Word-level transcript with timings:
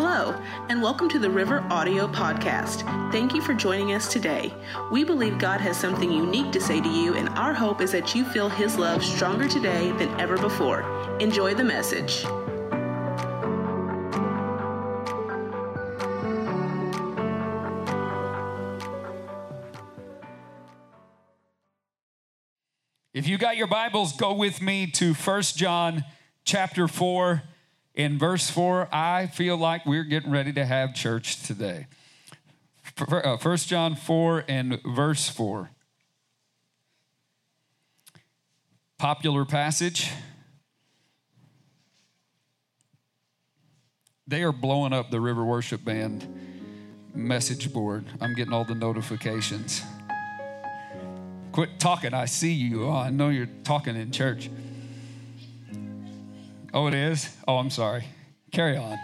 Hello, 0.00 0.32
and 0.68 0.80
welcome 0.80 1.08
to 1.08 1.18
the 1.18 1.28
River 1.28 1.66
Audio 1.70 2.06
Podcast. 2.06 2.82
Thank 3.10 3.34
you 3.34 3.42
for 3.42 3.52
joining 3.52 3.94
us 3.94 4.06
today. 4.06 4.54
We 4.92 5.02
believe 5.02 5.40
God 5.40 5.60
has 5.60 5.76
something 5.76 6.08
unique 6.08 6.52
to 6.52 6.60
say 6.60 6.80
to 6.80 6.88
you, 6.88 7.14
and 7.14 7.28
our 7.30 7.52
hope 7.52 7.80
is 7.80 7.90
that 7.90 8.14
you 8.14 8.24
feel 8.24 8.48
His 8.48 8.76
love 8.76 9.02
stronger 9.02 9.48
today 9.48 9.90
than 9.90 10.08
ever 10.20 10.36
before. 10.36 10.82
Enjoy 11.18 11.52
the 11.52 11.64
message. 11.64 12.24
If 23.12 23.26
you 23.26 23.36
got 23.36 23.56
your 23.56 23.66
Bibles, 23.66 24.12
go 24.12 24.32
with 24.32 24.62
me 24.62 24.88
to 24.92 25.12
1 25.12 25.42
John 25.56 26.04
chapter 26.44 26.86
4. 26.86 27.42
In 27.98 28.16
verse 28.16 28.48
4, 28.48 28.88
I 28.94 29.26
feel 29.26 29.56
like 29.56 29.84
we're 29.84 30.04
getting 30.04 30.30
ready 30.30 30.52
to 30.52 30.64
have 30.64 30.94
church 30.94 31.42
today. 31.42 31.88
1 32.96 33.24
uh, 33.24 33.56
John 33.56 33.96
4 33.96 34.44
and 34.46 34.80
verse 34.84 35.28
4. 35.28 35.68
Popular 38.98 39.44
passage. 39.44 40.12
They 44.28 44.44
are 44.44 44.52
blowing 44.52 44.92
up 44.92 45.10
the 45.10 45.20
River 45.20 45.44
Worship 45.44 45.84
Band 45.84 46.24
message 47.12 47.72
board. 47.72 48.04
I'm 48.20 48.34
getting 48.34 48.52
all 48.52 48.64
the 48.64 48.76
notifications. 48.76 49.82
Quit 51.50 51.80
talking. 51.80 52.14
I 52.14 52.26
see 52.26 52.52
you. 52.52 52.86
Oh, 52.86 52.92
I 52.92 53.10
know 53.10 53.30
you're 53.30 53.48
talking 53.64 53.96
in 53.96 54.12
church. 54.12 54.50
Oh, 56.72 56.86
it 56.86 56.94
is? 56.94 57.36
Oh, 57.46 57.56
I'm 57.56 57.70
sorry. 57.70 58.04
Carry 58.52 58.76
on. 58.76 58.98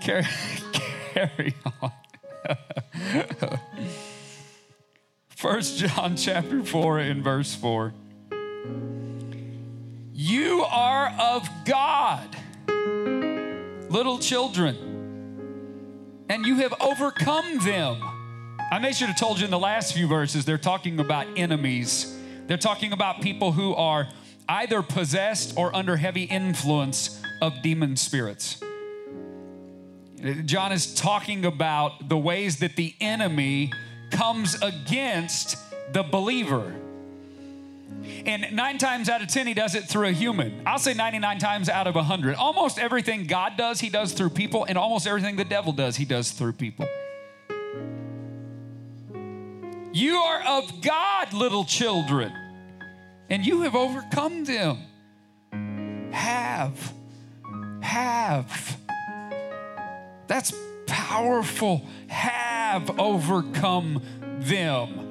Carry, 0.00 0.24
carry 1.12 1.54
on. 1.82 1.92
First 5.28 5.78
John 5.78 6.16
chapter 6.16 6.62
4 6.62 6.98
and 6.98 7.24
verse 7.24 7.54
4. 7.54 7.94
You 10.12 10.62
are 10.62 11.14
of 11.18 11.48
God, 11.64 12.36
little 13.88 14.18
children, 14.18 14.76
and 16.28 16.44
you 16.44 16.56
have 16.56 16.74
overcome 16.80 17.58
them 17.58 18.02
I 18.72 18.78
may 18.78 18.92
should 18.92 19.08
have 19.08 19.18
told 19.18 19.40
you 19.40 19.44
in 19.44 19.50
the 19.50 19.58
last 19.58 19.94
few 19.94 20.06
verses, 20.06 20.44
they're 20.44 20.56
talking 20.56 21.00
about 21.00 21.26
enemies. 21.36 22.16
They're 22.46 22.56
talking 22.56 22.92
about 22.92 23.20
people 23.20 23.50
who 23.50 23.74
are 23.74 24.08
either 24.50 24.82
possessed 24.82 25.56
or 25.56 25.74
under 25.74 25.96
heavy 25.96 26.24
influence 26.24 27.22
of 27.40 27.62
demon 27.62 27.96
spirits. 27.96 28.60
John 30.44 30.72
is 30.72 30.92
talking 30.92 31.44
about 31.44 32.08
the 32.08 32.18
ways 32.18 32.58
that 32.58 32.74
the 32.76 32.94
enemy 33.00 33.72
comes 34.10 34.60
against 34.60 35.56
the 35.92 36.02
believer. 36.02 36.74
And 38.26 38.52
nine 38.52 38.78
times 38.78 39.08
out 39.08 39.22
of 39.22 39.28
10, 39.28 39.46
he 39.46 39.54
does 39.54 39.74
it 39.74 39.84
through 39.84 40.08
a 40.08 40.12
human. 40.12 40.62
I'll 40.66 40.78
say 40.78 40.94
99 40.94 41.38
times 41.38 41.68
out 41.68 41.86
of 41.86 41.94
100. 41.94 42.34
Almost 42.34 42.78
everything 42.78 43.26
God 43.26 43.56
does, 43.56 43.80
he 43.80 43.88
does 43.88 44.12
through 44.12 44.30
people, 44.30 44.64
and 44.64 44.76
almost 44.76 45.06
everything 45.06 45.36
the 45.36 45.44
devil 45.44 45.72
does, 45.72 45.96
he 45.96 46.04
does 46.04 46.32
through 46.32 46.54
people. 46.54 46.86
You 49.92 50.16
are 50.16 50.42
of 50.58 50.82
God, 50.82 51.32
little 51.32 51.64
children, 51.64 52.32
and 53.30 53.46
you 53.46 53.62
have 53.62 53.76
overcome 53.76 54.44
them. 54.44 54.78
Have. 56.12 56.92
Have. 57.80 58.76
That's 60.26 60.52
powerful. 60.86 61.86
Have 62.08 62.98
overcome 62.98 64.02
them. 64.40 65.06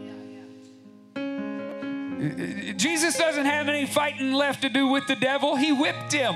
Jesus 2.76 3.18
doesn't 3.18 3.46
have 3.46 3.70
any 3.70 3.86
fighting 3.86 4.34
left 4.34 4.62
to 4.64 4.70
do 4.70 4.88
with 4.88 5.08
the 5.08 5.16
devil. 5.16 5.56
He 5.56 5.72
whipped 5.72 6.12
him. 6.12 6.36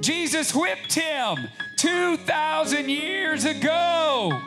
Jesus 0.00 0.54
whipped 0.54 0.94
him 0.94 1.48
2,000 1.78 2.88
years 2.88 3.44
ago 3.44 4.40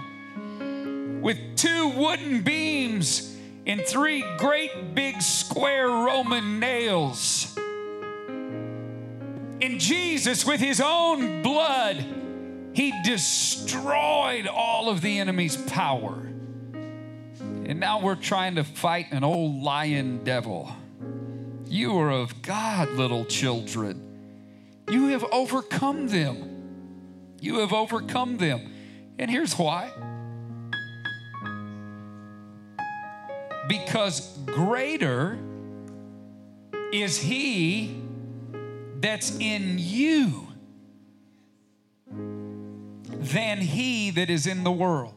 with 1.21 1.37
two 1.57 1.89
wooden 1.89 2.41
beams 2.41 3.32
and 3.65 3.81
three 3.81 4.23
great 4.37 4.93
big 4.93 5.21
square 5.21 5.87
Roman 5.87 6.59
nails. 6.59 7.57
And 9.61 9.79
Jesus, 9.79 10.45
with 10.45 10.59
his 10.59 10.81
own 10.81 11.41
blood, 11.41 12.03
he 12.73 12.93
destroyed 13.03 14.47
all 14.47 14.89
of 14.89 15.01
the 15.01 15.19
enemy's 15.19 15.55
power. 15.55 16.15
And 17.65 17.79
now 17.79 18.01
we're 18.01 18.15
trying 18.15 18.55
to 18.55 18.63
fight 18.63 19.07
an 19.11 19.23
old 19.23 19.61
lion 19.61 20.23
devil. 20.23 20.69
You 21.65 21.97
are 21.99 22.11
of 22.11 22.41
God, 22.41 22.89
little 22.89 23.23
children. 23.25 24.83
You 24.89 25.07
have 25.07 25.23
overcome 25.31 26.09
them. 26.09 27.37
You 27.39 27.59
have 27.59 27.71
overcome 27.71 28.37
them. 28.37 28.73
And 29.17 29.31
here's 29.31 29.57
why 29.57 29.91
because 33.67 34.37
greater 34.45 35.37
is 36.91 37.17
he 37.17 38.01
that's 38.99 39.37
in 39.39 39.77
you 39.79 40.47
than 43.07 43.59
he 43.59 44.11
that 44.11 44.29
is 44.29 44.47
in 44.47 44.63
the 44.63 44.71
world. 44.71 45.13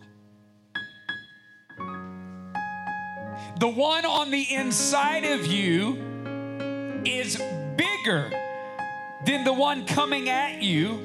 The 3.58 3.68
one 3.68 4.04
on 4.04 4.30
the 4.30 4.46
inside 4.54 5.24
of 5.24 5.46
you 5.46 7.02
is 7.04 7.36
bigger 7.76 8.30
than 9.24 9.44
the 9.44 9.52
one 9.52 9.86
coming 9.86 10.28
at 10.28 10.62
you 10.62 10.98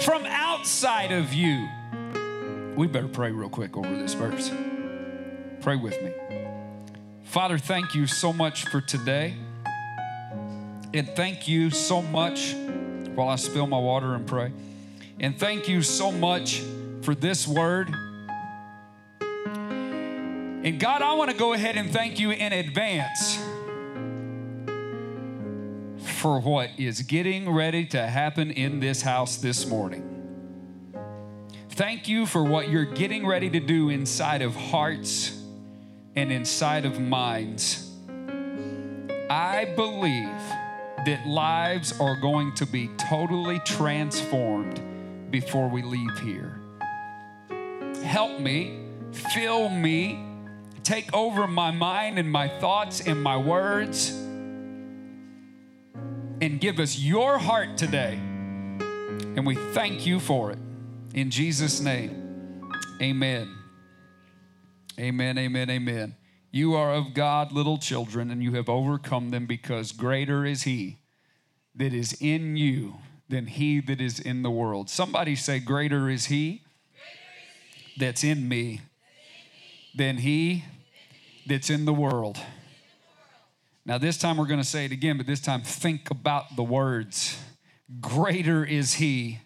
from 0.00 0.24
outside 0.26 1.12
of 1.12 1.32
you. 1.32 1.68
We 2.74 2.86
better 2.86 3.08
pray 3.08 3.32
real 3.32 3.50
quick 3.50 3.76
over 3.76 3.96
this 3.96 4.14
verse. 4.14 4.50
Pray 5.62 5.76
with 5.76 6.02
me. 6.02 6.12
Father, 7.22 7.56
thank 7.56 7.94
you 7.94 8.08
so 8.08 8.32
much 8.32 8.66
for 8.66 8.80
today. 8.80 9.36
And 10.92 11.08
thank 11.14 11.46
you 11.46 11.70
so 11.70 12.02
much 12.02 12.54
while 13.14 13.28
I 13.28 13.36
spill 13.36 13.68
my 13.68 13.78
water 13.78 14.14
and 14.14 14.26
pray. 14.26 14.52
And 15.20 15.38
thank 15.38 15.68
you 15.68 15.82
so 15.82 16.10
much 16.10 16.62
for 17.02 17.14
this 17.14 17.46
word. 17.46 17.94
And 19.20 20.80
God, 20.80 21.00
I 21.00 21.14
want 21.14 21.30
to 21.30 21.36
go 21.36 21.52
ahead 21.52 21.76
and 21.76 21.92
thank 21.92 22.18
you 22.18 22.32
in 22.32 22.52
advance 22.52 23.38
for 26.04 26.40
what 26.40 26.70
is 26.76 27.02
getting 27.02 27.48
ready 27.48 27.86
to 27.86 28.04
happen 28.04 28.50
in 28.50 28.80
this 28.80 29.02
house 29.02 29.36
this 29.36 29.64
morning. 29.66 30.08
Thank 31.70 32.08
you 32.08 32.26
for 32.26 32.42
what 32.42 32.68
you're 32.68 32.84
getting 32.84 33.24
ready 33.26 33.48
to 33.50 33.60
do 33.60 33.88
inside 33.90 34.42
of 34.42 34.56
hearts 34.56 35.41
and 36.16 36.30
inside 36.32 36.84
of 36.84 37.00
minds. 37.00 37.90
I 39.30 39.72
believe 39.76 40.40
that 41.06 41.26
lives 41.26 41.98
are 41.98 42.16
going 42.16 42.54
to 42.54 42.66
be 42.66 42.88
totally 42.96 43.58
transformed 43.60 44.80
before 45.30 45.68
we 45.68 45.82
leave 45.82 46.18
here. 46.20 46.60
Help 48.04 48.40
me, 48.40 48.86
fill 49.12 49.68
me, 49.68 50.24
take 50.82 51.12
over 51.14 51.46
my 51.46 51.70
mind 51.70 52.18
and 52.18 52.30
my 52.30 52.48
thoughts 52.48 53.00
and 53.00 53.22
my 53.22 53.36
words, 53.36 54.10
and 56.40 56.60
give 56.60 56.78
us 56.78 56.98
your 56.98 57.38
heart 57.38 57.76
today. 57.78 58.14
And 58.14 59.46
we 59.46 59.54
thank 59.54 60.06
you 60.06 60.20
for 60.20 60.50
it. 60.50 60.58
In 61.14 61.30
Jesus' 61.30 61.80
name, 61.80 62.62
amen. 63.00 63.61
Amen, 64.98 65.38
amen, 65.38 65.70
amen. 65.70 66.16
You 66.50 66.74
are 66.74 66.92
of 66.92 67.14
God, 67.14 67.50
little 67.50 67.78
children, 67.78 68.30
and 68.30 68.42
you 68.42 68.52
have 68.54 68.68
overcome 68.68 69.30
them 69.30 69.46
because 69.46 69.90
greater 69.92 70.44
is 70.44 70.64
He 70.64 70.98
that 71.74 71.94
is 71.94 72.16
in 72.20 72.56
you 72.56 72.96
than 73.28 73.46
He 73.46 73.80
that 73.80 74.00
is 74.00 74.20
in 74.20 74.42
the 74.42 74.50
world. 74.50 74.90
Somebody 74.90 75.34
say, 75.34 75.58
Greater 75.58 76.10
is 76.10 76.26
He 76.26 76.62
that's 77.98 78.22
in 78.22 78.48
me 78.48 78.82
than 79.94 80.18
He 80.18 80.64
that's 81.46 81.70
in 81.70 81.86
the 81.86 81.94
world. 81.94 82.38
Now, 83.84 83.98
this 83.98 84.18
time 84.18 84.36
we're 84.36 84.46
going 84.46 84.60
to 84.60 84.66
say 84.66 84.84
it 84.84 84.92
again, 84.92 85.16
but 85.16 85.26
this 85.26 85.40
time 85.40 85.62
think 85.62 86.10
about 86.10 86.54
the 86.54 86.62
words. 86.62 87.38
Greater 88.00 88.64
is 88.64 88.94
He 88.94 89.40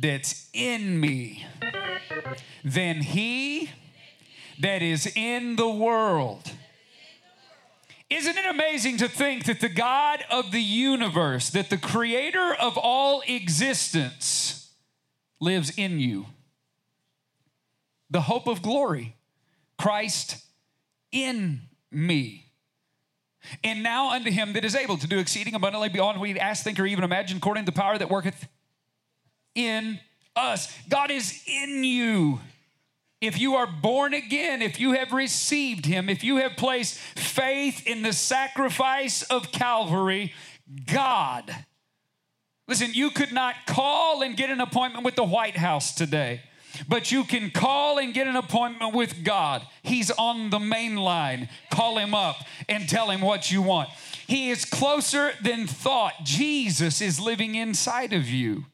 that's 0.00 0.48
in 0.54 1.00
me 1.00 1.44
than 2.64 3.02
He 3.02 3.49
that 4.60 4.82
is 4.82 5.10
in 5.14 5.56
the 5.56 5.68
world. 5.68 6.50
Isn't 8.08 8.36
it 8.36 8.46
amazing 8.46 8.96
to 8.98 9.08
think 9.08 9.44
that 9.44 9.60
the 9.60 9.68
God 9.68 10.24
of 10.30 10.50
the 10.50 10.60
universe, 10.60 11.50
that 11.50 11.70
the 11.70 11.76
creator 11.76 12.54
of 12.60 12.76
all 12.76 13.22
existence, 13.28 14.72
lives 15.40 15.70
in 15.76 16.00
you? 16.00 16.26
The 18.10 18.22
hope 18.22 18.48
of 18.48 18.62
glory, 18.62 19.16
Christ 19.78 20.44
in 21.12 21.62
me. 21.92 22.46
And 23.62 23.82
now 23.82 24.10
unto 24.10 24.30
him 24.30 24.52
that 24.54 24.64
is 24.64 24.74
able 24.74 24.98
to 24.98 25.06
do 25.06 25.18
exceeding 25.18 25.54
abundantly 25.54 25.88
beyond 25.88 26.18
what 26.18 26.28
we 26.28 26.38
ask, 26.38 26.64
think, 26.64 26.78
or 26.78 26.86
even 26.86 27.04
imagine, 27.04 27.38
according 27.38 27.64
to 27.64 27.70
the 27.70 27.80
power 27.80 27.96
that 27.96 28.10
worketh 28.10 28.48
in 29.54 30.00
us. 30.36 30.76
God 30.88 31.10
is 31.10 31.42
in 31.46 31.84
you 31.84 32.40
if 33.20 33.38
you 33.38 33.54
are 33.54 33.66
born 33.66 34.14
again, 34.14 34.62
if 34.62 34.80
you 34.80 34.92
have 34.92 35.12
received 35.12 35.86
Him, 35.86 36.08
if 36.08 36.24
you 36.24 36.38
have 36.38 36.56
placed 36.56 36.96
faith 36.96 37.86
in 37.86 38.02
the 38.02 38.12
sacrifice 38.12 39.22
of 39.24 39.52
Calvary, 39.52 40.32
God. 40.86 41.54
Listen, 42.66 42.90
you 42.94 43.10
could 43.10 43.32
not 43.32 43.54
call 43.66 44.22
and 44.22 44.36
get 44.36 44.48
an 44.48 44.60
appointment 44.60 45.04
with 45.04 45.16
the 45.16 45.24
White 45.24 45.56
House 45.56 45.94
today, 45.94 46.40
but 46.88 47.10
you 47.10 47.24
can 47.24 47.50
call 47.50 47.98
and 47.98 48.14
get 48.14 48.26
an 48.26 48.36
appointment 48.36 48.94
with 48.94 49.24
God. 49.24 49.66
He's 49.82 50.10
on 50.12 50.50
the 50.50 50.60
main 50.60 50.96
line. 50.96 51.48
Call 51.70 51.98
Him 51.98 52.14
up 52.14 52.36
and 52.68 52.88
tell 52.88 53.10
Him 53.10 53.20
what 53.20 53.50
you 53.50 53.60
want. 53.60 53.90
He 54.26 54.50
is 54.50 54.64
closer 54.64 55.32
than 55.42 55.66
thought. 55.66 56.14
Jesus 56.22 57.00
is 57.00 57.20
living 57.20 57.54
inside 57.54 58.12
of 58.12 58.28
you, 58.28 58.66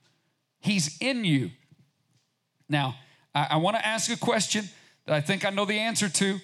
He's 0.60 0.96
in 1.00 1.25
you. 1.25 1.50
Now, 2.69 2.96
I, 3.36 3.48
I 3.50 3.56
want 3.56 3.76
to 3.76 3.86
ask 3.86 4.10
a 4.10 4.16
question 4.16 4.64
that 5.04 5.14
I 5.14 5.20
think 5.20 5.44
I 5.44 5.50
know 5.50 5.66
the 5.66 5.78
answer 5.78 6.08
to. 6.08 6.40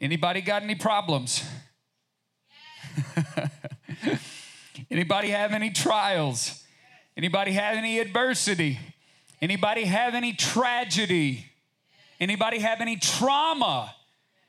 Anybody 0.00 0.40
got 0.40 0.62
any 0.62 0.74
problems? 0.74 1.48
Anybody 4.90 5.30
have 5.30 5.52
any 5.52 5.70
trials? 5.70 6.64
Anybody 7.16 7.52
have 7.52 7.76
any 7.76 8.00
adversity? 8.00 8.78
Anybody 9.40 9.84
have 9.84 10.14
any 10.14 10.32
tragedy? 10.32 11.46
Anybody 12.18 12.58
have 12.58 12.80
any 12.80 12.96
trauma? 12.96 13.94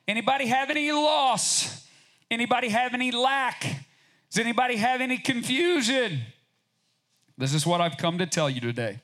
Anybody 0.08 0.48
have 0.48 0.72
any 0.72 0.92
loss? 0.92 1.88
Anybody 2.32 2.70
have 2.70 2.96
any 2.96 3.12
lack? 3.12 3.62
Does 4.32 4.40
anybody 4.40 4.78
have 4.78 5.00
any 5.00 5.20
confusion? 5.20 6.22
This 7.38 7.54
is 7.54 7.68
what 7.68 7.82
I've 7.82 7.98
come 7.98 8.18
to 8.18 8.26
tell 8.26 8.50
you 8.50 8.62
today. 8.62 9.02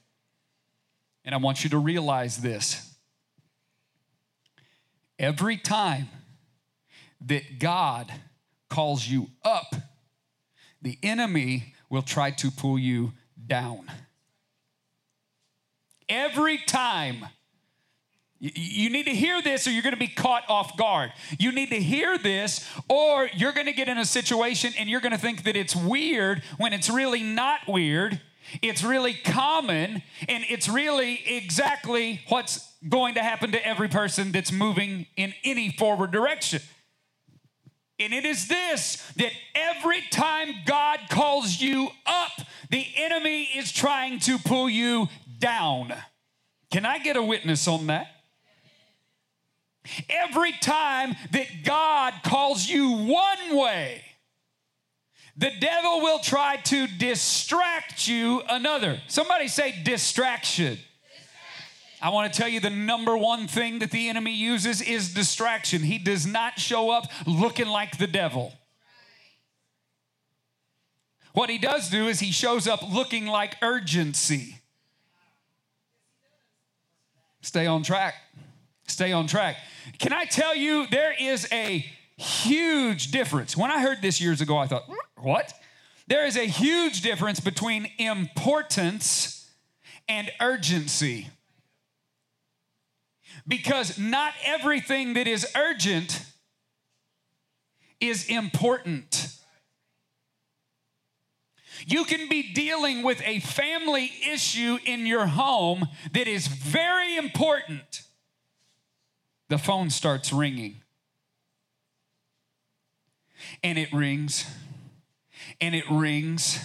And 1.25 1.33
I 1.33 1.37
want 1.37 1.63
you 1.63 1.69
to 1.71 1.77
realize 1.77 2.37
this. 2.37 2.93
Every 5.17 5.57
time 5.57 6.09
that 7.25 7.59
God 7.59 8.11
calls 8.69 9.07
you 9.07 9.27
up, 9.43 9.75
the 10.81 10.97
enemy 11.01 11.75
will 11.89 12.01
try 12.01 12.31
to 12.31 12.51
pull 12.51 12.77
you 12.77 13.13
down. 13.47 13.89
Every 16.09 16.57
time. 16.57 17.25
You 18.45 18.89
need 18.89 19.05
to 19.05 19.15
hear 19.15 19.41
this 19.41 19.67
or 19.67 19.71
you're 19.71 19.83
going 19.83 19.93
to 19.93 19.99
be 19.99 20.09
caught 20.09 20.43
off 20.49 20.75
guard. 20.75 21.13
You 21.39 21.53
need 21.53 21.69
to 21.69 21.79
hear 21.79 22.17
this 22.17 22.69
or 22.89 23.29
you're 23.33 23.53
going 23.53 23.67
to 23.67 23.71
get 23.71 23.87
in 23.87 23.97
a 23.97 24.03
situation 24.03 24.73
and 24.77 24.89
you're 24.89 24.99
going 24.99 25.13
to 25.13 25.17
think 25.17 25.43
that 25.43 25.55
it's 25.55 25.73
weird 25.73 26.43
when 26.57 26.73
it's 26.73 26.89
really 26.89 27.23
not 27.23 27.61
weird 27.69 28.19
it's 28.62 28.84
really 28.84 29.13
common, 29.13 30.04
and 30.28 30.44
it's 30.50 30.68
really 30.68 31.22
exactly 31.28 32.22
what's 32.30 32.72
going 32.88 33.16
to 33.16 33.24
happen 33.24 33.51
to 33.51 33.66
every 33.66 33.88
person 33.88 34.31
that's 34.31 34.51
moving 34.51 35.06
in 35.16 35.34
any 35.44 35.72
forward 35.72 36.12
direction. 36.12 36.62
And 38.00 38.13
it 38.13 38.25
is 38.25 38.48
this 38.48 38.98
that 39.18 39.31
every 39.56 40.01
time 40.12 40.50
God 40.66 41.00
calls 41.10 41.62
you 41.62 41.90
up, 42.06 42.31
the 42.69 42.86
enemy 42.98 43.44
is 43.44 43.72
trying 43.72 44.19
to 44.22 44.38
pull 44.40 44.69
you 44.69 45.07
down. 45.40 45.94
Can 46.72 46.86
I 46.86 46.98
get 46.98 47.16
a 47.16 47.24
witness 47.24 47.68
on 47.68 47.88
that? 47.88 48.07
Every 50.10 50.54
time 50.54 51.16
that 51.31 51.48
God 51.63 52.13
calls 52.24 52.68
you 52.68 52.90
one 52.92 53.56
way, 53.56 54.01
the 55.35 55.51
devil 55.59 56.01
will 56.01 56.19
try 56.19 56.57
to 56.57 56.88
distract 56.88 58.07
you 58.07 58.41
another. 58.50 59.01
Somebody 59.07 59.47
say 59.47 59.74
distraction. 59.83 60.77
I 62.01 62.09
want 62.09 62.31
to 62.31 62.38
tell 62.38 62.50
you 62.50 62.59
the 62.59 62.69
number 62.69 63.18
one 63.18 63.47
thing 63.47 63.80
that 63.80 63.89
the 63.91 64.09
enemy 64.09 64.33
uses 64.33 64.81
is 64.81 65.13
distraction. 65.13 65.81
He 65.81 65.97
does 65.97 66.27
not 66.27 66.59
show 66.59 66.91
up 66.91 67.07
looking 67.25 67.68
like 67.68 67.97
the 67.97 68.07
devil. 68.07 68.53
What 71.33 71.50
he 71.50 71.57
does 71.57 71.89
do 71.89 72.07
is 72.07 72.19
he 72.19 72.31
shows 72.31 72.68
up 72.68 72.81
looking 72.94 73.25
like 73.25 73.56
urgency. 73.62 74.59
Stay 77.41 77.65
on 77.65 77.83
track. 77.83 78.15
Stay 78.88 79.12
on 79.12 79.25
track. 79.27 79.57
Can 79.97 80.13
I 80.13 80.25
tell 80.25 80.56
you, 80.56 80.85
there 80.88 81.15
is 81.19 81.47
a 81.51 81.85
huge 82.18 83.12
difference. 83.12 83.57
When 83.57 83.71
I 83.71 83.81
heard 83.81 84.01
this 84.01 84.21
years 84.21 84.41
ago, 84.41 84.57
I 84.57 84.68
thought, 84.68 84.83
what? 85.23 85.53
There 86.07 86.25
is 86.25 86.35
a 86.35 86.45
huge 86.45 87.01
difference 87.01 87.39
between 87.39 87.87
importance 87.97 89.49
and 90.07 90.29
urgency. 90.41 91.29
Because 93.47 93.97
not 93.97 94.33
everything 94.45 95.13
that 95.13 95.27
is 95.27 95.47
urgent 95.55 96.25
is 97.99 98.27
important. 98.27 99.29
You 101.85 102.05
can 102.05 102.29
be 102.29 102.53
dealing 102.53 103.01
with 103.03 103.21
a 103.25 103.39
family 103.39 104.11
issue 104.29 104.77
in 104.85 105.05
your 105.05 105.25
home 105.25 105.87
that 106.13 106.27
is 106.27 106.47
very 106.47 107.17
important. 107.17 108.03
The 109.49 109.57
phone 109.57 109.89
starts 109.89 110.31
ringing 110.31 110.81
and 113.61 113.77
it 113.77 113.91
rings 113.91 114.45
and 115.59 115.75
it 115.75 115.85
rings. 115.89 116.59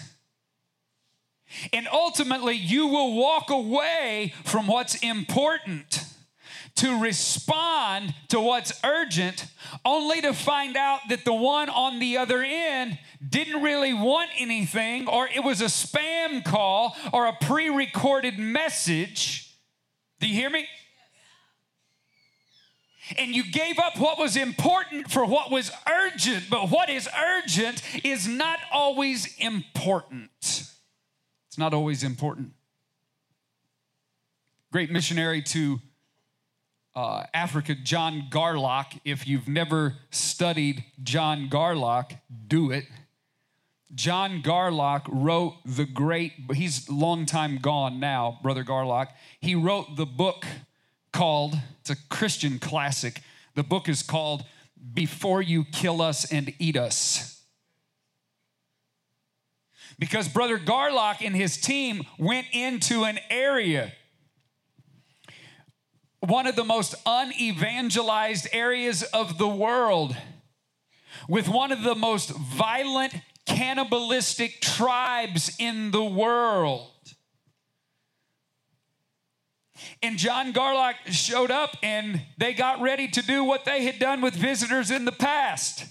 And 1.72 1.88
ultimately, 1.90 2.54
you 2.54 2.86
will 2.88 3.14
walk 3.14 3.50
away 3.50 4.34
from 4.44 4.66
what's 4.66 4.96
important 4.96 6.04
to 6.76 7.00
respond 7.00 8.14
to 8.28 8.38
what's 8.38 8.72
urgent, 8.84 9.46
only 9.84 10.20
to 10.20 10.32
find 10.32 10.76
out 10.76 11.00
that 11.08 11.24
the 11.24 11.32
one 11.34 11.68
on 11.68 11.98
the 11.98 12.16
other 12.16 12.44
end 12.44 12.98
didn't 13.26 13.62
really 13.62 13.92
want 13.92 14.30
anything, 14.38 15.08
or 15.08 15.28
it 15.28 15.42
was 15.42 15.60
a 15.60 15.64
spam 15.64 16.44
call 16.44 16.96
or 17.12 17.26
a 17.26 17.32
pre 17.40 17.68
recorded 17.68 18.38
message. 18.38 19.56
Do 20.20 20.28
you 20.28 20.34
hear 20.34 20.50
me? 20.50 20.68
And 23.16 23.34
you 23.34 23.50
gave 23.50 23.78
up 23.78 23.98
what 23.98 24.18
was 24.18 24.36
important 24.36 25.10
for 25.10 25.24
what 25.24 25.50
was 25.50 25.70
urgent. 25.88 26.44
But 26.50 26.70
what 26.70 26.90
is 26.90 27.08
urgent 27.18 27.82
is 28.04 28.26
not 28.26 28.58
always 28.72 29.34
important. 29.38 30.30
It's 30.42 31.58
not 31.58 31.72
always 31.72 32.02
important. 32.02 32.52
Great 34.70 34.90
missionary 34.90 35.40
to 35.42 35.80
uh, 36.94 37.24
Africa, 37.32 37.74
John 37.74 38.24
Garlock. 38.30 38.98
If 39.04 39.26
you've 39.26 39.48
never 39.48 39.94
studied 40.10 40.84
John 41.02 41.48
Garlock, 41.48 42.18
do 42.48 42.70
it. 42.70 42.84
John 43.94 44.42
Garlock 44.42 45.02
wrote 45.08 45.54
the 45.64 45.86
great, 45.86 46.32
he's 46.52 46.90
long 46.90 47.24
time 47.24 47.58
gone 47.58 47.98
now, 47.98 48.38
Brother 48.42 48.62
Garlock. 48.62 49.08
He 49.40 49.54
wrote 49.54 49.96
the 49.96 50.04
book 50.04 50.44
called, 51.12 51.56
it's 51.88 51.98
a 51.98 52.08
Christian 52.08 52.58
classic. 52.58 53.22
The 53.54 53.62
book 53.62 53.88
is 53.88 54.02
called 54.02 54.44
Before 54.92 55.40
You 55.40 55.64
Kill 55.64 56.02
Us 56.02 56.30
and 56.30 56.52
Eat 56.58 56.76
Us. 56.76 57.42
Because 59.98 60.28
Brother 60.28 60.58
Garlock 60.58 61.24
and 61.24 61.34
his 61.34 61.56
team 61.56 62.02
went 62.18 62.46
into 62.52 63.04
an 63.04 63.18
area, 63.30 63.92
one 66.20 66.46
of 66.46 66.56
the 66.56 66.64
most 66.64 66.94
unevangelized 67.06 68.48
areas 68.52 69.02
of 69.02 69.38
the 69.38 69.48
world, 69.48 70.14
with 71.26 71.48
one 71.48 71.72
of 71.72 71.82
the 71.82 71.94
most 71.94 72.30
violent 72.30 73.14
cannibalistic 73.46 74.60
tribes 74.60 75.56
in 75.58 75.90
the 75.90 76.04
world 76.04 76.90
and 80.02 80.18
John 80.18 80.52
Garlock 80.52 80.94
showed 81.06 81.50
up 81.50 81.76
and 81.82 82.22
they 82.36 82.52
got 82.52 82.80
ready 82.80 83.08
to 83.08 83.22
do 83.22 83.44
what 83.44 83.64
they 83.64 83.84
had 83.84 83.98
done 83.98 84.20
with 84.20 84.34
visitors 84.34 84.90
in 84.90 85.04
the 85.04 85.12
past, 85.12 85.86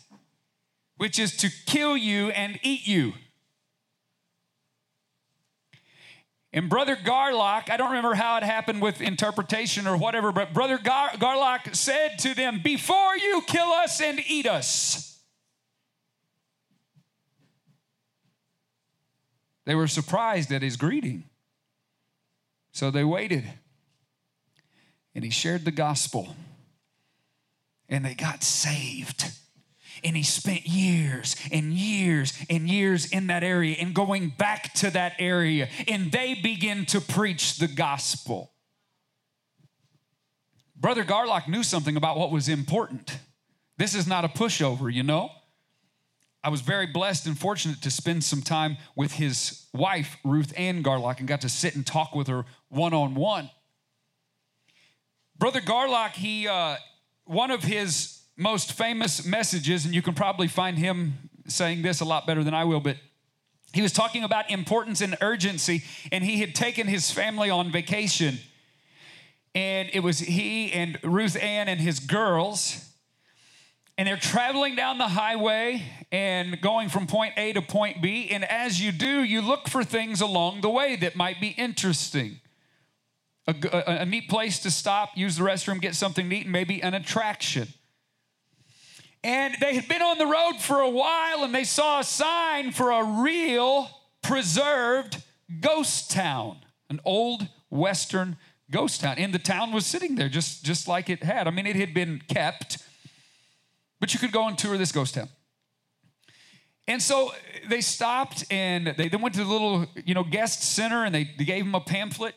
which 0.97 1.19
is 1.19 1.35
to 1.37 1.49
kill 1.65 1.97
you 1.97 2.29
and 2.29 2.59
eat 2.63 2.87
you. 2.87 3.13
And 6.53 6.69
Brother 6.69 6.95
Garlock, 6.95 7.69
I 7.69 7.77
don't 7.77 7.89
remember 7.89 8.15
how 8.15 8.37
it 8.37 8.43
happened 8.43 8.81
with 8.81 9.01
interpretation 9.01 9.85
or 9.85 9.97
whatever, 9.97 10.31
but 10.31 10.53
Brother 10.53 10.77
Gar- 10.77 11.11
Garlock 11.11 11.75
said 11.75 12.17
to 12.19 12.33
them, 12.33 12.61
Before 12.63 13.15
you 13.15 13.43
kill 13.45 13.67
us 13.67 14.01
and 14.01 14.19
eat 14.27 14.47
us. 14.47 15.19
They 19.65 19.75
were 19.75 19.87
surprised 19.87 20.51
at 20.53 20.61
his 20.61 20.77
greeting. 20.77 21.25
So 22.71 22.89
they 22.89 23.03
waited. 23.03 23.43
And 25.17 25.23
he 25.23 25.31
shared 25.31 25.65
the 25.65 25.71
gospel. 25.71 26.35
And 27.89 28.05
they 28.05 28.13
got 28.13 28.43
saved. 28.43 29.25
And 30.03 30.15
he 30.15 30.21
spent 30.21 30.67
years 30.67 31.35
and 31.51 31.73
years 31.73 32.37
and 32.51 32.69
years 32.69 33.07
in 33.11 33.25
that 33.25 33.43
area 33.43 33.77
and 33.79 33.95
going 33.95 34.29
back 34.37 34.75
to 34.75 34.91
that 34.91 35.13
area. 35.17 35.69
And 35.87 36.11
they 36.11 36.35
begin 36.35 36.85
to 36.87 37.01
preach 37.01 37.57
the 37.57 37.67
gospel. 37.67 38.51
Brother 40.75 41.03
Garlock 41.03 41.47
knew 41.47 41.63
something 41.63 41.97
about 41.97 42.19
what 42.19 42.29
was 42.29 42.47
important. 42.47 43.17
This 43.79 43.95
is 43.95 44.05
not 44.05 44.23
a 44.23 44.27
pushover, 44.27 44.93
you 44.93 45.01
know? 45.01 45.31
I 46.43 46.49
was 46.49 46.61
very 46.61 46.85
blessed 46.85 47.25
and 47.25 47.35
fortunate 47.35 47.81
to 47.81 47.89
spend 47.89 48.23
some 48.23 48.43
time 48.43 48.77
with 48.95 49.13
his 49.13 49.65
wife, 49.73 50.17
Ruth 50.23 50.53
Ann 50.55 50.83
Garlock, 50.83 51.17
and 51.17 51.27
got 51.27 51.41
to 51.41 51.49
sit 51.49 51.75
and 51.75 51.83
talk 51.83 52.13
with 52.13 52.27
her 52.27 52.45
one 52.69 52.93
on 52.93 53.15
one. 53.15 53.49
Brother 55.39 55.61
Garlock, 55.61 56.11
he, 56.11 56.47
uh, 56.47 56.77
one 57.25 57.51
of 57.51 57.63
his 57.63 58.21
most 58.35 58.73
famous 58.73 59.25
messages, 59.25 59.85
and 59.85 59.93
you 59.93 60.01
can 60.01 60.13
probably 60.13 60.47
find 60.47 60.77
him 60.77 61.29
saying 61.47 61.81
this 61.81 62.01
a 62.01 62.05
lot 62.05 62.27
better 62.27 62.43
than 62.43 62.53
I 62.53 62.63
will, 62.63 62.79
but 62.79 62.97
he 63.73 63.81
was 63.81 63.91
talking 63.91 64.23
about 64.23 64.49
importance 64.49 65.01
and 65.01 65.17
urgency, 65.21 65.83
and 66.11 66.23
he 66.23 66.39
had 66.39 66.55
taken 66.55 66.87
his 66.87 67.11
family 67.11 67.49
on 67.49 67.71
vacation. 67.71 68.39
And 69.53 69.89
it 69.93 70.01
was 70.01 70.19
he 70.19 70.71
and 70.71 70.99
Ruth 71.03 71.35
Ann 71.35 71.67
and 71.67 71.79
his 71.79 71.99
girls 71.99 72.87
and 73.97 74.07
they're 74.07 74.15
traveling 74.15 74.75
down 74.75 74.99
the 74.99 75.07
highway 75.07 75.83
and 76.11 76.61
going 76.61 76.89
from 76.89 77.07
point 77.07 77.33
A 77.35 77.53
to 77.53 77.63
point 77.63 77.99
B. 77.99 78.29
And 78.29 78.45
as 78.45 78.79
you 78.79 78.91
do, 78.91 79.23
you 79.23 79.41
look 79.41 79.67
for 79.67 79.83
things 79.83 80.21
along 80.21 80.61
the 80.61 80.69
way 80.69 80.95
that 80.97 81.15
might 81.15 81.41
be 81.41 81.49
interesting. 81.49 82.39
A, 83.47 83.55
a, 83.71 84.01
a 84.01 84.05
neat 84.05 84.29
place 84.29 84.59
to 84.59 84.71
stop, 84.71 85.11
use 85.15 85.37
the 85.37 85.43
restroom, 85.43 85.79
get 85.79 85.95
something 85.95 86.27
neat, 86.27 86.43
and 86.43 86.51
maybe 86.51 86.81
an 86.81 86.93
attraction. 86.93 87.67
And 89.23 89.55
they 89.59 89.75
had 89.75 89.87
been 89.87 90.01
on 90.01 90.17
the 90.17 90.27
road 90.27 90.59
for 90.59 90.79
a 90.79 90.89
while 90.89 91.43
and 91.43 91.53
they 91.53 91.63
saw 91.63 91.99
a 91.99 92.03
sign 92.03 92.71
for 92.71 92.91
a 92.91 93.03
real 93.03 93.89
preserved 94.21 95.23
ghost 95.59 96.11
town, 96.11 96.57
an 96.89 96.99
old 97.03 97.47
Western 97.69 98.37
ghost 98.69 99.01
town. 99.01 99.15
And 99.17 99.33
the 99.33 99.39
town 99.39 99.71
was 99.71 99.85
sitting 99.85 100.15
there 100.15 100.29
just, 100.29 100.63
just 100.63 100.87
like 100.87 101.09
it 101.09 101.23
had. 101.23 101.47
I 101.47 101.51
mean, 101.51 101.65
it 101.65 101.75
had 101.75 101.93
been 101.93 102.21
kept 102.27 102.77
but 103.99 104.13
you 104.13 104.19
could 104.19 104.31
go 104.31 104.47
and 104.47 104.57
tour 104.57 104.77
this 104.77 104.91
ghost 104.91 105.15
town. 105.15 105.29
And 106.87 107.01
so 107.01 107.33
they 107.67 107.81
stopped 107.81 108.45
and 108.49 108.93
they 108.97 109.09
then 109.09 109.21
went 109.21 109.35
to 109.35 109.43
the 109.43 109.49
little, 109.49 109.85
you 110.05 110.13
know, 110.13 110.23
guest 110.23 110.63
center 110.63 111.03
and 111.03 111.13
they, 111.13 111.29
they 111.37 111.43
gave 111.43 111.65
them 111.65 111.75
a 111.75 111.81
pamphlet. 111.81 112.35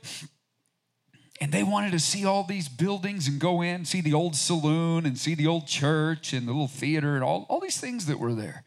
And 1.40 1.52
they 1.52 1.62
wanted 1.62 1.92
to 1.92 1.98
see 1.98 2.26
all 2.26 2.44
these 2.44 2.68
buildings 2.68 3.26
and 3.26 3.40
go 3.40 3.62
in, 3.62 3.86
see 3.86 4.02
the 4.02 4.12
old 4.12 4.36
saloon 4.36 5.06
and 5.06 5.16
see 5.16 5.34
the 5.34 5.46
old 5.46 5.66
church 5.66 6.34
and 6.34 6.46
the 6.46 6.52
little 6.52 6.68
theater 6.68 7.14
and 7.14 7.24
all, 7.24 7.46
all 7.48 7.60
these 7.60 7.80
things 7.80 8.06
that 8.06 8.18
were 8.18 8.34
there. 8.34 8.64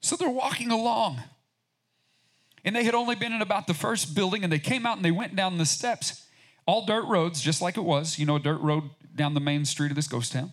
So 0.00 0.16
they're 0.16 0.28
walking 0.28 0.70
along. 0.70 1.22
And 2.64 2.76
they 2.76 2.84
had 2.84 2.94
only 2.94 3.14
been 3.14 3.32
in 3.32 3.40
about 3.40 3.66
the 3.66 3.74
first 3.74 4.14
building 4.14 4.44
and 4.44 4.52
they 4.52 4.58
came 4.58 4.84
out 4.84 4.96
and 4.96 5.04
they 5.04 5.10
went 5.10 5.34
down 5.34 5.56
the 5.56 5.64
steps. 5.64 6.26
All 6.66 6.84
dirt 6.84 7.04
roads, 7.06 7.40
just 7.40 7.62
like 7.62 7.76
it 7.76 7.84
was, 7.84 8.18
you 8.18 8.26
know, 8.26 8.36
a 8.36 8.40
dirt 8.40 8.60
road 8.60 8.90
down 9.14 9.34
the 9.34 9.40
main 9.40 9.64
street 9.64 9.90
of 9.90 9.96
this 9.96 10.08
ghost 10.08 10.32
town. 10.32 10.52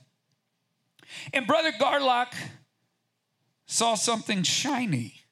And 1.34 1.46
Brother 1.46 1.72
Garlock 1.72 2.34
saw 3.66 3.96
something 3.96 4.44
shiny. 4.44 5.23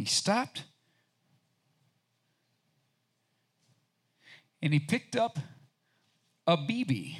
He 0.00 0.06
stopped 0.06 0.64
and 4.62 4.72
he 4.72 4.80
picked 4.80 5.14
up 5.14 5.38
a 6.46 6.56
BB, 6.56 7.18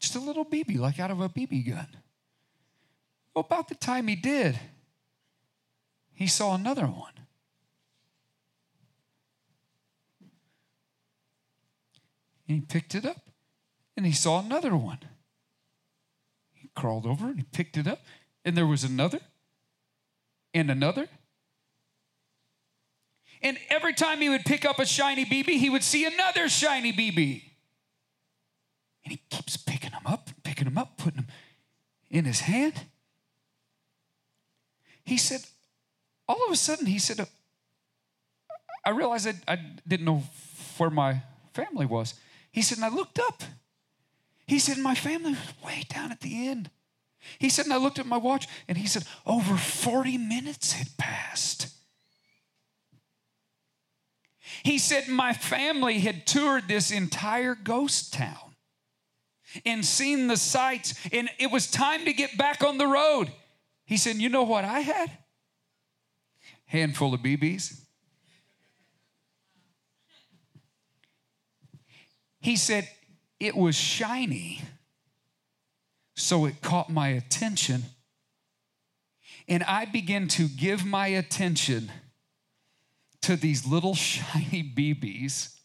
just 0.00 0.16
a 0.16 0.18
little 0.18 0.44
BB, 0.44 0.78
like 0.78 0.98
out 0.98 1.12
of 1.12 1.20
a 1.20 1.28
BB 1.28 1.70
gun. 1.70 1.86
Well, 3.32 3.44
about 3.44 3.68
the 3.68 3.76
time 3.76 4.08
he 4.08 4.16
did, 4.16 4.58
he 6.12 6.26
saw 6.26 6.56
another 6.56 6.86
one. 6.86 7.12
And 12.48 12.58
he 12.58 12.60
picked 12.62 12.96
it 12.96 13.06
up 13.06 13.30
and 13.96 14.04
he 14.04 14.10
saw 14.10 14.40
another 14.40 14.76
one. 14.76 14.98
He 16.52 16.68
crawled 16.74 17.06
over 17.06 17.28
and 17.28 17.36
he 17.36 17.44
picked 17.44 17.76
it 17.76 17.86
up, 17.86 18.00
and 18.44 18.56
there 18.56 18.66
was 18.66 18.82
another 18.82 19.20
and 20.52 20.68
another. 20.68 21.06
And 23.42 23.58
every 23.70 23.94
time 23.94 24.20
he 24.20 24.28
would 24.28 24.44
pick 24.44 24.64
up 24.64 24.78
a 24.78 24.86
shiny 24.86 25.24
BB, 25.24 25.58
he 25.58 25.70
would 25.70 25.82
see 25.82 26.04
another 26.04 26.48
shiny 26.48 26.92
BB. 26.92 27.42
And 29.04 29.12
he 29.12 29.22
keeps 29.30 29.56
picking 29.56 29.90
them 29.90 30.02
up, 30.04 30.28
picking 30.42 30.66
them 30.66 30.76
up, 30.76 30.98
putting 30.98 31.22
them 31.22 31.28
in 32.10 32.24
his 32.24 32.40
hand. 32.40 32.74
He 35.04 35.16
said, 35.16 35.40
all 36.28 36.44
of 36.46 36.52
a 36.52 36.56
sudden, 36.56 36.86
he 36.86 36.98
said, 36.98 37.20
uh, 37.20 37.24
I 38.84 38.90
realized 38.90 39.26
I, 39.26 39.34
I 39.52 39.58
didn't 39.88 40.06
know 40.06 40.22
where 40.76 40.90
my 40.90 41.22
family 41.54 41.86
was. 41.86 42.14
He 42.52 42.62
said, 42.62 42.78
and 42.78 42.84
I 42.84 42.88
looked 42.88 43.18
up. 43.18 43.42
He 44.46 44.58
said, 44.58 44.78
my 44.78 44.94
family 44.94 45.30
was 45.30 45.64
way 45.64 45.84
down 45.88 46.12
at 46.12 46.20
the 46.20 46.48
end. 46.48 46.70
He 47.38 47.48
said, 47.48 47.66
and 47.66 47.74
I 47.74 47.78
looked 47.78 47.98
at 47.98 48.06
my 48.06 48.16
watch, 48.16 48.48
and 48.68 48.78
he 48.78 48.86
said, 48.86 49.04
over 49.26 49.56
40 49.56 50.18
minutes 50.18 50.72
had 50.72 50.88
passed. 50.96 51.68
He 54.62 54.78
said, 54.78 55.08
my 55.08 55.32
family 55.32 56.00
had 56.00 56.26
toured 56.26 56.68
this 56.68 56.90
entire 56.90 57.54
ghost 57.54 58.12
town 58.12 58.54
and 59.64 59.84
seen 59.84 60.28
the 60.28 60.36
sights, 60.36 60.94
and 61.12 61.28
it 61.38 61.50
was 61.50 61.70
time 61.70 62.04
to 62.04 62.12
get 62.12 62.38
back 62.38 62.62
on 62.62 62.78
the 62.78 62.86
road. 62.86 63.32
He 63.84 63.96
said, 63.96 64.16
you 64.16 64.28
know 64.28 64.44
what 64.44 64.64
I 64.64 64.80
had? 64.80 65.10
Handful 66.66 67.14
of 67.14 67.20
BBs. 67.20 67.80
He 72.40 72.56
said, 72.56 72.88
It 73.38 73.56
was 73.56 73.76
shiny, 73.76 74.62
so 76.16 76.46
it 76.46 76.62
caught 76.62 76.90
my 76.90 77.08
attention. 77.08 77.84
And 79.46 79.62
I 79.64 79.84
began 79.84 80.28
to 80.28 80.48
give 80.48 80.84
my 80.84 81.08
attention 81.08 81.90
to 83.22 83.36
these 83.36 83.66
little 83.66 83.94
shiny 83.94 84.62
BBs 84.62 85.60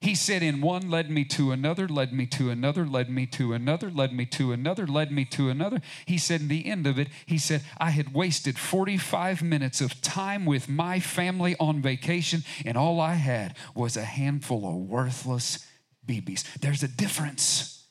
he 0.00 0.14
said, 0.14 0.44
in 0.44 0.60
one 0.60 0.90
led 0.90 1.10
me 1.10 1.24
to 1.24 1.50
another, 1.50 1.88
led 1.88 2.12
me 2.12 2.24
to 2.26 2.50
another, 2.50 2.86
led 2.86 3.10
me 3.10 3.26
to 3.26 3.52
another, 3.52 3.90
led 3.90 4.12
me 4.12 4.26
to 4.26 4.52
another, 4.52 4.86
led 4.86 5.10
me 5.10 5.24
to 5.24 5.50
another. 5.50 5.80
He 6.06 6.18
said, 6.18 6.42
in 6.42 6.48
the 6.48 6.66
end 6.66 6.86
of 6.86 7.00
it, 7.00 7.08
he 7.26 7.36
said, 7.36 7.62
I 7.78 7.90
had 7.90 8.14
wasted 8.14 8.58
45 8.58 9.42
minutes 9.42 9.80
of 9.80 10.00
time 10.00 10.46
with 10.46 10.68
my 10.68 11.00
family 11.00 11.56
on 11.58 11.82
vacation, 11.82 12.44
and 12.64 12.78
all 12.78 13.00
I 13.00 13.14
had 13.14 13.56
was 13.74 13.96
a 13.96 14.04
handful 14.04 14.68
of 14.68 14.88
worthless 14.88 15.66
BBs. 16.06 16.44
There's 16.60 16.84
a 16.84 16.88
difference 16.88 17.84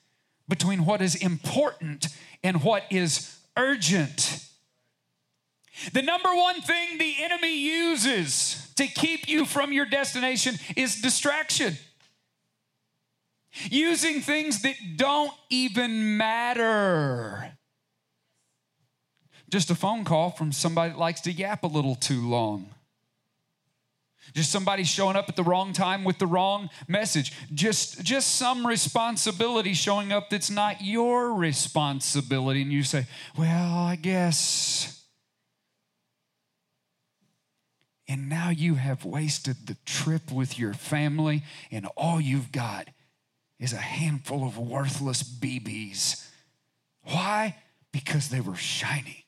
between 0.47 0.86
what 0.86 1.01
is 1.01 1.15
important 1.15 2.07
and 2.41 2.63
what 2.63 2.86
is 2.89 3.38
urgent. 3.57 4.45
The 5.93 6.01
number 6.01 6.34
one 6.34 6.62
thing 6.62 6.98
the 6.98 7.15
enemy 7.19 7.57
uses 7.57 8.72
to 8.75 8.88
keep 8.88 9.27
you 9.27 9.46
from 9.46 9.72
your 9.72 9.86
destination 9.86 10.55
is 10.75 11.01
distraction 11.01 11.77
using 13.69 14.22
things 14.22 14.62
that 14.62 14.75
don't 14.96 15.31
even 15.50 16.17
matter. 16.17 17.51
Just 19.50 19.72
a 19.72 19.75
phone 19.75 20.03
call 20.03 20.31
from 20.31 20.51
somebody 20.51 20.91
that 20.91 21.00
likes 21.00 21.22
to 21.22 21.31
yap 21.31 21.63
a 21.63 21.67
little 21.67 21.96
too 21.96 22.27
long. 22.27 22.69
Just 24.34 24.51
somebody 24.51 24.84
showing 24.84 25.15
up 25.15 25.29
at 25.29 25.38
the 25.38 25.43
wrong 25.43 25.72
time 25.72 26.03
with 26.03 26.17
the 26.17 26.27
wrong 26.27 26.69
message. 26.88 27.31
Just, 27.53 28.03
just 28.03 28.36
some 28.36 28.67
responsibility 28.67 29.74
showing 29.74 30.12
up 30.12 30.29
that's 30.29 30.50
not 30.50 30.81
your 30.81 31.34
responsibility. 31.34 32.62
And 32.62 32.72
you 32.72 32.84
say, 32.84 33.05
Well, 33.38 33.74
I 33.77 33.96
guess. 33.96 34.96
And 38.07 38.29
now 38.29 38.49
you 38.49 38.75
have 38.75 39.03
wasted 39.03 39.67
the 39.67 39.75
trip 39.85 40.31
with 40.31 40.57
your 40.57 40.73
family, 40.73 41.43
and 41.71 41.85
all 41.97 42.21
you've 42.21 42.51
got 42.51 42.87
is 43.59 43.73
a 43.73 43.77
handful 43.77 44.47
of 44.47 44.57
worthless 44.57 45.23
BBs. 45.23 46.25
Why? 47.03 47.55
Because 47.91 48.29
they 48.29 48.39
were 48.39 48.55
shiny. 48.55 49.25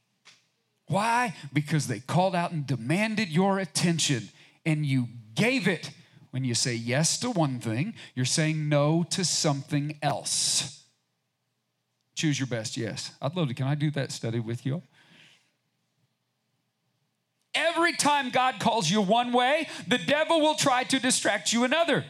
Why? 0.87 1.35
Because 1.53 1.87
they 1.87 1.99
called 1.99 2.35
out 2.35 2.51
and 2.51 2.65
demanded 2.65 3.29
your 3.29 3.59
attention 3.59 4.29
and 4.65 4.85
you 4.85 5.07
gave 5.35 5.67
it 5.67 5.91
When 6.31 6.43
you 6.43 6.53
say 6.53 6.75
yes 6.75 7.17
to 7.21 7.31
one 7.31 7.59
thing, 7.59 7.95
you're 8.13 8.25
saying 8.25 8.69
no 8.69 9.03
to 9.09 9.25
something 9.25 9.97
else. 10.01 10.83
Choose 12.15 12.39
your 12.39 12.47
best 12.47 12.77
yes. 12.77 13.11
I'd 13.21 13.35
love 13.35 13.47
to. 13.47 13.53
Can 13.55 13.65
I 13.65 13.75
do 13.75 13.89
that 13.91 14.11
study 14.11 14.39
with 14.39 14.65
you? 14.65 14.83
Every 17.59 17.93
time 17.93 18.29
God 18.29 18.59
calls 18.59 18.89
you 18.89 19.01
one 19.01 19.33
way, 19.33 19.67
the 19.87 19.97
devil 19.97 20.39
will 20.39 20.55
try 20.55 20.85
to 20.85 20.99
distract 20.99 21.51
you 21.51 21.65
another. 21.65 22.05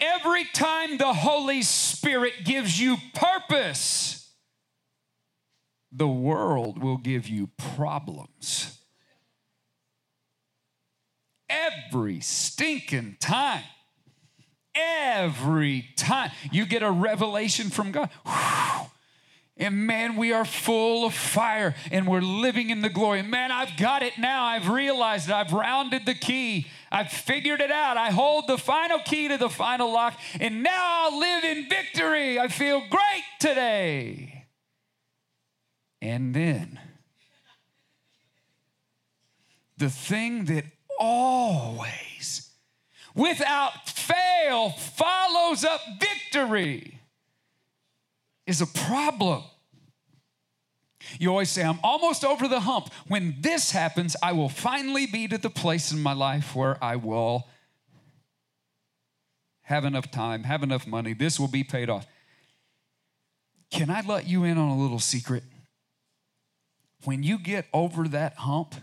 Every 0.00 0.44
time 0.44 0.98
the 0.98 1.12
Holy 1.12 1.62
Spirit 1.62 2.44
gives 2.44 2.80
you 2.80 2.96
purpose, 3.12 4.30
the 5.90 6.06
world 6.06 6.80
will 6.80 6.96
give 6.96 7.28
you 7.28 7.50
problems. 7.56 8.78
Every 11.48 12.20
stinking 12.20 13.16
time. 13.20 13.64
Every 14.76 15.86
time 15.96 16.30
you 16.52 16.66
get 16.66 16.82
a 16.82 16.90
revelation 16.90 17.70
from 17.70 17.92
God. 17.92 18.10
Whew, 18.24 18.90
and 19.56 19.86
man, 19.86 20.16
we 20.16 20.32
are 20.32 20.44
full 20.44 21.06
of 21.06 21.14
fire 21.14 21.76
and 21.92 22.08
we're 22.08 22.20
living 22.20 22.70
in 22.70 22.80
the 22.80 22.88
glory. 22.88 23.22
Man, 23.22 23.52
I've 23.52 23.76
got 23.76 24.02
it 24.02 24.18
now. 24.18 24.44
I've 24.44 24.68
realized 24.68 25.28
it. 25.28 25.34
I've 25.34 25.52
rounded 25.52 26.06
the 26.06 26.14
key. 26.14 26.66
I've 26.90 27.12
figured 27.12 27.60
it 27.60 27.70
out. 27.70 27.96
I 27.96 28.10
hold 28.10 28.48
the 28.48 28.58
final 28.58 28.98
key 28.98 29.28
to 29.28 29.36
the 29.36 29.48
final 29.48 29.92
lock, 29.92 30.18
and 30.40 30.62
now 30.62 30.70
I'll 31.04 31.18
live 31.18 31.44
in 31.44 31.68
victory. 31.68 32.38
I 32.38 32.48
feel 32.48 32.80
great 32.80 33.24
today. 33.40 34.46
And 36.02 36.34
then, 36.34 36.78
the 39.76 39.88
thing 39.88 40.44
that 40.46 40.64
always, 40.98 42.50
without 43.14 43.88
fail, 43.88 44.70
follows 44.70 45.64
up 45.64 45.80
victory 45.98 46.93
is 48.46 48.60
a 48.60 48.66
problem. 48.66 49.42
You 51.18 51.30
always 51.30 51.50
say, 51.50 51.62
I'm 51.62 51.78
almost 51.82 52.24
over 52.24 52.48
the 52.48 52.60
hump. 52.60 52.90
When 53.08 53.36
this 53.40 53.70
happens, 53.70 54.16
I 54.22 54.32
will 54.32 54.48
finally 54.48 55.06
be 55.06 55.28
to 55.28 55.38
the 55.38 55.50
place 55.50 55.92
in 55.92 56.02
my 56.02 56.12
life 56.12 56.54
where 56.54 56.82
I 56.82 56.96
will 56.96 57.46
have 59.62 59.84
enough 59.84 60.10
time, 60.10 60.44
have 60.44 60.62
enough 60.62 60.86
money. 60.86 61.14
This 61.14 61.38
will 61.38 61.48
be 61.48 61.64
paid 61.64 61.90
off. 61.90 62.06
Can 63.70 63.90
I 63.90 64.02
let 64.02 64.26
you 64.26 64.44
in 64.44 64.58
on 64.58 64.68
a 64.68 64.78
little 64.78 64.98
secret? 64.98 65.42
When 67.04 67.22
you 67.22 67.38
get 67.38 67.66
over 67.72 68.08
that 68.08 68.36
hump, 68.36 68.74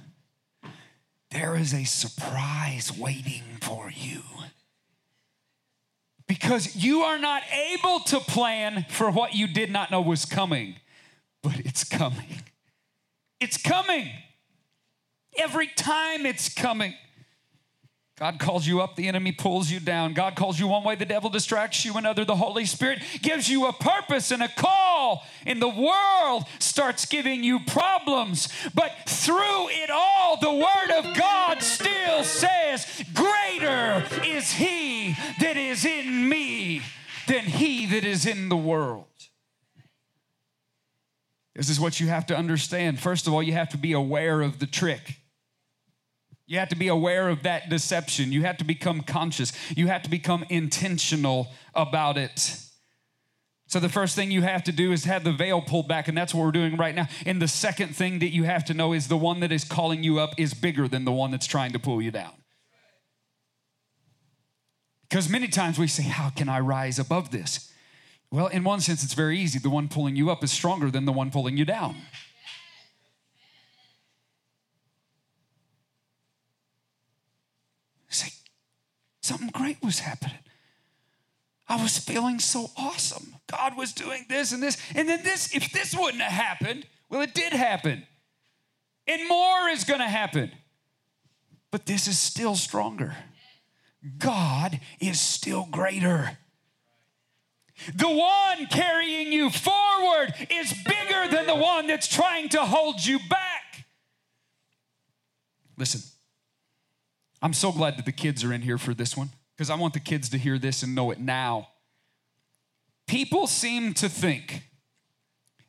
there 1.32 1.56
is 1.56 1.74
a 1.74 1.86
surprise 1.86 2.96
waiting 2.96 3.44
for 3.62 3.90
you 3.90 4.22
because 6.32 6.78
you 6.78 7.02
are 7.02 7.20
not 7.20 7.44
able 7.74 8.00
to 8.00 8.18
plan 8.22 8.86
for 8.88 9.12
what 9.12 9.36
you 9.36 9.48
did 9.48 9.70
not 9.70 9.92
know 9.92 10.00
was 10.00 10.24
coming, 10.24 10.78
but 11.44 11.60
it's 11.60 11.84
coming. 11.84 12.42
It's 13.42 13.58
coming. 13.58 14.10
Every 15.38 15.68
time 15.68 16.26
it's 16.26 16.48
coming. 16.48 16.94
God 18.22 18.38
calls 18.38 18.68
you 18.68 18.82
up, 18.82 18.96
the 18.96 19.08
enemy 19.08 19.32
pulls 19.32 19.72
you 19.72 19.80
down. 19.80 20.14
God 20.14 20.36
calls 20.36 20.60
you 20.60 20.68
one 20.68 20.84
way, 20.84 20.94
the 20.94 21.08
devil 21.08 21.32
distracts 21.32 21.84
you 21.84 21.98
another. 21.98 22.24
The 22.24 22.36
Holy 22.36 22.66
Spirit 22.66 23.02
gives 23.24 23.50
you 23.50 23.66
a 23.66 23.74
purpose 23.74 24.30
and 24.30 24.44
a 24.44 24.48
call, 24.48 25.26
and 25.44 25.60
the 25.60 25.68
world 25.68 26.44
starts 26.60 27.08
giving 27.08 27.44
you 27.44 27.62
problems. 27.62 28.48
But 28.76 28.92
through 29.08 29.70
it 29.70 29.90
all, 29.90 30.38
the 30.40 30.54
Word 30.54 31.00
of 31.00 31.18
God 31.18 31.64
still 31.64 32.24
says, 32.24 32.86
Greater 33.16 34.06
is 34.24 34.52
He 34.52 35.16
that 35.40 35.58
is 35.58 35.84
in 35.84 36.30
me 36.30 36.84
than 37.28 37.46
He 37.46 37.88
that 37.88 38.04
is 38.04 38.28
in 38.28 38.50
the 38.50 38.56
world. 38.56 39.08
This 41.56 41.72
is 41.72 41.80
what 41.80 42.00
you 42.00 42.06
have 42.10 42.28
to 42.28 42.38
understand. 42.38 43.00
First 43.00 43.26
of 43.26 43.34
all, 43.34 43.42
you 43.42 43.54
have 43.54 43.70
to 43.70 43.80
be 43.80 43.94
aware 43.94 44.42
of 44.42 44.60
the 44.60 44.68
trick. 44.68 45.21
You 46.52 46.60
have 46.60 46.68
to 46.68 46.76
be 46.76 46.90
aware 46.90 47.30
of 47.30 47.44
that 47.44 47.70
deception. 47.70 48.34
You 48.34 48.42
have 48.42 48.58
to 48.58 48.66
become 48.66 49.04
conscious. 49.04 49.54
You 49.70 49.88
have 49.88 50.04
to 50.04 50.10
become 50.10 50.44
intentional 50.50 51.48
about 51.74 52.18
it. 52.18 52.58
So, 53.68 53.80
the 53.80 53.88
first 53.88 54.18
thing 54.18 54.32
you 54.32 54.42
have 54.42 54.62
to 54.66 54.74
do 54.74 54.92
is 54.92 55.06
have 55.06 55.24
the 55.24 55.32
veil 55.32 55.62
pulled 55.62 55.88
back, 55.88 56.10
and 56.10 56.18
that's 56.18 56.34
what 56.34 56.44
we're 56.44 56.52
doing 56.52 56.76
right 56.76 56.94
now. 56.94 57.08
And 57.26 57.42
the 57.42 57.48
second 57.48 57.96
thing 57.96 58.20
that 58.20 58.32
you 58.34 58.44
have 58.44 58.66
to 58.66 58.74
know 58.74 58.92
is 58.92 59.08
the 59.08 59.16
one 59.16 59.40
that 59.40 59.54
is 59.54 59.64
calling 59.64 60.04
you 60.04 60.20
up 60.20 60.34
is 60.38 60.54
bigger 60.54 60.90
than 60.90 61.06
the 61.06 61.12
one 61.14 61.32
that's 61.32 61.48
trying 61.48 61.72
to 61.72 61.80
pull 61.80 62.02
you 62.02 62.12
down. 62.12 62.34
Because 65.10 65.30
many 65.30 65.48
times 65.48 65.80
we 65.80 65.88
say, 65.88 66.04
How 66.04 66.32
can 66.32 66.50
I 66.50 66.60
rise 66.60 67.00
above 67.00 67.32
this? 67.32 67.72
Well, 68.30 68.48
in 68.48 68.66
one 68.66 68.82
sense, 68.82 69.06
it's 69.06 69.14
very 69.14 69.40
easy. 69.40 69.58
The 69.58 69.70
one 69.70 69.88
pulling 69.88 70.18
you 70.18 70.30
up 70.30 70.44
is 70.44 70.52
stronger 70.52 70.92
than 70.92 71.06
the 71.06 71.14
one 71.14 71.32
pulling 71.32 71.56
you 71.56 71.64
down. 71.64 71.96
Say, 78.12 78.30
something 79.22 79.50
great 79.54 79.82
was 79.82 80.00
happening. 80.00 80.38
I 81.68 81.82
was 81.82 81.98
feeling 81.98 82.40
so 82.40 82.70
awesome. 82.76 83.36
God 83.50 83.78
was 83.78 83.94
doing 83.94 84.26
this 84.28 84.52
and 84.52 84.62
this. 84.62 84.78
And 84.94 85.08
then 85.08 85.24
this, 85.24 85.56
if 85.56 85.72
this 85.72 85.96
wouldn't 85.98 86.22
have 86.22 86.32
happened, 86.32 86.86
well, 87.10 87.22
it 87.22 87.34
did 87.34 87.54
happen. 87.54 88.04
And 89.08 89.28
more 89.28 89.70
is 89.70 89.84
going 89.84 90.00
to 90.00 90.08
happen. 90.08 90.52
But 91.72 91.86
this 91.86 92.08
is 92.08 92.20
still 92.20 92.56
stronger. 92.56 93.16
God 94.18 94.80
is 95.00 95.22
still 95.22 95.68
greater. 95.72 96.38
The 97.96 98.10
one 98.10 98.68
carrying 98.68 99.32
you 99.32 99.50
forward 99.50 100.34
is 100.50 100.74
bigger 100.74 101.28
than 101.32 101.48
the 101.48 101.56
one 101.56 101.88
that's 101.88 102.08
trying 102.08 102.50
to 102.50 102.66
hold 102.66 103.04
you 103.04 103.20
back. 103.30 103.86
Listen, 105.78 106.02
I'm 107.42 107.54
so 107.54 107.72
glad 107.72 107.98
that 107.98 108.06
the 108.06 108.12
kids 108.12 108.44
are 108.44 108.54
in 108.54 108.62
here 108.62 108.78
for 108.78 108.94
this 108.94 109.18
one 109.18 109.30
because 109.56 109.70
I 109.70 109.76
want 109.76 109.94
the 109.94 110.00
kids 110.00 110.30
to 110.30 110.38
hear 110.38 110.60
this 110.60 110.84
and 110.84 110.94
know 110.94 111.12
it 111.12 111.20
now. 111.20 111.70
People 113.08 113.48
seem 113.48 113.94
to 113.96 114.08
think 114.08 114.64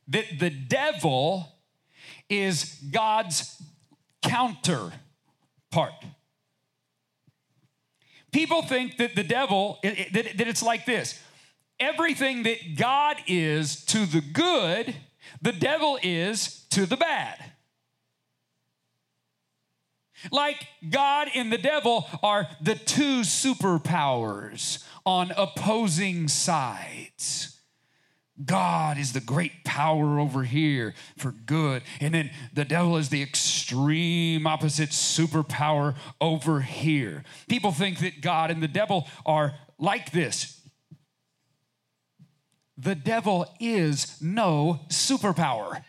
that 0.07 0.39
the 0.39 0.49
devil 0.49 1.47
is 2.29 2.79
God's 2.91 3.61
counterpart. 4.21 4.93
People 8.31 8.61
think 8.63 8.97
that 8.97 9.15
the 9.15 9.23
devil, 9.23 9.79
that 9.83 10.41
it's 10.47 10.63
like 10.63 10.85
this 10.85 11.19
everything 11.79 12.43
that 12.43 12.77
God 12.77 13.17
is 13.27 13.83
to 13.85 14.05
the 14.05 14.21
good, 14.21 14.95
the 15.41 15.51
devil 15.51 15.99
is 16.01 16.65
to 16.69 16.85
the 16.85 16.97
bad. 16.97 17.43
Like 20.31 20.67
God 20.89 21.29
and 21.35 21.51
the 21.51 21.57
devil 21.57 22.07
are 22.21 22.47
the 22.61 22.75
two 22.75 23.21
superpowers 23.21 24.83
on 25.05 25.31
opposing 25.35 26.27
sides. 26.27 27.59
God 28.43 28.97
is 28.97 29.13
the 29.13 29.21
great 29.21 29.63
power 29.63 30.19
over 30.19 30.43
here 30.43 30.95
for 31.17 31.31
good. 31.31 31.83
And 31.99 32.13
then 32.13 32.31
the 32.51 32.65
devil 32.65 32.97
is 32.97 33.09
the 33.09 33.21
extreme 33.21 34.47
opposite 34.47 34.89
superpower 34.89 35.95
over 36.19 36.61
here. 36.61 37.23
People 37.47 37.71
think 37.71 37.99
that 37.99 38.21
God 38.21 38.49
and 38.49 38.61
the 38.61 38.67
devil 38.67 39.07
are 39.25 39.53
like 39.77 40.11
this. 40.11 40.59
The 42.75 42.95
devil 42.95 43.45
is 43.59 44.19
no 44.19 44.81
superpower. 44.89 45.83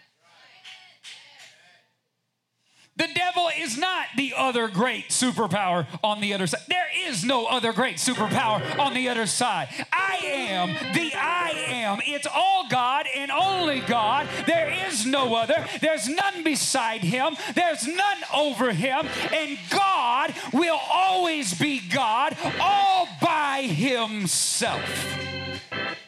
The 2.97 3.09
devil 3.13 3.51
is 3.59 3.77
not 3.77 4.07
the 4.17 4.35
other 4.37 4.69
great 4.69 5.09
superpower 5.09 5.87
on 6.05 6.21
the 6.21 6.33
other 6.33 6.47
side. 6.47 6.61
There 6.69 6.87
is 7.09 7.25
no 7.25 7.47
other 7.47 7.73
great 7.73 7.97
superpower 7.97 8.79
on 8.79 8.95
the 8.95 9.09
other 9.09 9.27
side. 9.27 9.69
I 9.93 10.21
am 10.25 10.69
the 10.95 11.13
I 11.15 11.51
am. 11.71 11.99
It's 12.07 12.29
all 12.33 12.69
God 12.69 13.07
and 13.17 13.33
only 13.33 13.81
God. 13.81 14.29
There 14.47 14.73
is 14.89 15.05
no 15.05 15.35
other. 15.35 15.67
There's 15.81 16.09
none 16.09 16.45
beside 16.45 17.01
him. 17.01 17.37
There's 17.57 17.85
none 17.85 18.19
over 18.33 18.73
him. 18.73 19.09
And 19.33 19.59
God 19.71 20.33
will 20.53 20.79
always 20.93 21.59
be 21.59 21.81
God 21.93 22.37
all 22.61 23.09
by 23.21 23.63
himself. 23.63 24.81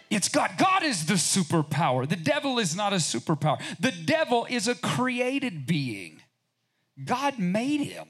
It's 0.09 0.29
God. 0.29 0.53
God 0.57 0.85
is 0.85 1.07
the 1.07 1.15
superpower. 1.15 2.09
The 2.09 2.15
devil 2.15 2.61
is 2.61 2.77
not 2.77 2.93
a 2.93 2.97
superpower. 2.97 3.61
The 3.81 3.91
devil 3.91 4.47
is 4.49 4.69
a 4.69 4.77
created 4.77 5.67
being. 5.67 6.21
God 7.05 7.39
made 7.39 7.81
him. 7.81 8.07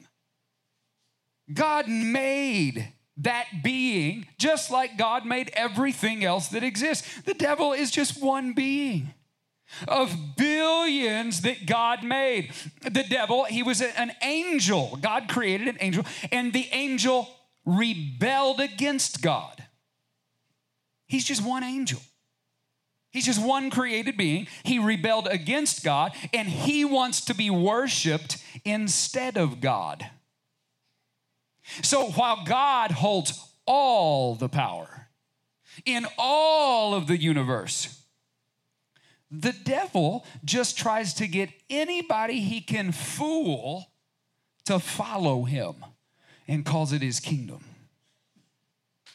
God 1.53 1.87
made 1.87 2.93
that 3.17 3.47
being 3.63 4.27
just 4.37 4.69
like 4.69 4.97
God 4.97 5.25
made 5.25 5.49
everything 5.53 6.23
else 6.23 6.49
that 6.49 6.63
exists. 6.63 7.21
The 7.21 7.33
devil 7.33 7.73
is 7.73 7.89
just 7.91 8.21
one 8.21 8.53
being 8.53 9.13
of 9.87 10.15
billions 10.37 11.41
that 11.41 11.65
God 11.65 12.03
made. 12.03 12.51
The 12.81 13.03
devil, 13.03 13.45
he 13.45 13.63
was 13.63 13.81
an 13.81 14.11
angel. 14.21 14.97
God 15.01 15.27
created 15.27 15.67
an 15.67 15.77
angel, 15.79 16.05
and 16.31 16.53
the 16.53 16.67
angel 16.71 17.27
rebelled 17.65 18.59
against 18.59 19.21
God. 19.21 19.63
He's 21.07 21.25
just 21.25 21.43
one 21.43 21.63
angel. 21.63 21.99
He's 23.11 23.25
just 23.25 23.43
one 23.43 23.69
created 23.69 24.17
being. 24.17 24.47
He 24.63 24.79
rebelled 24.79 25.27
against 25.27 25.83
God 25.83 26.11
and 26.33 26.47
he 26.47 26.85
wants 26.85 27.21
to 27.25 27.33
be 27.33 27.49
worshiped 27.49 28.37
instead 28.67 29.37
of 29.37 29.61
God. 29.61 30.09
So 31.81 32.07
while 32.11 32.43
God 32.45 32.91
holds 32.91 33.39
all 33.65 34.35
the 34.35 34.49
power 34.49 35.07
in 35.85 36.05
all 36.17 36.93
of 36.93 37.07
the 37.07 37.17
universe, 37.17 38.03
the 39.29 39.53
devil 39.63 40.25
just 40.45 40.77
tries 40.77 41.13
to 41.15 41.27
get 41.27 41.49
anybody 41.69 42.39
he 42.39 42.61
can 42.61 42.91
fool 42.91 43.91
to 44.65 44.79
follow 44.79 45.43
him 45.43 45.75
and 46.47 46.65
calls 46.65 46.93
it 46.93 47.01
his 47.01 47.19
kingdom. 47.19 47.63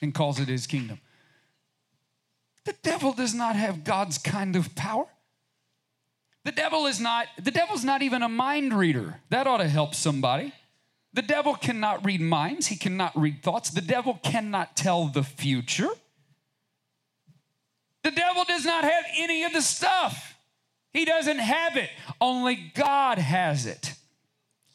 And 0.00 0.12
calls 0.12 0.40
it 0.40 0.48
his 0.48 0.66
kingdom. 0.66 1.00
The 2.64 2.74
devil 2.82 3.12
does 3.12 3.34
not 3.34 3.56
have 3.56 3.84
God's 3.84 4.18
kind 4.18 4.56
of 4.56 4.74
power. 4.74 5.06
The 6.44 6.52
devil 6.52 6.86
is 6.86 7.00
not, 7.00 7.26
the 7.40 7.50
devil's 7.50 7.84
not 7.84 8.02
even 8.02 8.22
a 8.22 8.28
mind 8.28 8.72
reader. 8.74 9.20
That 9.30 9.46
ought 9.46 9.58
to 9.58 9.68
help 9.68 9.94
somebody. 9.94 10.52
The 11.14 11.22
devil 11.22 11.54
cannot 11.54 12.04
read 12.04 12.20
minds, 12.20 12.68
he 12.68 12.76
cannot 12.76 13.12
read 13.18 13.42
thoughts. 13.42 13.70
The 13.70 13.82
devil 13.82 14.18
cannot 14.22 14.76
tell 14.76 15.06
the 15.06 15.22
future. 15.22 15.90
The 18.02 18.10
devil 18.10 18.44
does 18.44 18.64
not 18.64 18.82
have 18.84 19.04
any 19.16 19.44
of 19.44 19.52
the 19.52 19.62
stuff. 19.62 20.36
He 20.92 21.04
doesn't 21.04 21.38
have 21.38 21.76
it. 21.76 21.90
Only 22.20 22.72
God 22.74 23.18
has 23.18 23.66
it. 23.66 23.94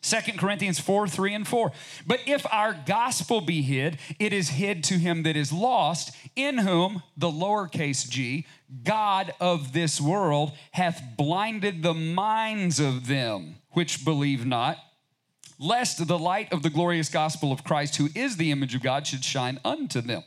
Second 0.02 0.40
Corinthians 0.40 0.80
4 0.80 1.08
3 1.08 1.34
and 1.34 1.48
4. 1.48 1.72
But 2.06 2.22
if 2.26 2.46
our 2.52 2.74
gospel 2.86 3.42
be 3.42 3.62
hid, 3.62 3.98
it 4.20 4.32
is 4.32 4.50
hid 4.50 4.84
to 4.86 4.94
him 4.94 5.24
that 5.24 5.36
is 5.36 5.52
lost, 5.52 6.16
in 6.38 6.60
whom, 6.60 7.04
the 7.18 7.28
lowercase 7.28 8.08
g, 8.10 8.46
God 8.84 9.34
of 9.42 9.74
this 9.74 10.00
world 10.00 10.54
hath 10.72 11.02
blinded 11.18 11.84
the 11.84 11.94
minds 11.94 12.80
of 12.80 13.08
them 13.08 13.56
which 13.72 14.06
believe 14.06 14.46
not, 14.46 14.78
lest 15.60 16.08
the 16.08 16.20
light 16.20 16.54
of 16.54 16.64
the 16.64 16.70
glorious 16.70 17.10
gospel 17.10 17.52
of 17.52 17.64
Christ, 17.64 17.96
who 17.98 18.10
is 18.16 18.38
the 18.38 18.52
image 18.52 18.76
of 18.76 18.84
God, 18.84 19.08
should 19.08 19.24
shine 19.24 19.60
unto 19.66 20.00
them. 20.02 20.24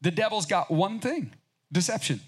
The 0.00 0.10
devil's 0.10 0.46
got 0.46 0.70
one 0.70 1.00
thing 1.00 1.32
deception. 1.72 2.20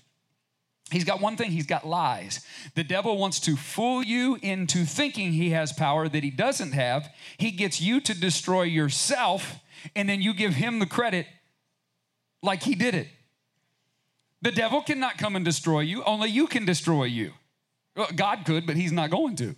He's 0.91 1.05
got 1.05 1.21
one 1.21 1.37
thing, 1.37 1.53
he's 1.53 1.67
got 1.67 1.87
lies. 1.87 2.45
The 2.75 2.83
devil 2.83 3.17
wants 3.17 3.39
to 3.41 3.57
fool 3.57 4.03
you 4.03 4.39
into 4.43 4.85
thinking 4.85 5.33
he 5.33 5.51
has 5.51 5.73
power 5.73 6.09
that 6.09 6.25
he 6.25 6.31
doesn't 6.31 6.73
have. 6.73 7.09
He 7.39 7.53
gets 7.53 7.81
you 7.81 8.01
to 8.01 8.19
destroy 8.19 8.63
yourself, 8.63 9.61
and 9.95 10.09
then 10.09 10.21
you 10.21 10.35
give 10.35 10.55
him 10.55 10.81
the 10.81 10.87
credit 10.87 11.27
like 12.43 12.63
he 12.63 12.75
did 12.75 12.95
it. 12.95 13.09
The 14.43 14.53
devil 14.53 14.81
cannot 14.81 15.19
come 15.19 15.37
and 15.37 15.45
destroy 15.45 15.81
you, 15.81 16.03
only 16.05 16.31
you 16.31 16.47
can 16.47 16.65
destroy 16.65 17.05
you. 17.05 17.33
God 18.15 18.45
could, 18.47 18.67
but 18.67 18.77
he's 18.77 18.93
not 18.93 19.11
going 19.11 19.37
to. 19.37 19.55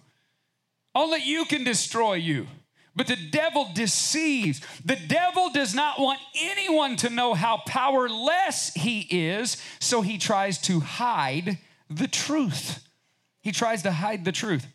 Only 0.94 1.20
you 1.22 1.44
can 1.44 1.64
destroy 1.64 2.14
you. 2.14 2.46
But 2.94 3.06
the 3.06 3.16
devil 3.16 3.68
deceives. 3.72 4.60
The 4.84 4.96
devil 4.96 5.50
does 5.50 5.74
not 5.74 5.98
want 5.98 6.20
anyone 6.38 6.96
to 6.96 7.08
know 7.08 7.32
how 7.32 7.62
powerless 7.66 8.72
he 8.74 9.06
is, 9.10 9.56
so 9.80 10.02
he 10.02 10.18
tries 10.18 10.58
to 10.62 10.80
hide 10.80 11.58
the 11.88 12.08
truth. 12.08 12.86
He 13.40 13.52
tries 13.52 13.82
to 13.82 13.92
hide 13.92 14.24
the 14.24 14.32
truth. 14.32 14.66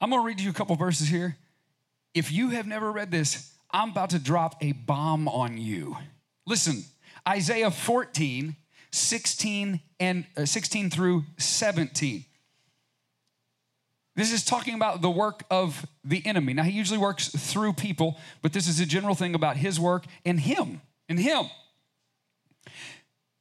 I'm 0.00 0.10
to 0.10 0.20
read 0.20 0.40
you 0.40 0.50
a 0.50 0.54
couple 0.54 0.76
verses 0.76 1.08
here. 1.08 1.36
If 2.14 2.30
you 2.30 2.50
have 2.50 2.66
never 2.66 2.92
read 2.92 3.10
this, 3.10 3.52
I'm 3.70 3.90
about 3.90 4.10
to 4.10 4.18
drop 4.18 4.62
a 4.62 4.72
bomb 4.72 5.26
on 5.28 5.58
you. 5.58 5.96
Listen, 6.46 6.84
Isaiah 7.28 7.70
14, 7.70 8.56
16 8.90 9.80
and 10.00 10.26
uh, 10.36 10.44
16 10.44 10.90
through 10.90 11.24
17. 11.38 12.24
This 14.14 14.32
is 14.32 14.44
talking 14.44 14.74
about 14.74 15.00
the 15.00 15.10
work 15.10 15.44
of 15.50 15.86
the 16.04 16.24
enemy. 16.26 16.52
Now, 16.52 16.64
he 16.64 16.72
usually 16.72 16.98
works 16.98 17.28
through 17.28 17.72
people, 17.74 18.18
but 18.42 18.52
this 18.52 18.68
is 18.68 18.78
a 18.78 18.86
general 18.86 19.14
thing 19.14 19.34
about 19.34 19.56
his 19.56 19.80
work 19.80 20.04
and 20.24 20.38
him, 20.38 20.82
and 21.08 21.18
him. 21.18 21.46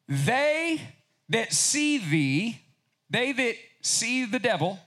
They 0.07 0.81
that 1.29 1.51
see 1.51 1.97
thee, 1.97 2.61
they 3.09 3.33
that 3.33 3.55
see 3.81 4.25
the 4.25 4.39
devil, 4.39 4.79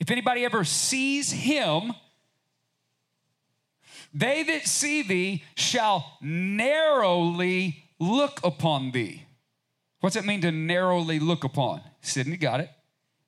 if 0.00 0.10
anybody 0.10 0.44
ever 0.44 0.64
sees 0.64 1.30
him, 1.30 1.92
they 4.12 4.42
that 4.42 4.66
see 4.66 5.02
thee 5.02 5.44
shall 5.54 6.18
narrowly 6.20 7.84
look 7.98 8.40
upon 8.44 8.90
thee. 8.90 9.24
What's 10.00 10.16
it 10.16 10.24
mean 10.24 10.40
to 10.40 10.50
narrowly 10.50 11.18
look 11.18 11.44
upon? 11.44 11.80
Sydney 12.00 12.36
got 12.36 12.60
it. 12.60 12.70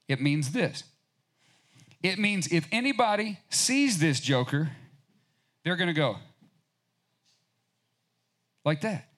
It 0.08 0.20
means 0.20 0.52
this 0.52 0.84
it 2.04 2.18
means 2.18 2.48
if 2.48 2.68
anybody 2.70 3.38
sees 3.48 3.98
this 3.98 4.20
joker, 4.20 4.70
they're 5.64 5.76
going 5.76 5.88
to 5.88 5.94
go 5.94 6.18
like 8.62 8.82
that. 8.82 9.08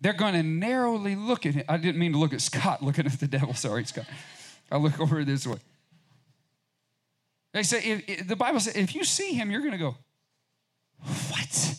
They're 0.00 0.14
going 0.14 0.32
to 0.32 0.42
narrowly 0.42 1.14
look 1.14 1.44
at 1.44 1.54
him. 1.54 1.64
I 1.68 1.76
didn't 1.76 2.00
mean 2.00 2.12
to 2.12 2.18
look 2.18 2.32
at 2.32 2.40
Scott 2.40 2.82
looking 2.82 3.06
at 3.06 3.20
the 3.20 3.28
devil. 3.28 3.52
Sorry, 3.54 3.84
Scott. 3.84 4.06
I 4.70 4.78
look 4.78 4.98
over 4.98 5.22
this 5.22 5.46
way. 5.46 5.58
They 7.52 7.62
say, 7.62 7.78
if, 7.84 8.08
if, 8.08 8.28
the 8.28 8.36
Bible 8.36 8.60
says, 8.60 8.76
if 8.76 8.94
you 8.94 9.04
see 9.04 9.34
him, 9.34 9.50
you're 9.50 9.60
going 9.60 9.72
to 9.72 9.78
go, 9.78 9.96
what? 11.30 11.74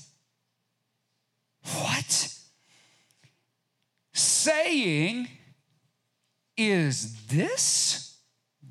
What? 1.63 2.29
Saying, 4.13 5.27
is 6.55 7.25
this 7.25 8.17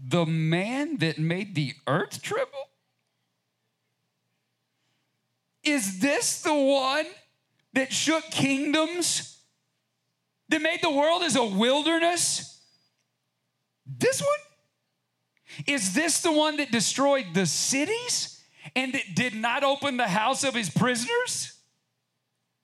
the 0.06 0.24
man 0.24 0.98
that 0.98 1.18
made 1.18 1.54
the 1.54 1.74
earth 1.86 2.22
tremble? 2.22 2.68
Is 5.64 6.00
this 6.00 6.42
the 6.42 6.54
one 6.54 7.06
that 7.72 7.92
shook 7.92 8.24
kingdoms, 8.30 9.38
that 10.48 10.60
made 10.60 10.82
the 10.82 10.90
world 10.90 11.22
as 11.22 11.34
a 11.34 11.44
wilderness? 11.44 12.60
This 13.86 14.20
one? 14.20 14.51
Is 15.66 15.94
this 15.94 16.20
the 16.20 16.32
one 16.32 16.56
that 16.58 16.70
destroyed 16.70 17.26
the 17.34 17.46
cities 17.46 18.40
and 18.74 18.92
that 18.94 19.14
did 19.14 19.34
not 19.34 19.64
open 19.64 19.96
the 19.96 20.08
house 20.08 20.44
of 20.44 20.54
his 20.54 20.70
prisoners? 20.70 21.52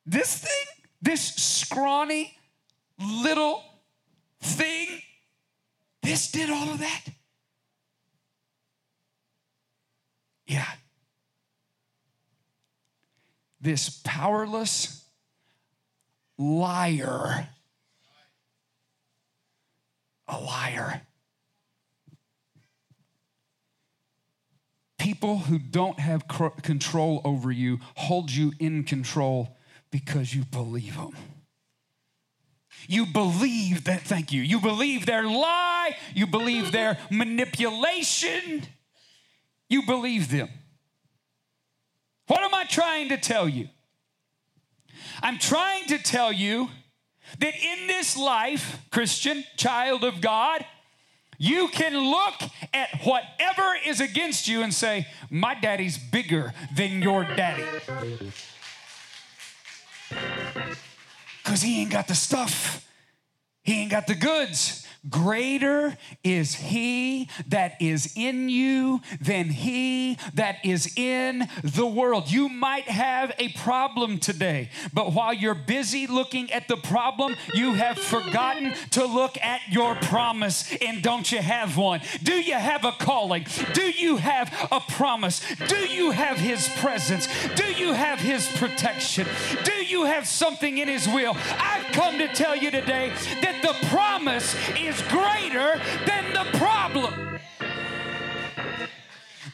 This 0.07 0.38
thing? 0.38 0.87
This 1.03 1.35
scrawny 1.35 2.37
little 2.98 3.62
thing? 4.40 5.03
This 6.03 6.31
did 6.31 6.51
all 6.51 6.70
of 6.70 6.79
that? 6.79 7.05
Yeah. 10.46 10.66
This 13.61 14.01
powerless 14.05 15.05
liar. 16.38 17.48
A 20.29 20.38
liar. 20.38 21.03
People 24.99 25.39
who 25.39 25.59
don't 25.59 25.99
have 26.01 26.27
control 26.27 27.21
over 27.25 27.53
you 27.53 27.79
hold 27.95 28.31
you 28.31 28.53
in 28.59 28.85
control 28.85 29.57
because 29.91 30.35
you 30.35 30.45
believe 30.45 30.97
them. 30.97 31.13
You 32.89 33.07
believe 33.07 33.85
that, 33.85 34.03
thank 34.03 34.33
you. 34.33 34.43
You 34.43 34.61
believe 34.61 35.07
their 35.07 35.25
lie, 35.25 35.97
you 36.15 36.27
believe 36.27 36.73
their 36.73 36.99
manipulation. 37.11 38.63
You 39.69 39.83
believe 39.85 40.31
them. 40.31 40.49
What 42.27 42.41
am 42.41 42.55
I 42.55 42.65
trying 42.65 43.09
to 43.11 43.17
tell 43.17 43.49
you? 43.49 43.69
I'm 45.23 45.39
trying 45.39 45.87
to 45.87 45.99
tell 45.99 46.33
you 46.33 46.69
that 47.39 47.55
in 47.55 47.87
this 47.87 48.17
life, 48.17 48.81
Christian, 48.91 49.45
child 49.57 50.05
of 50.05 50.21
God, 50.21 50.65
you 51.38 51.68
can 51.68 51.96
look 51.96 52.35
at 52.74 53.01
whatever 53.05 53.77
is 53.87 54.01
against 54.01 54.48
you 54.48 54.62
and 54.62 54.74
say, 54.74 55.07
My 55.31 55.55
daddy's 55.55 55.96
bigger 55.96 56.53
than 56.74 57.01
your 57.01 57.24
daddy. 57.24 57.64
Because 61.42 61.62
he 61.62 61.81
ain't 61.83 61.92
got 61.92 62.09
the 62.09 62.14
stuff, 62.14 62.87
he 63.62 63.83
ain't 63.83 63.90
got 63.90 64.07
the 64.07 64.14
goods, 64.14 64.88
Greater 65.09 65.97
is 66.25 66.55
he 66.55 67.29
that 67.47 67.81
is 67.81 68.13
in 68.17 68.49
you 68.49 69.01
than 69.21 69.49
he 69.49 70.19
that 70.35 70.57
is 70.65 70.93
in 70.97 71.49
the 71.63 71.87
world. 71.87 72.31
You 72.31 72.49
might 72.49 72.89
have 72.89 73.33
a 73.39 73.49
problem 73.51 74.19
today, 74.19 74.71
but 74.93 75.13
while 75.13 75.33
you're 75.33 75.55
busy 75.55 76.07
looking 76.07 76.51
at 76.53 76.69
the 76.69 76.77
problem, 76.77 77.37
you 77.55 77.75
have 77.75 77.99
forgotten 77.99 78.75
to 78.91 79.07
look 79.07 79.39
at 79.43 79.61
your 79.71 79.95
promise. 79.95 80.75
And 80.83 81.03
don't 81.03 81.31
you 81.31 81.39
have 81.39 81.77
one? 81.77 82.01
Do 82.23 82.35
you 82.35 82.55
have 82.55 82.85
a 82.85 82.93
calling? 82.93 83.47
Do 83.73 83.91
you 83.91 84.17
have 84.17 84.53
a 84.73 84.81
promise? 84.81 85.41
Do 85.69 85.77
you 85.77 86.11
have 86.11 86.39
his 86.39 86.69
presence? 86.79 87.29
Do 87.55 87.65
you 87.65 87.93
have 87.93 88.19
his 88.19 88.49
protection? 88.57 89.27
Do 89.65 89.73
you 89.73 90.05
have 90.05 90.27
something 90.27 90.79
in 90.79 90.89
his 90.89 91.07
will? 91.07 91.37
I've 91.59 91.93
come 91.93 92.19
to 92.19 92.29
tell 92.29 92.57
you 92.57 92.71
today 92.71 93.13
that 93.43 93.58
promise 93.88 94.55
is 94.79 95.01
greater 95.03 95.81
than 96.07 96.33
the 96.33 96.59
problem. 96.59 97.38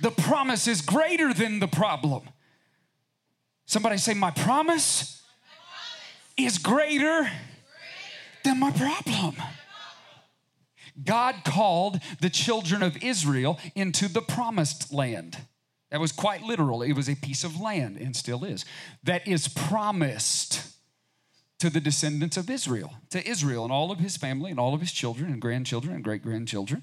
The 0.01 0.11
promise 0.11 0.69
is 0.69 0.81
greater 0.83 1.33
than 1.33 1.61
the 1.61 1.69
problem. 1.69 2.29
Somebody 3.67 3.97
say, 3.97 4.15
My 4.15 4.31
promise 4.31 5.23
is 6.37 6.59
greater 6.59 7.31
than 8.45 8.61
my 8.61 8.71
problem. 8.71 9.37
God 11.03 11.37
called 11.45 12.01
the 12.21 12.31
children 12.31 12.83
of 12.83 13.03
Israel 13.03 13.59
into 13.75 14.09
the 14.09 14.23
promised 14.23 14.93
land. 14.93 15.39
That 15.91 16.01
was 16.01 16.13
quite 16.13 16.43
literal. 16.43 16.83
It 16.83 16.93
was 16.93 17.09
a 17.09 17.17
piece 17.17 17.45
of 17.45 17.61
land 17.61 17.97
and 17.97 18.15
still 18.15 18.45
is 18.45 18.65
that 19.05 19.27
is 19.27 19.49
promised 19.49 20.74
to 21.59 21.71
the 21.71 21.81
descendants 21.81 22.37
of 22.37 22.51
Israel, 22.51 22.95
to 23.11 23.27
Israel 23.27 23.65
and 23.65 23.73
all 23.73 23.91
of 23.91 23.99
his 23.99 24.17
family 24.17 24.51
and 24.51 24.61
all 24.61 24.75
of 24.75 24.81
his 24.81 24.93
children 24.93 25.33
and 25.33 25.41
grandchildren 25.41 25.95
and 25.95 26.05
great 26.05 26.23
grandchildren. 26.23 26.83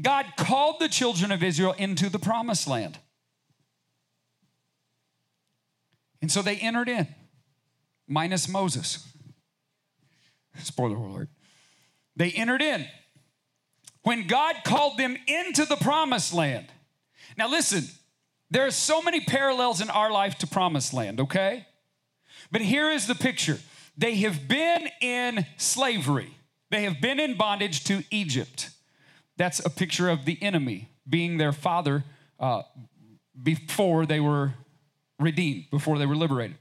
God 0.00 0.26
called 0.36 0.80
the 0.80 0.88
children 0.88 1.32
of 1.32 1.42
Israel 1.42 1.74
into 1.78 2.08
the 2.08 2.18
promised 2.18 2.66
land. 2.66 2.98
And 6.20 6.30
so 6.30 6.40
they 6.40 6.56
entered 6.56 6.88
in, 6.88 7.08
minus 8.06 8.48
Moses. 8.48 9.06
Spoiler 10.58 10.96
alert. 10.96 11.28
They 12.14 12.30
entered 12.30 12.62
in. 12.62 12.86
When 14.02 14.26
God 14.26 14.56
called 14.64 14.98
them 14.98 15.16
into 15.26 15.64
the 15.64 15.76
promised 15.76 16.32
land. 16.32 16.66
Now, 17.36 17.48
listen, 17.48 17.84
there 18.50 18.66
are 18.66 18.70
so 18.70 19.00
many 19.02 19.20
parallels 19.20 19.80
in 19.80 19.90
our 19.90 20.10
life 20.10 20.36
to 20.38 20.46
promised 20.46 20.92
land, 20.92 21.20
okay? 21.20 21.66
But 22.52 22.60
here 22.60 22.90
is 22.90 23.06
the 23.06 23.14
picture 23.14 23.58
they 23.96 24.14
have 24.16 24.46
been 24.46 24.88
in 25.00 25.46
slavery, 25.56 26.36
they 26.70 26.84
have 26.84 27.00
been 27.00 27.18
in 27.18 27.36
bondage 27.36 27.82
to 27.84 28.04
Egypt. 28.10 28.70
That's 29.36 29.64
a 29.64 29.70
picture 29.70 30.08
of 30.08 30.26
the 30.26 30.40
enemy 30.42 30.90
being 31.08 31.38
their 31.38 31.52
father 31.52 32.04
uh, 32.38 32.62
before 33.42 34.06
they 34.06 34.20
were 34.20 34.52
redeemed, 35.18 35.64
before 35.70 35.98
they 35.98 36.06
were 36.06 36.14
liberated. 36.14 36.56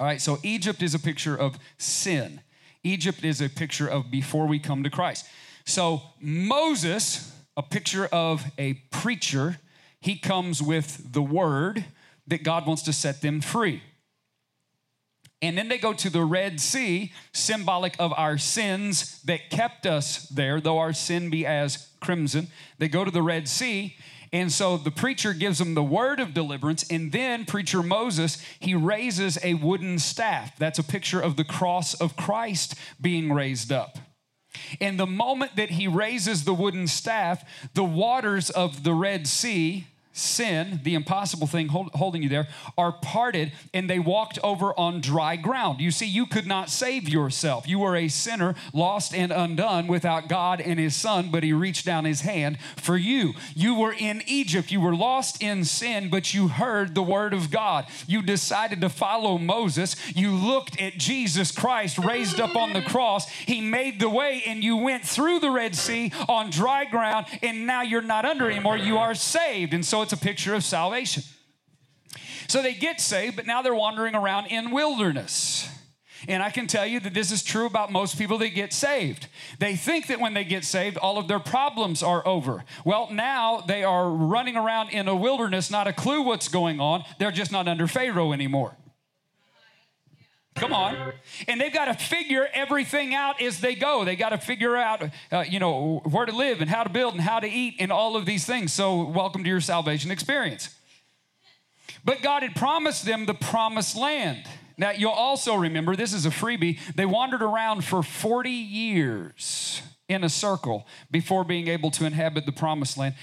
All 0.00 0.06
right, 0.06 0.20
so 0.20 0.38
Egypt 0.42 0.82
is 0.82 0.94
a 0.94 0.98
picture 0.98 1.36
of 1.36 1.58
sin. 1.76 2.40
Egypt 2.82 3.24
is 3.24 3.40
a 3.40 3.48
picture 3.48 3.86
of 3.88 4.10
before 4.10 4.46
we 4.46 4.58
come 4.58 4.82
to 4.84 4.90
Christ. 4.90 5.26
So 5.66 6.02
Moses, 6.20 7.32
a 7.56 7.62
picture 7.62 8.06
of 8.06 8.44
a 8.56 8.74
preacher, 8.90 9.58
he 10.00 10.16
comes 10.16 10.62
with 10.62 11.12
the 11.12 11.22
word 11.22 11.84
that 12.26 12.44
God 12.44 12.66
wants 12.66 12.82
to 12.82 12.92
set 12.92 13.20
them 13.20 13.40
free. 13.40 13.82
And 15.40 15.56
then 15.56 15.68
they 15.68 15.78
go 15.78 15.92
to 15.92 16.10
the 16.10 16.24
Red 16.24 16.60
Sea, 16.60 17.12
symbolic 17.32 17.94
of 17.98 18.12
our 18.16 18.38
sins 18.38 19.22
that 19.22 19.50
kept 19.50 19.86
us 19.86 20.28
there, 20.28 20.60
though 20.60 20.78
our 20.78 20.92
sin 20.92 21.30
be 21.30 21.46
as 21.46 21.88
crimson. 22.00 22.48
They 22.78 22.88
go 22.88 23.04
to 23.04 23.10
the 23.10 23.22
Red 23.22 23.48
Sea. 23.48 23.96
And 24.32 24.52
so 24.52 24.76
the 24.76 24.90
preacher 24.90 25.32
gives 25.32 25.58
them 25.58 25.74
the 25.74 25.82
word 25.82 26.20
of 26.20 26.34
deliverance. 26.34 26.84
And 26.90 27.12
then 27.12 27.44
preacher 27.44 27.82
Moses, 27.82 28.44
he 28.58 28.74
raises 28.74 29.38
a 29.42 29.54
wooden 29.54 29.98
staff. 29.98 30.58
That's 30.58 30.78
a 30.78 30.84
picture 30.84 31.20
of 31.20 31.36
the 31.36 31.44
cross 31.44 31.94
of 31.94 32.16
Christ 32.16 32.74
being 33.00 33.32
raised 33.32 33.72
up. 33.72 33.98
And 34.80 34.98
the 34.98 35.06
moment 35.06 35.56
that 35.56 35.70
he 35.70 35.86
raises 35.86 36.44
the 36.44 36.54
wooden 36.54 36.88
staff, 36.88 37.44
the 37.74 37.84
waters 37.84 38.50
of 38.50 38.82
the 38.82 38.92
Red 38.92 39.26
Sea, 39.26 39.86
sin, 40.18 40.80
the 40.82 40.94
impossible 40.94 41.46
thing 41.46 41.68
hold, 41.68 41.90
holding 41.94 42.22
you 42.22 42.28
there, 42.28 42.48
are 42.76 42.92
parted 42.92 43.52
and 43.72 43.88
they 43.88 43.98
walked 43.98 44.38
over 44.42 44.78
on 44.78 45.00
dry 45.00 45.36
ground. 45.36 45.80
You 45.80 45.90
see, 45.90 46.06
you 46.06 46.26
could 46.26 46.46
not 46.46 46.70
save 46.70 47.08
yourself. 47.08 47.68
You 47.68 47.78
were 47.78 47.96
a 47.96 48.08
sinner, 48.08 48.54
lost 48.72 49.14
and 49.14 49.32
undone 49.32 49.86
without 49.86 50.28
God 50.28 50.60
and 50.60 50.78
His 50.78 50.96
Son, 50.96 51.30
but 51.30 51.42
He 51.42 51.52
reached 51.52 51.86
down 51.86 52.04
His 52.04 52.22
hand 52.22 52.58
for 52.76 52.96
you. 52.96 53.34
You 53.54 53.74
were 53.74 53.92
in 53.92 54.22
Egypt. 54.26 54.70
You 54.70 54.80
were 54.80 54.94
lost 54.94 55.42
in 55.42 55.64
sin, 55.64 56.10
but 56.10 56.34
you 56.34 56.48
heard 56.48 56.94
the 56.94 57.02
Word 57.02 57.32
of 57.32 57.50
God. 57.50 57.86
You 58.06 58.22
decided 58.22 58.80
to 58.80 58.88
follow 58.88 59.38
Moses. 59.38 59.96
You 60.14 60.32
looked 60.32 60.80
at 60.80 60.98
Jesus 60.98 61.52
Christ 61.52 61.98
raised 61.98 62.40
up 62.40 62.56
on 62.56 62.72
the 62.72 62.82
cross. 62.82 63.28
He 63.30 63.60
made 63.60 64.00
the 64.00 64.08
way 64.08 64.42
and 64.46 64.64
you 64.64 64.76
went 64.76 65.04
through 65.04 65.40
the 65.40 65.50
Red 65.50 65.74
Sea 65.76 66.12
on 66.28 66.50
dry 66.50 66.84
ground, 66.84 67.26
and 67.42 67.66
now 67.66 67.82
you're 67.82 68.02
not 68.02 68.24
under 68.24 68.50
anymore. 68.50 68.76
You 68.76 68.98
are 68.98 69.14
saved. 69.14 69.74
And 69.74 69.84
so 69.84 70.02
it's 70.10 70.14
a 70.14 70.24
picture 70.24 70.54
of 70.54 70.64
salvation. 70.64 71.22
So 72.48 72.62
they 72.62 72.72
get 72.72 72.98
saved, 72.98 73.36
but 73.36 73.46
now 73.46 73.60
they're 73.60 73.74
wandering 73.74 74.14
around 74.14 74.46
in 74.46 74.70
wilderness. 74.70 75.68
And 76.26 76.42
I 76.42 76.48
can 76.48 76.66
tell 76.66 76.86
you 76.86 76.98
that 77.00 77.12
this 77.12 77.30
is 77.30 77.42
true 77.42 77.66
about 77.66 77.92
most 77.92 78.16
people 78.16 78.38
that 78.38 78.48
get 78.48 78.72
saved. 78.72 79.26
They 79.58 79.76
think 79.76 80.06
that 80.06 80.18
when 80.18 80.32
they 80.32 80.44
get 80.44 80.64
saved, 80.64 80.96
all 80.96 81.18
of 81.18 81.28
their 81.28 81.38
problems 81.38 82.02
are 82.02 82.26
over. 82.26 82.64
Well, 82.86 83.08
now 83.12 83.60
they 83.60 83.84
are 83.84 84.08
running 84.08 84.56
around 84.56 84.88
in 84.90 85.08
a 85.08 85.14
wilderness, 85.14 85.70
not 85.70 85.86
a 85.86 85.92
clue 85.92 86.22
what's 86.22 86.48
going 86.48 86.80
on. 86.80 87.04
They're 87.18 87.30
just 87.30 87.52
not 87.52 87.68
under 87.68 87.86
Pharaoh 87.86 88.32
anymore. 88.32 88.78
Come 90.58 90.72
on. 90.72 91.12
And 91.46 91.60
they've 91.60 91.72
got 91.72 91.84
to 91.84 91.94
figure 91.94 92.48
everything 92.52 93.14
out 93.14 93.40
as 93.40 93.60
they 93.60 93.74
go. 93.74 94.04
They 94.04 94.16
got 94.16 94.30
to 94.30 94.38
figure 94.38 94.76
out, 94.76 95.02
uh, 95.30 95.44
you 95.48 95.60
know, 95.60 96.02
where 96.04 96.26
to 96.26 96.32
live 96.32 96.60
and 96.60 96.68
how 96.68 96.82
to 96.82 96.90
build 96.90 97.14
and 97.14 97.22
how 97.22 97.38
to 97.38 97.48
eat 97.48 97.76
and 97.78 97.92
all 97.92 98.16
of 98.16 98.26
these 98.26 98.44
things. 98.44 98.72
So, 98.72 99.04
welcome 99.04 99.44
to 99.44 99.48
your 99.48 99.60
salvation 99.60 100.10
experience. 100.10 100.74
But 102.04 102.22
God 102.22 102.42
had 102.42 102.56
promised 102.56 103.04
them 103.04 103.26
the 103.26 103.34
promised 103.34 103.96
land. 103.96 104.46
Now, 104.76 104.90
you'll 104.90 105.10
also 105.10 105.54
remember 105.54 105.94
this 105.94 106.12
is 106.12 106.26
a 106.26 106.30
freebie. 106.30 106.78
They 106.94 107.06
wandered 107.06 107.42
around 107.42 107.84
for 107.84 108.02
40 108.02 108.50
years 108.50 109.82
in 110.08 110.24
a 110.24 110.28
circle 110.28 110.86
before 111.10 111.44
being 111.44 111.68
able 111.68 111.90
to 111.92 112.04
inhabit 112.04 112.46
the 112.46 112.52
promised 112.52 112.96
land. 112.96 113.14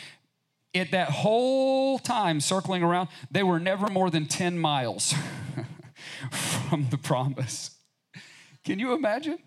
At 0.73 0.91
that 0.91 1.09
whole 1.09 1.99
time 1.99 2.41
circling 2.41 2.83
around, 2.83 3.09
they 3.31 3.43
were 3.43 3.59
never 3.59 3.87
more 3.87 4.09
than 4.09 4.25
10 4.25 4.57
miles. 4.59 5.13
from 6.31 6.87
the 6.89 6.97
promise. 6.97 7.71
Can 8.63 8.79
you 8.79 8.93
imagine? 8.93 9.37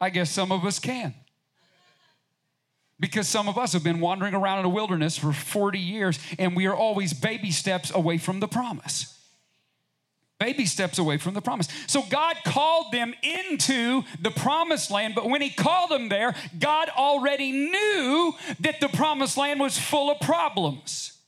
I 0.00 0.10
guess 0.10 0.30
some 0.30 0.50
of 0.50 0.64
us 0.64 0.78
can. 0.78 1.14
Because 2.98 3.28
some 3.28 3.48
of 3.48 3.56
us 3.56 3.72
have 3.72 3.84
been 3.84 4.00
wandering 4.00 4.34
around 4.34 4.60
in 4.60 4.64
a 4.66 4.68
wilderness 4.68 5.16
for 5.16 5.32
40 5.32 5.78
years 5.78 6.18
and 6.38 6.54
we 6.54 6.66
are 6.66 6.74
always 6.74 7.14
baby 7.14 7.50
steps 7.50 7.90
away 7.94 8.18
from 8.18 8.40
the 8.40 8.48
promise. 8.48 9.16
Baby 10.38 10.64
steps 10.64 10.98
away 10.98 11.18
from 11.18 11.34
the 11.34 11.42
promise. 11.42 11.68
So 11.86 12.02
God 12.08 12.34
called 12.46 12.92
them 12.92 13.14
into 13.22 14.02
the 14.20 14.30
promised 14.30 14.90
land, 14.90 15.14
but 15.14 15.28
when 15.28 15.42
He 15.42 15.50
called 15.50 15.90
them 15.90 16.08
there, 16.08 16.34
God 16.58 16.88
already 16.88 17.52
knew 17.52 18.34
that 18.60 18.80
the 18.80 18.88
promised 18.88 19.36
land 19.36 19.60
was 19.60 19.78
full 19.78 20.10
of 20.10 20.18
problems. 20.20 21.19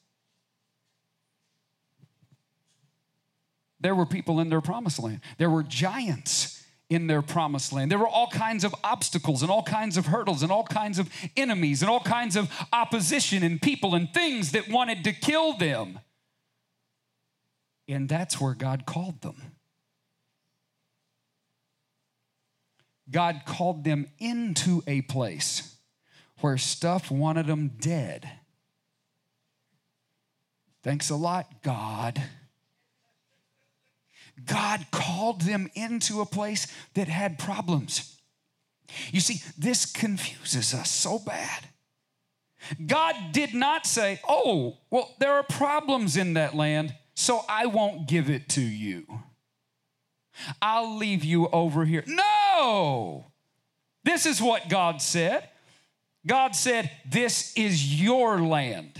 There 3.82 3.94
were 3.94 4.06
people 4.06 4.40
in 4.40 4.48
their 4.48 4.60
promised 4.60 5.00
land. 5.00 5.20
There 5.38 5.50
were 5.50 5.62
giants 5.62 6.64
in 6.88 7.06
their 7.06 7.22
promised 7.22 7.72
land. 7.72 7.90
There 7.90 7.98
were 7.98 8.08
all 8.08 8.28
kinds 8.28 8.64
of 8.64 8.74
obstacles 8.84 9.42
and 9.42 9.50
all 9.50 9.62
kinds 9.62 9.96
of 9.96 10.06
hurdles 10.06 10.42
and 10.42 10.52
all 10.52 10.64
kinds 10.64 10.98
of 10.98 11.10
enemies 11.36 11.82
and 11.82 11.90
all 11.90 12.00
kinds 12.00 12.36
of 12.36 12.50
opposition 12.72 13.42
and 13.42 13.60
people 13.60 13.94
and 13.94 14.12
things 14.12 14.52
that 14.52 14.68
wanted 14.68 15.04
to 15.04 15.12
kill 15.12 15.54
them. 15.54 15.98
And 17.88 18.08
that's 18.08 18.40
where 18.40 18.54
God 18.54 18.86
called 18.86 19.22
them. 19.22 19.36
God 23.10 23.42
called 23.44 23.84
them 23.84 24.06
into 24.18 24.82
a 24.86 25.02
place 25.02 25.76
where 26.40 26.56
stuff 26.56 27.10
wanted 27.10 27.46
them 27.46 27.72
dead. 27.80 28.30
Thanks 30.82 31.10
a 31.10 31.16
lot, 31.16 31.62
God. 31.62 32.22
God 34.46 34.86
called 34.90 35.42
them 35.42 35.70
into 35.74 36.20
a 36.20 36.26
place 36.26 36.66
that 36.94 37.08
had 37.08 37.38
problems. 37.38 38.20
You 39.10 39.20
see, 39.20 39.42
this 39.56 39.86
confuses 39.86 40.74
us 40.74 40.90
so 40.90 41.18
bad. 41.18 41.68
God 42.86 43.14
did 43.32 43.54
not 43.54 43.86
say, 43.86 44.20
Oh, 44.28 44.78
well, 44.90 45.14
there 45.18 45.32
are 45.32 45.42
problems 45.42 46.16
in 46.16 46.34
that 46.34 46.54
land, 46.54 46.94
so 47.14 47.44
I 47.48 47.66
won't 47.66 48.08
give 48.08 48.30
it 48.30 48.48
to 48.50 48.60
you. 48.60 49.06
I'll 50.60 50.96
leave 50.96 51.24
you 51.24 51.48
over 51.48 51.84
here. 51.84 52.04
No! 52.06 53.26
This 54.04 54.26
is 54.26 54.40
what 54.40 54.68
God 54.68 55.02
said. 55.02 55.48
God 56.26 56.54
said, 56.54 56.90
This 57.08 57.52
is 57.56 58.00
your 58.00 58.40
land. 58.40 58.92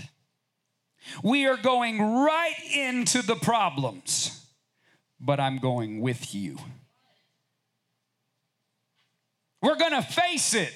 We 1.23 1.47
are 1.47 1.57
going 1.57 2.01
right 2.01 2.55
into 2.73 3.21
the 3.21 3.35
problems, 3.35 4.42
but 5.23 5.39
I'm 5.39 5.57
going 5.57 6.01
with 6.01 6.35
you. 6.35 6.57
We're 9.61 9.77
gonna 9.77 10.01
face 10.01 10.53
it, 10.53 10.73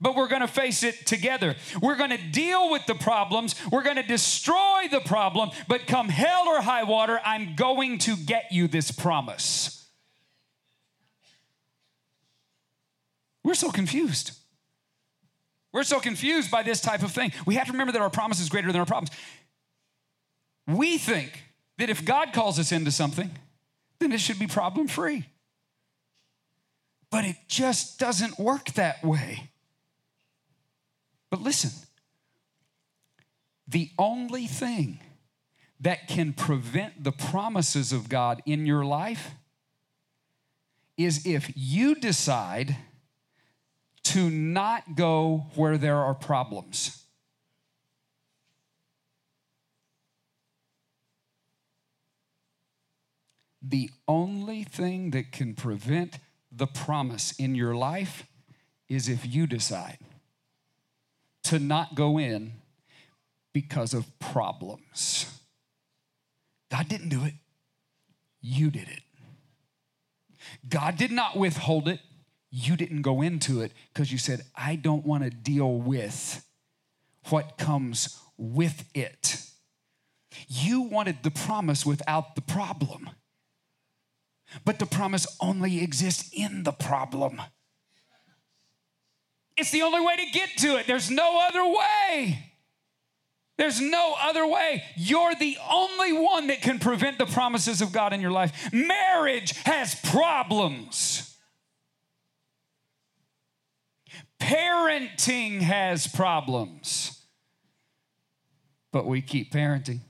but 0.00 0.14
we're 0.14 0.28
gonna 0.28 0.46
face 0.46 0.82
it 0.82 1.06
together. 1.06 1.56
We're 1.80 1.96
gonna 1.96 2.18
deal 2.18 2.70
with 2.70 2.84
the 2.86 2.94
problems, 2.94 3.54
we're 3.70 3.82
gonna 3.82 4.06
destroy 4.06 4.88
the 4.90 5.00
problem, 5.00 5.50
but 5.66 5.86
come 5.86 6.10
hell 6.10 6.46
or 6.48 6.60
high 6.60 6.84
water, 6.84 7.20
I'm 7.24 7.56
going 7.56 7.98
to 7.98 8.16
get 8.16 8.52
you 8.52 8.68
this 8.68 8.90
promise. 8.90 9.88
We're 13.42 13.54
so 13.54 13.70
confused. 13.70 14.32
We're 15.72 15.84
so 15.84 16.00
confused 16.00 16.50
by 16.50 16.62
this 16.62 16.80
type 16.80 17.02
of 17.02 17.12
thing. 17.12 17.32
We 17.46 17.54
have 17.54 17.66
to 17.66 17.72
remember 17.72 17.92
that 17.92 18.02
our 18.02 18.10
promise 18.10 18.40
is 18.40 18.50
greater 18.50 18.70
than 18.70 18.80
our 18.80 18.86
problems. 18.86 19.10
We 20.66 20.98
think 20.98 21.42
that 21.78 21.88
if 21.90 22.04
God 22.04 22.32
calls 22.32 22.58
us 22.58 22.72
into 22.72 22.90
something, 22.90 23.30
then 24.02 24.12
it 24.12 24.20
should 24.20 24.38
be 24.38 24.46
problem 24.46 24.88
free. 24.88 25.26
But 27.10 27.24
it 27.24 27.36
just 27.46 27.98
doesn't 27.98 28.38
work 28.38 28.72
that 28.72 29.04
way. 29.04 29.50
But 31.30 31.42
listen, 31.42 31.70
the 33.68 33.90
only 33.98 34.46
thing 34.46 34.98
that 35.80 36.08
can 36.08 36.32
prevent 36.32 37.04
the 37.04 37.12
promises 37.12 37.92
of 37.92 38.08
God 38.08 38.42
in 38.44 38.66
your 38.66 38.84
life 38.84 39.30
is 40.96 41.24
if 41.26 41.50
you 41.54 41.94
decide 41.94 42.76
to 44.04 44.28
not 44.28 44.94
go 44.94 45.46
where 45.54 45.78
there 45.78 45.96
are 45.96 46.14
problems. 46.14 47.01
The 53.62 53.90
only 54.08 54.64
thing 54.64 55.10
that 55.10 55.32
can 55.32 55.54
prevent 55.54 56.18
the 56.50 56.66
promise 56.66 57.32
in 57.38 57.54
your 57.54 57.74
life 57.74 58.26
is 58.88 59.08
if 59.08 59.24
you 59.26 59.46
decide 59.46 59.98
to 61.44 61.58
not 61.58 61.94
go 61.94 62.18
in 62.18 62.52
because 63.52 63.94
of 63.94 64.18
problems. 64.18 65.40
God 66.70 66.88
didn't 66.88 67.10
do 67.10 67.24
it, 67.24 67.34
you 68.40 68.70
did 68.70 68.88
it. 68.88 69.02
God 70.68 70.96
did 70.96 71.10
not 71.10 71.36
withhold 71.36 71.88
it, 71.88 72.00
you 72.50 72.76
didn't 72.76 73.02
go 73.02 73.22
into 73.22 73.60
it 73.60 73.72
because 73.92 74.12
you 74.12 74.18
said, 74.18 74.42
I 74.56 74.76
don't 74.76 75.06
want 75.06 75.24
to 75.24 75.30
deal 75.30 75.76
with 75.76 76.44
what 77.28 77.56
comes 77.56 78.18
with 78.36 78.84
it. 78.94 79.42
You 80.48 80.82
wanted 80.82 81.22
the 81.22 81.30
promise 81.30 81.86
without 81.86 82.34
the 82.34 82.42
problem. 82.42 83.10
But 84.64 84.78
the 84.78 84.86
promise 84.86 85.26
only 85.40 85.82
exists 85.82 86.30
in 86.32 86.62
the 86.62 86.72
problem. 86.72 87.40
It's 89.56 89.70
the 89.70 89.82
only 89.82 90.00
way 90.00 90.16
to 90.16 90.26
get 90.32 90.48
to 90.58 90.76
it. 90.76 90.86
There's 90.86 91.10
no 91.10 91.40
other 91.46 91.64
way. 91.64 92.52
There's 93.58 93.80
no 93.80 94.16
other 94.20 94.46
way. 94.46 94.82
You're 94.96 95.34
the 95.34 95.58
only 95.70 96.12
one 96.12 96.46
that 96.46 96.62
can 96.62 96.78
prevent 96.78 97.18
the 97.18 97.26
promises 97.26 97.82
of 97.82 97.92
God 97.92 98.12
in 98.12 98.20
your 98.20 98.30
life. 98.30 98.72
Marriage 98.72 99.52
has 99.64 99.94
problems. 99.94 101.36
Parenting 104.40 105.60
has 105.60 106.06
problems. 106.06 107.24
But 108.90 109.06
we 109.06 109.22
keep 109.22 109.52
parenting. 109.52 110.00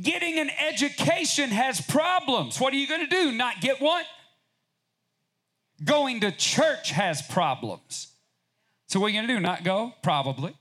Getting 0.00 0.38
an 0.38 0.50
education 0.50 1.50
has 1.50 1.80
problems. 1.80 2.60
What 2.60 2.72
are 2.72 2.76
you 2.76 2.86
going 2.86 3.00
to 3.00 3.06
do? 3.06 3.32
Not 3.32 3.60
get 3.60 3.80
one? 3.80 4.04
Going 5.84 6.20
to 6.20 6.30
church 6.30 6.90
has 6.90 7.22
problems. 7.22 8.08
So, 8.86 9.00
what 9.00 9.06
are 9.06 9.10
you 9.10 9.18
going 9.18 9.28
to 9.28 9.34
do? 9.34 9.40
Not 9.40 9.64
go? 9.64 9.94
Probably. 10.02 10.54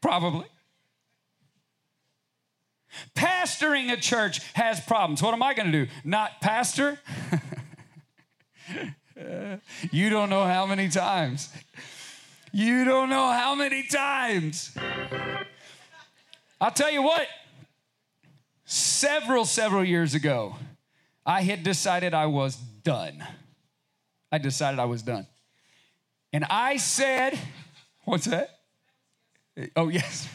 Probably. 0.00 0.46
Pastoring 3.14 3.92
a 3.92 3.96
church 3.96 4.40
has 4.54 4.80
problems. 4.80 5.22
What 5.22 5.34
am 5.34 5.42
I 5.42 5.54
going 5.54 5.72
to 5.72 5.84
do? 5.84 5.90
Not 6.04 6.40
pastor? 6.40 6.98
you 9.90 10.10
don't 10.10 10.30
know 10.30 10.44
how 10.44 10.66
many 10.66 10.88
times. 10.88 11.52
You 12.52 12.84
don't 12.84 13.08
know 13.08 13.30
how 13.30 13.54
many 13.54 13.84
times. 13.84 14.76
I'll 16.60 16.70
tell 16.70 16.90
you 16.90 17.02
what, 17.02 17.26
several, 18.72 19.44
several 19.44 19.84
years 19.84 20.14
ago, 20.14 20.56
I 21.26 21.42
had 21.42 21.62
decided 21.62 22.14
I 22.14 22.26
was 22.26 22.56
done. 22.56 23.22
I 24.30 24.38
decided 24.38 24.80
I 24.80 24.86
was 24.86 25.02
done. 25.02 25.26
And 26.32 26.44
I 26.48 26.78
said, 26.78 27.38
What's 28.04 28.24
that? 28.24 28.48
Oh, 29.76 29.88
yes. 29.88 30.26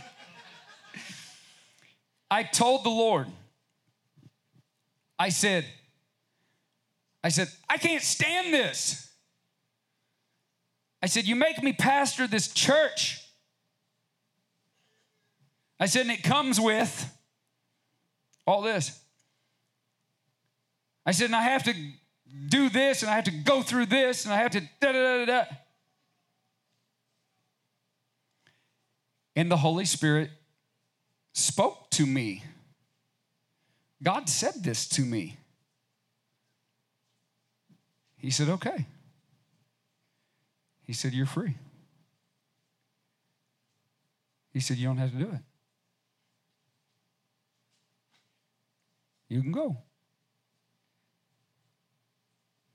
I 2.29 2.43
told 2.43 2.83
the 2.83 2.89
Lord, 2.89 3.27
I 5.17 5.29
said, 5.29 5.65
I 7.23 7.29
said, 7.29 7.49
I 7.67 7.77
can't 7.77 8.03
stand 8.03 8.53
this. 8.53 9.09
I 11.01 11.07
said, 11.07 11.25
You 11.25 11.35
make 11.35 11.61
me 11.63 11.73
pastor 11.73 12.27
this 12.27 12.47
church. 12.47 13.23
I 15.79 15.87
said, 15.87 16.03
and 16.03 16.11
it 16.11 16.23
comes 16.23 16.59
with 16.59 17.16
all 18.47 18.61
this. 18.61 18.99
I 21.05 21.11
said, 21.11 21.25
and 21.25 21.35
I 21.35 21.43
have 21.43 21.63
to 21.63 21.73
do 22.47 22.69
this, 22.69 23.03
and 23.03 23.11
I 23.11 23.15
have 23.15 23.25
to 23.25 23.31
go 23.31 23.61
through 23.61 23.87
this, 23.87 24.25
and 24.25 24.33
I 24.33 24.37
have 24.37 24.51
to 24.51 24.61
da 24.61 24.91
da 24.91 24.93
da 24.93 25.25
da. 25.25 25.43
And 29.35 29.51
the 29.51 29.57
Holy 29.57 29.85
Spirit 29.85 30.31
spoke 31.33 31.91
to 31.91 32.05
me. 32.05 32.43
God 34.01 34.29
said 34.29 34.63
this 34.63 34.87
to 34.89 35.01
me. 35.01 35.37
He 38.17 38.31
said, 38.31 38.49
okay. 38.49 38.85
He 40.83 40.93
said, 40.93 41.13
you're 41.13 41.25
free. 41.27 41.55
He 44.53 44.59
said, 44.59 44.77
you 44.77 44.87
don't 44.87 44.97
have 44.97 45.11
to 45.11 45.17
do 45.17 45.29
it. 45.31 45.41
You 49.29 49.41
can 49.41 49.51
go. 49.51 49.77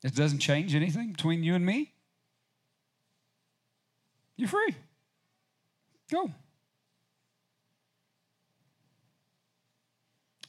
It 0.03 0.15
doesn't 0.15 0.41
change 0.41 0.75
anything 0.75 1.13
between 1.13 1.45
you 1.45 1.55
and 1.55 1.65
me. 1.65 1.93
You're 4.37 4.49
free. 4.49 4.75
Go. 6.11 6.31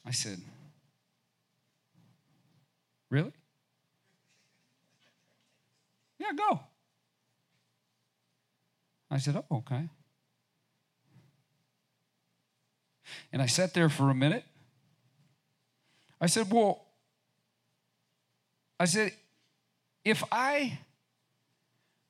I 0.04 0.10
said, 0.10 0.40
Really? 3.10 3.32
Yeah, 6.18 6.32
go. 6.36 6.60
I 9.10 9.18
said, 9.18 9.36
Oh, 9.36 9.58
okay. 9.58 9.88
And 13.32 13.40
I 13.40 13.46
sat 13.46 13.74
there 13.74 13.88
for 13.88 14.10
a 14.10 14.14
minute 14.14 14.44
I 16.24 16.26
said, 16.26 16.50
Well, 16.50 16.82
I 18.80 18.86
said, 18.86 19.12
if 20.06 20.24
I, 20.32 20.78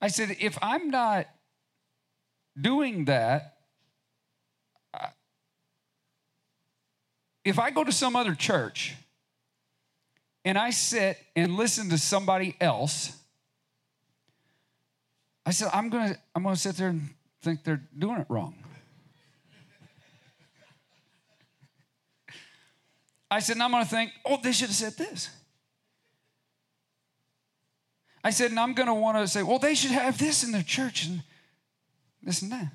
I 0.01 0.07
said, 0.07 0.37
if 0.39 0.57
I'm 0.63 0.89
not 0.91 1.27
doing 2.57 3.07
that, 3.07 3.57
if 7.45 7.59
I 7.59 7.73
go 7.73 7.83
to 7.83 7.91
some 7.91 8.15
other 8.15 8.37
church 8.37 8.95
and 10.45 10.57
I 10.57 10.71
sit 10.71 11.19
and 11.35 11.57
listen 11.57 11.89
to 11.89 11.99
somebody 11.99 12.55
else, 12.61 13.17
I 15.45 15.51
said, 15.51 15.71
I'm 15.75 15.89
gonna, 15.89 16.17
I'm 16.37 16.45
gonna 16.45 16.55
sit 16.55 16.77
there 16.77 16.91
and 16.91 17.09
think 17.43 17.65
they're 17.65 17.83
doing 17.99 18.21
it 18.21 18.27
wrong. 18.29 18.55
I 23.35 23.41
said, 23.41 23.57
and 23.57 23.65
I'm 23.65 23.73
going 23.73 23.83
to 23.83 23.91
think, 23.91 24.13
oh, 24.25 24.39
they 24.41 24.53
should 24.53 24.69
have 24.69 24.77
said 24.77 24.97
this. 24.97 25.29
I 28.23 28.31
said, 28.31 28.51
and 28.53 28.61
I'm 28.61 28.75
going 28.75 28.87
to 28.87 28.95
want 28.95 29.19
to 29.19 29.27
say, 29.27 29.43
well, 29.43 29.59
they 29.59 29.75
should 29.75 29.91
have 29.91 30.19
this 30.19 30.45
in 30.45 30.53
their 30.53 30.63
church 30.63 31.05
and 31.05 31.21
this 32.23 32.43
and 32.43 32.53
that. 32.53 32.69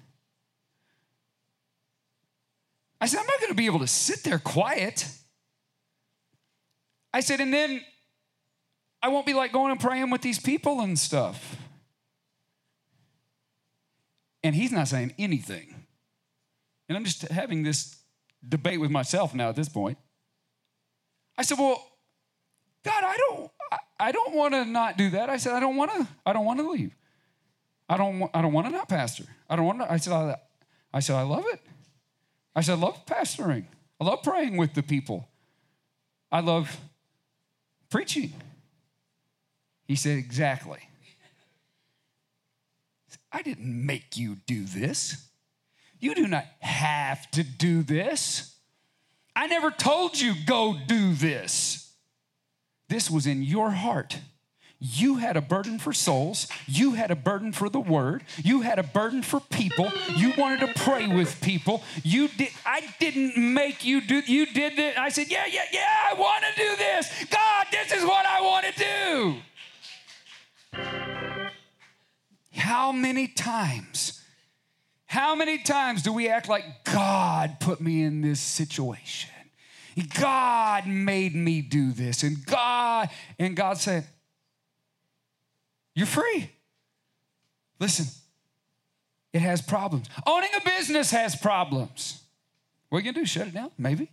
I 3.00 3.06
said, 3.06 3.22
I'm 3.22 3.26
not 3.26 3.40
going 3.40 3.52
to 3.52 3.56
be 3.56 3.68
able 3.68 3.80
to 3.80 3.88
sit 3.88 4.26
there 4.26 4.38
quiet. 4.38 5.08
I 7.14 7.22
said, 7.22 7.40
and 7.40 7.54
then 7.54 7.82
I 9.02 9.08
won't 9.08 9.26
be 9.26 9.34
like 9.34 9.54
going 9.54 9.72
and 9.72 9.80
praying 9.80 10.10
with 10.10 10.22
these 10.22 10.42
people 10.42 10.82
and 10.82 11.00
stuff. 11.00 11.56
And 14.44 14.54
he's 14.54 14.74
not 14.74 14.90
saying 14.90 15.14
anything. 15.18 15.74
And 16.90 16.98
I'm 16.98 17.06
just 17.06 17.22
having 17.30 17.64
this 17.64 17.96
debate 18.46 18.82
with 18.82 18.92
myself 18.92 19.34
now 19.34 19.48
at 19.48 19.56
this 19.56 19.70
point. 19.70 19.98
I 21.40 21.42
said, 21.42 21.58
Well, 21.58 21.82
God, 22.84 23.02
I 23.02 23.16
don't, 23.16 23.52
I 23.98 24.12
don't 24.12 24.36
want 24.36 24.54
to 24.54 24.66
not 24.66 24.98
do 24.98 25.12
that. 25.12 25.30
I 25.30 25.38
said, 25.38 25.54
I 25.54 25.62
don't 25.62 25.78
want 25.78 25.90
to, 25.92 26.06
I 26.26 26.34
don't 26.34 26.44
want 26.44 26.60
to 26.60 26.70
leave. 26.70 26.94
I 27.88 27.96
don't, 27.96 28.30
I 28.34 28.42
don't 28.42 28.52
want 28.52 28.68
to 28.68 28.74
not 28.74 28.90
pastor. 28.90 29.24
I 29.50 29.56
don't 29.56 29.66
want 29.66 29.80
to, 29.80 29.90
I 29.90 29.98
said, 29.98 30.12
I, 30.12 30.36
I 30.94 31.00
said, 31.00 31.16
I 31.16 31.22
love 31.22 31.46
it. 31.48 31.62
I 32.54 32.62
said, 32.62 32.74
I 32.74 32.82
love 32.82 33.06
pastoring. 33.06 33.64
I 34.02 34.04
love 34.04 34.22
praying 34.22 34.58
with 34.58 34.74
the 34.74 34.84
people. 34.84 35.30
I 36.30 36.42
love 36.42 36.78
preaching. 37.90 38.34
He 39.88 39.96
said, 39.96 40.18
Exactly. 40.18 40.80
I 43.32 43.44
didn't 43.44 43.86
make 43.86 44.18
you 44.18 44.36
do 44.46 44.66
this. 44.66 45.26
You 46.02 46.16
do 46.16 46.28
not 46.28 46.46
have 46.60 47.32
to 47.32 47.44
do 47.44 47.82
this. 47.82 48.59
I 49.40 49.48
never 49.48 49.72
told 49.72 50.20
you, 50.20 50.34
go 50.46 50.76
do 50.86 51.14
this. 51.14 51.94
This 52.90 53.10
was 53.10 53.26
in 53.26 53.42
your 53.42 53.72
heart. 53.72 54.20
You 54.80 55.16
had 55.16 55.38
a 55.38 55.42
burden 55.42 55.80
for 55.80 55.94
souls. 55.94 56.50
You 56.68 56.92
had 56.92 57.10
a 57.10 57.16
burden 57.16 57.54
for 57.54 57.70
the 57.70 57.80
word. 57.80 58.26
You 58.44 58.60
had 58.64 58.80
a 58.80 58.84
burden 58.84 59.24
for 59.24 59.40
people. 59.40 59.94
You 60.14 60.34
wanted 60.38 60.68
to 60.68 60.74
pray 60.82 61.08
with 61.08 61.40
people. 61.40 61.82
You 62.04 62.28
did 62.28 62.50
I 62.66 62.94
didn't 63.00 63.38
make 63.38 63.86
you 63.86 64.02
do 64.02 64.20
you 64.20 64.46
did 64.46 64.78
it. 64.78 64.98
I 64.98 65.08
said, 65.08 65.28
"Yeah, 65.30 65.46
yeah, 65.46 65.64
yeah, 65.72 66.10
I 66.12 66.16
want 66.16 66.44
to 66.44 66.62
do 66.62 66.76
this. 66.76 67.26
God, 67.30 67.68
this 67.72 67.94
is 67.94 68.04
what 68.04 68.26
I 68.26 68.42
want 68.42 68.66
to 68.66 68.74
do." 68.78 69.36
How 72.56 72.92
many 72.92 73.30
times 73.30 74.19
how 75.20 75.36
many 75.36 75.58
times 75.58 76.02
do 76.02 76.14
we 76.14 76.30
act 76.30 76.48
like 76.48 76.64
God 76.86 77.60
put 77.60 77.82
me 77.82 78.04
in 78.04 78.22
this 78.22 78.40
situation? 78.40 79.30
God 80.18 80.88
made 80.88 81.36
me 81.36 81.62
do 81.62 81.92
this 81.92 82.24
and 82.24 82.46
God 82.46 83.10
and 83.38 83.54
God 83.54 83.78
said, 83.78 84.08
you're 85.94 86.08
free. 86.08 86.50
Listen, 87.82 88.06
it 89.34 89.42
has 89.42 89.62
problems. 89.62 90.08
Owning 90.26 90.52
a 90.56 90.62
business 90.64 91.12
has 91.12 91.36
problems. 91.36 92.24
What 92.88 93.00
are 93.00 93.02
you 93.02 93.12
gonna 93.12 93.22
do? 93.22 93.26
Shut 93.26 93.48
it 93.48 93.54
down? 93.54 93.72
Maybe. 93.78 94.10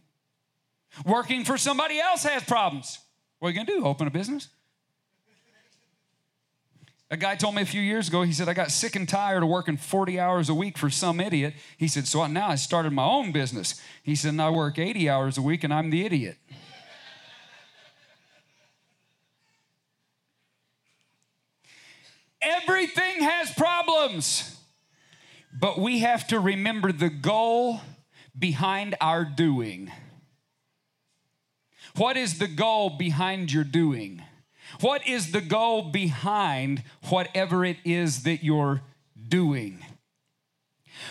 Working 1.04 1.44
for 1.44 1.56
somebody 1.56 2.00
else 2.00 2.24
has 2.24 2.42
problems. 2.42 2.98
What 3.38 3.50
are 3.50 3.52
you 3.52 3.64
gonna 3.64 3.78
do? 3.78 3.86
Open 3.86 4.08
a 4.08 4.10
business? 4.10 4.48
A 7.08 7.16
guy 7.16 7.36
told 7.36 7.54
me 7.54 7.62
a 7.62 7.66
few 7.66 7.80
years 7.80 8.08
ago, 8.08 8.22
he 8.22 8.32
said, 8.32 8.48
I 8.48 8.54
got 8.54 8.72
sick 8.72 8.96
and 8.96 9.08
tired 9.08 9.44
of 9.44 9.48
working 9.48 9.76
40 9.76 10.18
hours 10.18 10.48
a 10.48 10.54
week 10.54 10.76
for 10.76 10.90
some 10.90 11.20
idiot. 11.20 11.54
He 11.76 11.86
said, 11.86 12.08
So 12.08 12.26
now 12.26 12.48
I 12.48 12.56
started 12.56 12.92
my 12.92 13.04
own 13.04 13.30
business. 13.30 13.80
He 14.02 14.16
said, 14.16 14.38
I 14.40 14.50
work 14.50 14.78
80 14.78 15.08
hours 15.08 15.38
a 15.38 15.42
week 15.42 15.62
and 15.62 15.72
I'm 15.72 15.90
the 15.90 16.04
idiot. 16.04 16.36
Everything 22.42 23.22
has 23.22 23.52
problems, 23.52 24.60
but 25.58 25.78
we 25.78 26.00
have 26.00 26.26
to 26.28 26.40
remember 26.40 26.90
the 26.90 27.08
goal 27.08 27.80
behind 28.36 28.96
our 29.00 29.24
doing. 29.24 29.92
What 31.96 32.16
is 32.16 32.38
the 32.38 32.48
goal 32.48 32.90
behind 32.90 33.52
your 33.52 33.64
doing? 33.64 34.22
What 34.80 35.06
is 35.06 35.32
the 35.32 35.40
goal 35.40 35.82
behind 35.90 36.82
whatever 37.08 37.64
it 37.64 37.78
is 37.84 38.24
that 38.24 38.44
you're 38.44 38.82
doing? 39.28 39.84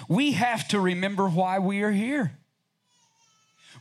We 0.08 0.34
have 0.34 0.68
to 0.70 0.80
remember 0.80 1.28
why 1.28 1.60
we 1.60 1.82
are 1.82 1.92
here. 1.92 2.38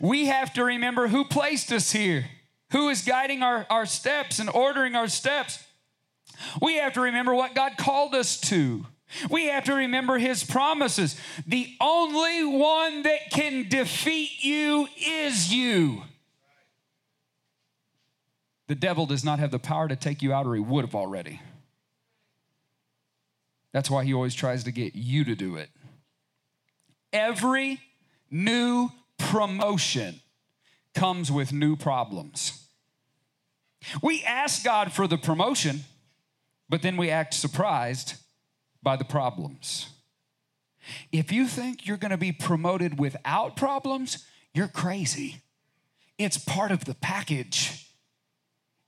We 0.01 0.27
have 0.27 0.53
to 0.55 0.65
remember 0.65 1.09
who 1.09 1.25
placed 1.25 1.73
us 1.73 1.93
here, 1.93 2.27
who 2.73 2.89
is 2.89 3.03
guiding 3.03 3.43
our, 3.43 3.67
our 3.71 3.87
steps 3.87 4.39
and 4.39 4.51
ordering 4.51 4.95
our 4.95 5.09
steps. 5.09 5.65
We 6.61 6.77
have 6.77 6.95
to 6.95 7.01
remember 7.01 7.35
what 7.35 7.55
God 7.55 7.77
called 7.77 8.15
us 8.15 8.41
to. 8.43 8.87
We 9.31 9.47
have 9.47 9.65
to 9.65 9.75
remember 9.75 10.19
his 10.19 10.43
promises. 10.43 11.17
The 11.47 11.69
only 11.81 12.45
one 12.45 13.03
that 13.03 13.31
can 13.31 13.69
defeat 13.69 14.43
you 14.43 14.89
is 14.99 15.53
you. 15.53 16.03
The 18.67 18.75
devil 18.75 19.07
does 19.07 19.25
not 19.25 19.39
have 19.39 19.51
the 19.51 19.59
power 19.59 19.89
to 19.89 19.97
take 19.97 20.23
you 20.23 20.33
out, 20.33 20.47
or 20.47 20.55
he 20.55 20.61
would 20.61 20.85
have 20.85 20.95
already. 20.95 21.41
That's 23.73 23.91
why 23.91 24.05
he 24.05 24.15
always 24.15 24.35
tries 24.35 24.65
to 24.65 24.73
get 24.73 24.95
you 24.95 25.25
to 25.25 25.35
do 25.35 25.57
it. 25.57 25.69
Every 27.13 27.81
new 28.31 28.91
promotion 29.19 30.21
comes 30.95 31.31
with 31.31 31.53
new 31.53 31.77
problems. 31.77 32.67
We 34.03 34.23
ask 34.23 34.65
God 34.65 34.93
for 34.93 35.07
the 35.07 35.19
promotion, 35.19 35.81
but 36.69 36.83
then 36.83 36.97
we 36.97 37.11
act 37.11 37.35
surprised 37.35 38.15
by 38.83 38.97
the 38.97 39.05
problems. 39.05 39.89
If 41.13 41.33
you 41.33 41.47
think 41.47 41.87
you're 41.87 41.97
going 41.97 42.11
to 42.11 42.17
be 42.17 42.33
promoted 42.33 42.99
without 42.99 43.57
problems, 43.57 44.25
you're 44.53 44.69
crazy. 44.69 45.43
It's 46.19 46.39
part 46.39 46.71
of 46.71 46.85
the 46.85 46.95
package. 46.95 47.89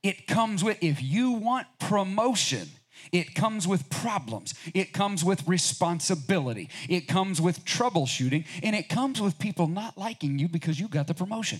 It 0.07 0.29
comes 0.29 0.63
with, 0.63 0.79
if 0.83 1.03
you 1.03 1.33
want 1.33 1.67
promotion, 1.81 2.69
it 3.11 3.35
comes 3.35 3.67
with 3.67 3.91
problems. 3.91 4.55
It 4.73 4.93
comes 4.93 5.25
with 5.25 5.49
responsibility. 5.49 6.71
It 6.89 7.09
comes 7.09 7.41
with 7.41 7.65
troubleshooting. 7.65 8.45
And 8.63 8.77
it 8.77 8.89
comes 8.89 9.21
with 9.21 9.37
people 9.41 9.67
not 9.67 9.99
liking 9.99 10.39
you 10.39 10.47
because 10.47 10.79
you 10.79 10.87
got 10.87 11.09
the 11.09 11.15
promotion, 11.15 11.59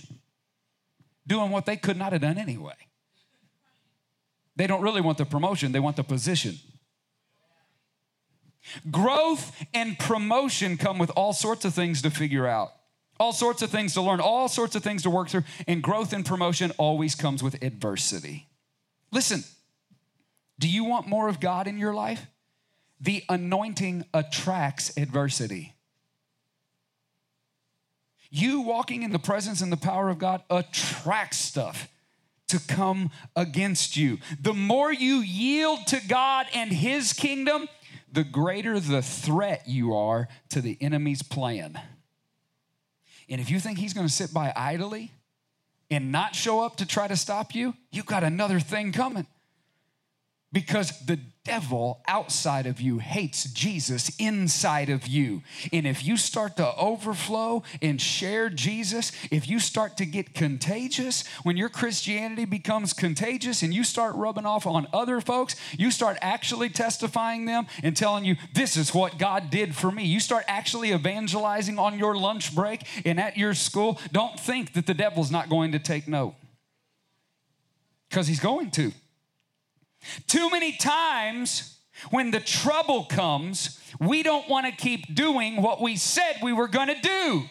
doing 1.27 1.51
what 1.51 1.65
they 1.65 1.75
could 1.75 1.97
not 1.97 2.13
have 2.13 2.21
done 2.21 2.37
anyway. 2.37 2.75
They 4.55 4.65
don't 4.65 4.81
really 4.81 5.01
want 5.01 5.17
the 5.17 5.25
promotion, 5.25 5.73
they 5.73 5.81
want 5.81 5.97
the 5.97 6.05
position. 6.05 6.55
Growth 8.89 9.51
and 9.73 9.99
promotion 9.99 10.77
come 10.77 10.97
with 10.99 11.09
all 11.17 11.33
sorts 11.33 11.65
of 11.65 11.73
things 11.73 12.01
to 12.03 12.09
figure 12.09 12.47
out 12.47 12.71
all 13.19 13.33
sorts 13.33 13.61
of 13.61 13.69
things 13.69 13.93
to 13.93 14.01
learn, 14.01 14.19
all 14.19 14.47
sorts 14.47 14.75
of 14.75 14.83
things 14.83 15.03
to 15.03 15.09
work 15.09 15.29
through, 15.29 15.43
and 15.67 15.81
growth 15.81 16.13
and 16.13 16.25
promotion 16.25 16.71
always 16.77 17.15
comes 17.15 17.41
with 17.43 17.61
adversity. 17.63 18.47
Listen, 19.11 19.43
do 20.59 20.67
you 20.67 20.83
want 20.83 21.07
more 21.07 21.27
of 21.29 21.39
God 21.39 21.67
in 21.67 21.77
your 21.77 21.93
life? 21.93 22.27
The 22.99 23.23
anointing 23.29 24.05
attracts 24.13 24.95
adversity. 24.97 25.73
You 28.29 28.61
walking 28.61 29.03
in 29.03 29.11
the 29.11 29.19
presence 29.19 29.61
and 29.61 29.71
the 29.71 29.77
power 29.77 30.09
of 30.09 30.19
God 30.19 30.43
attracts 30.49 31.37
stuff 31.37 31.87
to 32.47 32.59
come 32.59 33.11
against 33.35 33.97
you. 33.97 34.17
The 34.41 34.53
more 34.53 34.91
you 34.91 35.17
yield 35.17 35.85
to 35.87 36.01
God 36.07 36.47
and 36.53 36.71
His 36.71 37.13
kingdom, 37.13 37.67
the 38.11 38.23
greater 38.23 38.79
the 38.79 39.01
threat 39.01 39.63
you 39.67 39.93
are 39.95 40.27
to 40.49 40.61
the 40.61 40.77
enemy's 40.81 41.21
plan. 41.21 41.79
And 43.29 43.41
if 43.41 43.49
you 43.49 43.59
think 43.59 43.77
he's 43.77 43.93
going 43.93 44.07
to 44.07 44.13
sit 44.13 44.33
by 44.33 44.53
idly 44.55 45.11
and 45.89 46.11
not 46.11 46.35
show 46.35 46.61
up 46.63 46.77
to 46.77 46.85
try 46.85 47.07
to 47.07 47.15
stop 47.15 47.53
you, 47.53 47.73
you've 47.91 48.05
got 48.05 48.23
another 48.23 48.59
thing 48.59 48.91
coming. 48.91 49.25
Because 50.53 51.05
the 51.05 51.19
devil 51.43 52.01
outside 52.07 52.65
of 52.67 52.79
you 52.79 52.99
hates 52.99 53.45
Jesus 53.51 54.11
inside 54.17 54.89
of 54.89 55.05
you. 55.05 55.41
And 55.73 55.85
if 55.85 56.05
you 56.05 56.15
start 56.15 56.55
to 56.57 56.75
overflow 56.75 57.63
and 57.81 58.01
share 58.01 58.49
Jesus, 58.49 59.11
if 59.29 59.47
you 59.47 59.59
start 59.59 59.97
to 59.97 60.05
get 60.05 60.33
contagious, 60.33 61.25
when 61.43 61.57
your 61.57 61.67
Christianity 61.67 62.45
becomes 62.45 62.93
contagious 62.93 63.61
and 63.61 63.73
you 63.73 63.83
start 63.83 64.15
rubbing 64.15 64.45
off 64.45 64.65
on 64.65 64.87
other 64.93 65.19
folks, 65.19 65.55
you 65.77 65.91
start 65.91 66.17
actually 66.21 66.69
testifying 66.69 67.45
them 67.45 67.67
and 67.83 67.95
telling 67.95 68.23
you, 68.23 68.35
this 68.53 68.77
is 68.77 68.93
what 68.93 69.17
God 69.17 69.49
did 69.49 69.75
for 69.75 69.91
me. 69.91 70.05
You 70.05 70.21
start 70.21 70.45
actually 70.47 70.93
evangelizing 70.93 71.77
on 71.77 71.99
your 71.99 72.15
lunch 72.15 72.55
break 72.55 72.83
and 73.05 73.19
at 73.19 73.37
your 73.37 73.53
school. 73.53 73.99
Don't 74.13 74.39
think 74.39 74.73
that 74.73 74.85
the 74.85 74.93
devil's 74.93 75.31
not 75.31 75.49
going 75.49 75.73
to 75.73 75.79
take 75.79 76.07
note 76.07 76.35
because 78.09 78.27
he's 78.27 78.39
going 78.39 78.71
to. 78.71 78.93
Too 80.27 80.49
many 80.49 80.73
times 80.73 81.79
when 82.11 82.31
the 82.31 82.39
trouble 82.39 83.05
comes, 83.05 83.79
we 83.99 84.23
don't 84.23 84.47
want 84.49 84.65
to 84.65 84.71
keep 84.71 85.13
doing 85.13 85.61
what 85.61 85.81
we 85.81 85.95
said 85.95 86.37
we 86.41 86.53
were 86.53 86.67
going 86.67 86.87
to 86.87 87.01
do. 87.01 87.43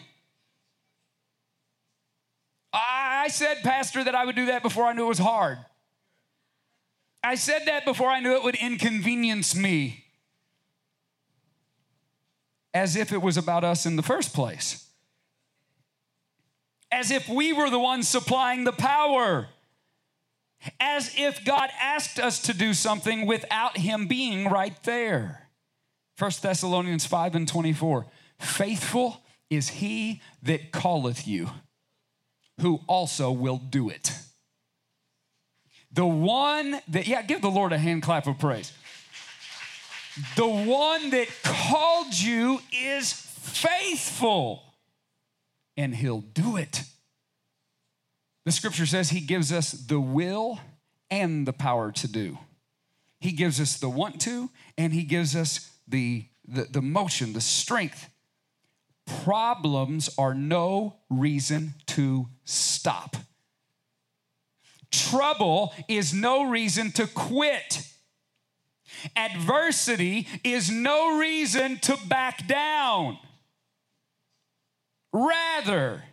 I 2.73 3.27
said, 3.29 3.57
Pastor, 3.63 4.03
that 4.03 4.15
I 4.15 4.25
would 4.25 4.35
do 4.35 4.47
that 4.47 4.63
before 4.63 4.85
I 4.85 4.93
knew 4.93 5.05
it 5.05 5.09
was 5.09 5.17
hard. 5.17 5.57
I 7.23 7.35
said 7.35 7.63
that 7.65 7.83
before 7.83 8.09
I 8.09 8.19
knew 8.19 8.35
it 8.35 8.43
would 8.43 8.55
inconvenience 8.55 9.55
me, 9.55 10.05
as 12.73 12.95
if 12.95 13.11
it 13.11 13.21
was 13.21 13.35
about 13.35 13.63
us 13.63 13.85
in 13.85 13.95
the 13.95 14.03
first 14.03 14.33
place, 14.33 14.87
as 16.91 17.11
if 17.11 17.27
we 17.27 17.51
were 17.51 17.69
the 17.69 17.79
ones 17.79 18.07
supplying 18.07 18.63
the 18.63 18.71
power. 18.71 19.49
As 20.79 21.13
if 21.17 21.43
God 21.45 21.69
asked 21.79 22.19
us 22.19 22.41
to 22.43 22.53
do 22.53 22.73
something 22.73 23.25
without 23.25 23.77
Him 23.77 24.07
being 24.07 24.49
right 24.49 24.81
there. 24.83 25.47
1 26.17 26.31
Thessalonians 26.41 27.05
5 27.05 27.35
and 27.35 27.47
24. 27.47 28.07
Faithful 28.39 29.23
is 29.49 29.69
He 29.69 30.21
that 30.43 30.71
calleth 30.71 31.27
you, 31.27 31.49
who 32.59 32.81
also 32.87 33.31
will 33.31 33.57
do 33.57 33.89
it. 33.89 34.11
The 35.91 36.05
one 36.05 36.79
that, 36.89 37.07
yeah, 37.07 37.21
give 37.21 37.41
the 37.41 37.49
Lord 37.49 37.71
a 37.71 37.77
hand 37.77 38.03
clap 38.03 38.27
of 38.27 38.39
praise. 38.39 38.73
The 40.35 40.47
one 40.47 41.11
that 41.11 41.27
called 41.43 42.13
you 42.17 42.59
is 42.73 43.13
faithful, 43.13 44.63
and 45.75 45.95
He'll 45.95 46.21
do 46.21 46.57
it. 46.57 46.83
The 48.47 48.53
scripture 48.53 48.85
says 48.85 49.09
he 49.09 49.19
gives 49.19 49.51
us 49.51 49.71
the 49.73 49.99
will 49.99 50.61
and 51.11 51.45
the 51.45 51.51
power 51.51 51.91
to 51.91 52.07
do. 52.07 52.37
He 53.19 53.33
gives 53.33 53.59
us 53.59 53.77
the 53.77 53.89
want 53.89 54.21
to, 54.21 54.49
and 54.77 54.93
he 54.93 55.03
gives 55.03 55.35
us 55.35 55.69
the, 55.85 56.27
the, 56.47 56.63
the 56.63 56.81
motion, 56.81 57.33
the 57.33 57.41
strength. 57.41 58.09
Problems 59.25 60.09
are 60.17 60.33
no 60.33 60.95
reason 61.09 61.73
to 61.87 62.29
stop. 62.45 63.17
Trouble 64.91 65.73
is 65.89 66.13
no 66.13 66.49
reason 66.49 66.93
to 66.93 67.05
quit. 67.05 67.81
Adversity 69.17 70.25
is 70.45 70.71
no 70.71 71.19
reason 71.19 71.79
to 71.79 71.97
back 72.07 72.47
down. 72.47 73.17
Rather, 75.11 76.05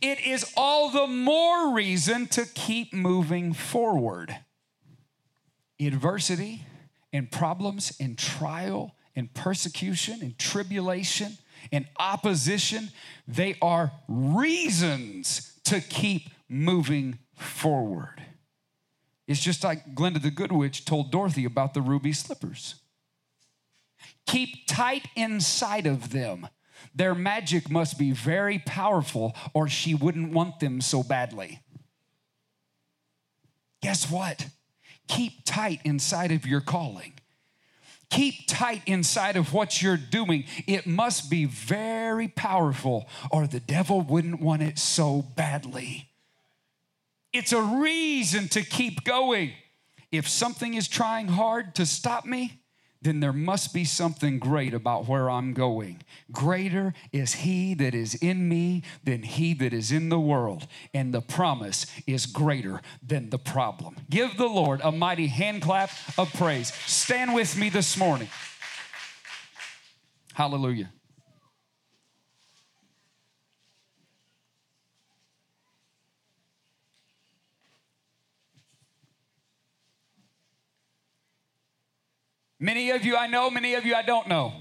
it 0.00 0.20
is 0.20 0.52
all 0.56 0.90
the 0.90 1.06
more 1.06 1.72
reason 1.72 2.26
to 2.28 2.44
keep 2.46 2.92
moving 2.92 3.52
forward. 3.52 4.36
Adversity 5.80 6.66
and 7.12 7.30
problems 7.30 7.96
and 8.00 8.18
trial 8.18 8.94
and 9.14 9.32
persecution 9.34 10.20
and 10.20 10.38
tribulation 10.38 11.38
and 11.72 11.86
opposition, 11.98 12.90
they 13.26 13.56
are 13.60 13.92
reasons 14.08 15.58
to 15.64 15.80
keep 15.80 16.30
moving 16.48 17.18
forward. 17.34 18.22
It's 19.26 19.40
just 19.40 19.62
like 19.62 19.94
Glenda 19.94 20.22
the 20.22 20.30
Good 20.30 20.52
Witch 20.52 20.84
told 20.84 21.10
Dorothy 21.12 21.44
about 21.44 21.74
the 21.74 21.82
ruby 21.82 22.12
slippers. 22.12 22.76
Keep 24.26 24.66
tight 24.66 25.08
inside 25.16 25.86
of 25.86 26.10
them 26.10 26.48
their 26.94 27.14
magic 27.14 27.70
must 27.70 27.98
be 27.98 28.12
very 28.12 28.58
powerful, 28.58 29.34
or 29.54 29.68
she 29.68 29.94
wouldn't 29.94 30.32
want 30.32 30.60
them 30.60 30.80
so 30.80 31.02
badly. 31.02 31.60
Guess 33.82 34.10
what? 34.10 34.46
Keep 35.06 35.44
tight 35.44 35.80
inside 35.84 36.32
of 36.32 36.46
your 36.46 36.60
calling. 36.60 37.14
Keep 38.10 38.46
tight 38.46 38.82
inside 38.86 39.36
of 39.36 39.52
what 39.52 39.82
you're 39.82 39.98
doing. 39.98 40.44
It 40.66 40.86
must 40.86 41.30
be 41.30 41.44
very 41.44 42.28
powerful, 42.28 43.06
or 43.30 43.46
the 43.46 43.60
devil 43.60 44.00
wouldn't 44.00 44.40
want 44.40 44.62
it 44.62 44.78
so 44.78 45.22
badly. 45.36 46.08
It's 47.32 47.52
a 47.52 47.60
reason 47.62 48.48
to 48.48 48.62
keep 48.62 49.04
going. 49.04 49.52
If 50.10 50.26
something 50.26 50.72
is 50.72 50.88
trying 50.88 51.28
hard 51.28 51.74
to 51.74 51.84
stop 51.84 52.24
me, 52.24 52.62
then 53.00 53.20
there 53.20 53.32
must 53.32 53.72
be 53.72 53.84
something 53.84 54.38
great 54.38 54.74
about 54.74 55.06
where 55.06 55.30
I'm 55.30 55.52
going. 55.52 56.02
Greater 56.32 56.94
is 57.12 57.34
He 57.34 57.74
that 57.74 57.94
is 57.94 58.14
in 58.16 58.48
me 58.48 58.82
than 59.04 59.22
He 59.22 59.54
that 59.54 59.72
is 59.72 59.92
in 59.92 60.08
the 60.08 60.18
world. 60.18 60.66
And 60.92 61.14
the 61.14 61.20
promise 61.20 61.86
is 62.06 62.26
greater 62.26 62.80
than 63.06 63.30
the 63.30 63.38
problem. 63.38 63.96
Give 64.10 64.36
the 64.36 64.48
Lord 64.48 64.80
a 64.82 64.90
mighty 64.90 65.28
hand 65.28 65.62
clap 65.62 65.90
of 66.16 66.32
praise. 66.32 66.72
Stand 66.86 67.34
with 67.34 67.56
me 67.56 67.70
this 67.70 67.96
morning. 67.96 68.28
Hallelujah. 70.34 70.90
Many 82.60 82.90
of 82.90 83.04
you 83.04 83.16
I 83.16 83.28
know, 83.28 83.50
many 83.50 83.74
of 83.74 83.86
you 83.86 83.94
I 83.94 84.02
don't 84.02 84.26
know. 84.26 84.52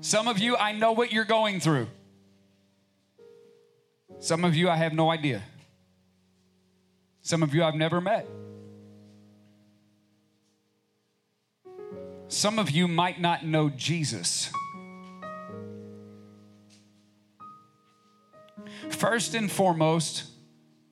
Some 0.00 0.26
of 0.26 0.38
you 0.38 0.56
I 0.56 0.72
know 0.72 0.92
what 0.92 1.12
you're 1.12 1.24
going 1.24 1.60
through. 1.60 1.88
Some 4.18 4.44
of 4.44 4.56
you 4.56 4.70
I 4.70 4.76
have 4.76 4.92
no 4.92 5.10
idea. 5.10 5.42
Some 7.20 7.42
of 7.42 7.54
you 7.54 7.62
I've 7.62 7.74
never 7.74 8.00
met. 8.00 8.26
Some 12.28 12.58
of 12.58 12.70
you 12.70 12.88
might 12.88 13.20
not 13.20 13.44
know 13.44 13.68
Jesus. 13.68 14.50
First 18.88 19.34
and 19.34 19.50
foremost, 19.52 20.24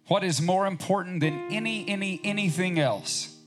what 0.09 0.23
is 0.23 0.43
more 0.43 0.67
important 0.67 1.21
than 1.21 1.51
any, 1.51 1.89
any, 1.89 2.21
anything 2.23 2.79
else 2.79 3.40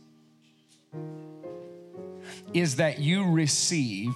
is 2.54 2.78
that 2.78 3.00
you 3.00 3.32
receive 3.32 4.14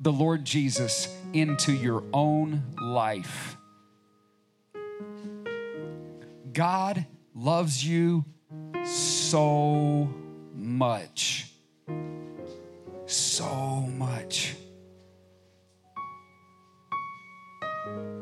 the 0.00 0.12
Lord 0.12 0.44
Jesus 0.44 1.14
into 1.32 1.72
your 1.72 2.02
own 2.12 2.62
life. 2.80 3.56
God 6.52 7.06
loves 7.34 7.84
you 7.84 8.24
so 8.84 10.08
much. 10.54 11.52
So 13.06 13.46
much. 13.96 14.54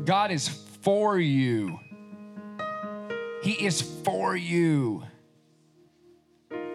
God 0.05 0.31
is 0.31 0.49
for 0.83 1.19
you. 1.19 1.79
He 3.43 3.53
is 3.53 3.83
for 3.83 4.37
you. 4.37 5.05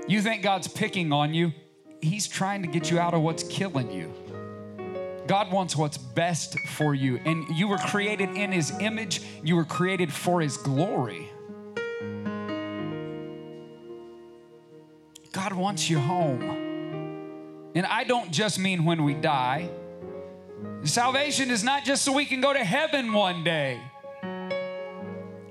You 0.07 0.21
think 0.21 0.43
God's 0.43 0.67
picking 0.67 1.11
on 1.13 1.33
you? 1.33 1.53
He's 2.01 2.27
trying 2.27 2.61
to 2.63 2.67
get 2.67 2.91
you 2.91 2.99
out 2.99 3.13
of 3.13 3.21
what's 3.21 3.43
killing 3.43 3.89
you. 3.91 4.13
God 5.27 5.51
wants 5.51 5.75
what's 5.75 5.97
best 5.97 6.59
for 6.59 6.93
you. 6.93 7.17
And 7.25 7.47
you 7.55 7.69
were 7.69 7.77
created 7.77 8.29
in 8.31 8.51
His 8.51 8.71
image, 8.79 9.21
you 9.43 9.55
were 9.55 9.63
created 9.63 10.11
for 10.11 10.41
His 10.41 10.57
glory. 10.57 11.29
God 15.31 15.53
wants 15.53 15.89
you 15.89 15.99
home. 15.99 17.71
And 17.75 17.85
I 17.85 18.03
don't 18.03 18.31
just 18.31 18.59
mean 18.59 18.85
when 18.85 19.03
we 19.03 19.13
die. 19.13 19.69
Salvation 20.83 21.49
is 21.49 21.63
not 21.63 21.85
just 21.85 22.03
so 22.03 22.11
we 22.11 22.25
can 22.25 22.41
go 22.41 22.53
to 22.53 22.63
heaven 22.63 23.13
one 23.13 23.43
day. 23.43 23.79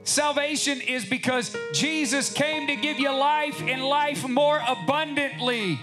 Salvation 0.04 0.80
is 0.80 1.04
because 1.04 1.56
Jesus 1.72 2.32
came 2.32 2.66
to 2.66 2.74
give 2.76 2.98
you 2.98 3.10
life 3.10 3.60
and 3.62 3.84
life 3.84 4.28
more 4.28 4.60
abundantly. 4.66 5.78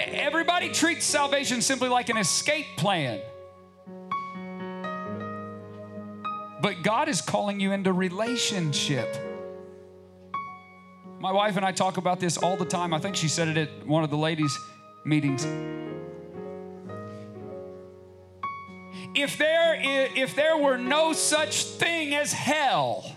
Everybody 0.00 0.70
treats 0.70 1.04
salvation 1.04 1.60
simply 1.60 1.88
like 1.88 2.08
an 2.08 2.16
escape 2.16 2.66
plan. 2.78 3.20
But 6.62 6.82
God 6.82 7.08
is 7.08 7.20
calling 7.20 7.60
you 7.60 7.72
into 7.72 7.92
relationship. 7.92 9.16
My 11.18 11.32
wife 11.32 11.56
and 11.56 11.66
I 11.66 11.72
talk 11.72 11.98
about 11.98 12.20
this 12.20 12.38
all 12.38 12.56
the 12.56 12.64
time. 12.64 12.94
I 12.94 12.98
think 12.98 13.16
she 13.16 13.28
said 13.28 13.48
it 13.48 13.58
at 13.58 13.86
one 13.86 14.02
of 14.02 14.10
the 14.10 14.16
ladies' 14.16 14.56
meetings. 15.04 15.44
If 19.22 19.38
there, 19.38 19.78
if 19.80 20.34
there 20.34 20.56
were 20.56 20.76
no 20.76 21.12
such 21.12 21.62
thing 21.62 22.12
as 22.12 22.32
hell, 22.32 23.14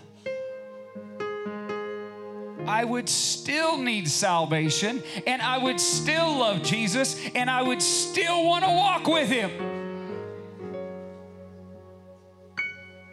I 2.64 2.84
would 2.84 3.08
still 3.08 3.76
need 3.76 4.08
salvation 4.08 5.02
and 5.26 5.42
I 5.42 5.58
would 5.58 5.80
still 5.80 6.38
love 6.38 6.62
Jesus 6.62 7.20
and 7.34 7.50
I 7.50 7.60
would 7.60 7.82
still 7.82 8.46
want 8.46 8.64
to 8.64 8.70
walk 8.70 9.08
with 9.08 9.28
Him. 9.28 9.50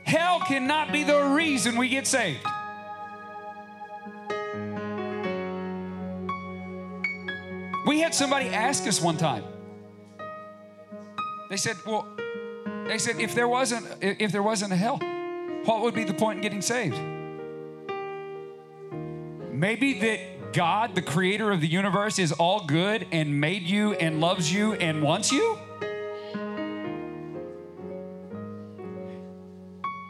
Hell 0.04 0.42
cannot 0.42 0.92
be 0.92 1.04
the 1.04 1.20
reason 1.20 1.76
we 1.78 1.90
get 1.90 2.06
saved. 2.06 2.46
We 7.88 8.02
had 8.02 8.14
somebody 8.14 8.50
ask 8.50 8.86
us 8.86 9.02
one 9.02 9.18
time. 9.18 9.46
They 11.50 11.58
said, 11.58 11.78
"Well, 11.86 12.08
they 12.88 12.98
said 12.98 13.20
if 13.20 13.34
there 13.34 13.48
wasn't 13.48 13.86
if 14.02 14.32
there 14.32 14.44
wasn't 14.44 14.74
a 14.74 14.76
hell, 14.76 15.00
what 15.66 15.82
would 15.82 15.94
be 15.94 16.04
the 16.04 16.14
point 16.14 16.38
in 16.38 16.42
getting 16.42 16.62
saved?" 16.62 17.00
Maybe 19.52 20.00
that 20.00 20.54
God, 20.54 20.94
the 20.94 21.02
creator 21.02 21.52
of 21.52 21.62
the 21.62 21.68
universe, 21.68 22.20
is 22.20 22.32
all 22.32 22.66
good 22.66 23.08
and 23.12 23.40
made 23.40 23.64
you 23.64 23.94
and 23.94 24.20
loves 24.20 24.52
you 24.54 24.74
and 24.74 25.02
wants 25.02 25.32
you? 25.32 25.58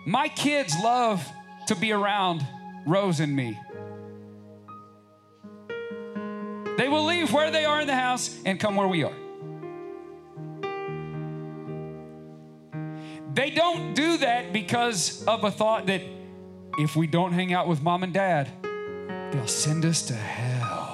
My 0.06 0.28
kids 0.28 0.76
love 0.84 1.26
to 1.68 1.76
be 1.76 1.94
around 1.94 2.46
Rose 2.86 3.22
and 3.22 3.34
me. 3.34 3.58
They 6.78 6.90
will 6.90 7.06
leave 7.06 7.32
where 7.32 7.52
they 7.52 7.64
are 7.66 7.80
in 7.80 7.88
the 7.88 7.96
house 7.96 8.38
and 8.46 8.60
come 8.60 8.76
where 8.76 8.88
we 8.88 9.04
are. 9.04 9.23
They 13.34 13.50
don't 13.50 13.96
do 13.96 14.18
that 14.18 14.54
because 14.54 15.26
of 15.26 15.44
a 15.44 15.50
thought 15.50 15.88
that 15.88 16.02
if 16.78 16.96
we 16.96 17.08
don't 17.08 17.34
hang 17.34 17.54
out 17.54 17.68
with 17.68 17.82
mom 17.82 18.04
and 18.04 18.14
dad, 18.14 18.50
they'll 19.32 19.48
send 19.48 19.86
us 19.86 20.04
to 20.04 20.14
hell. 20.14 20.92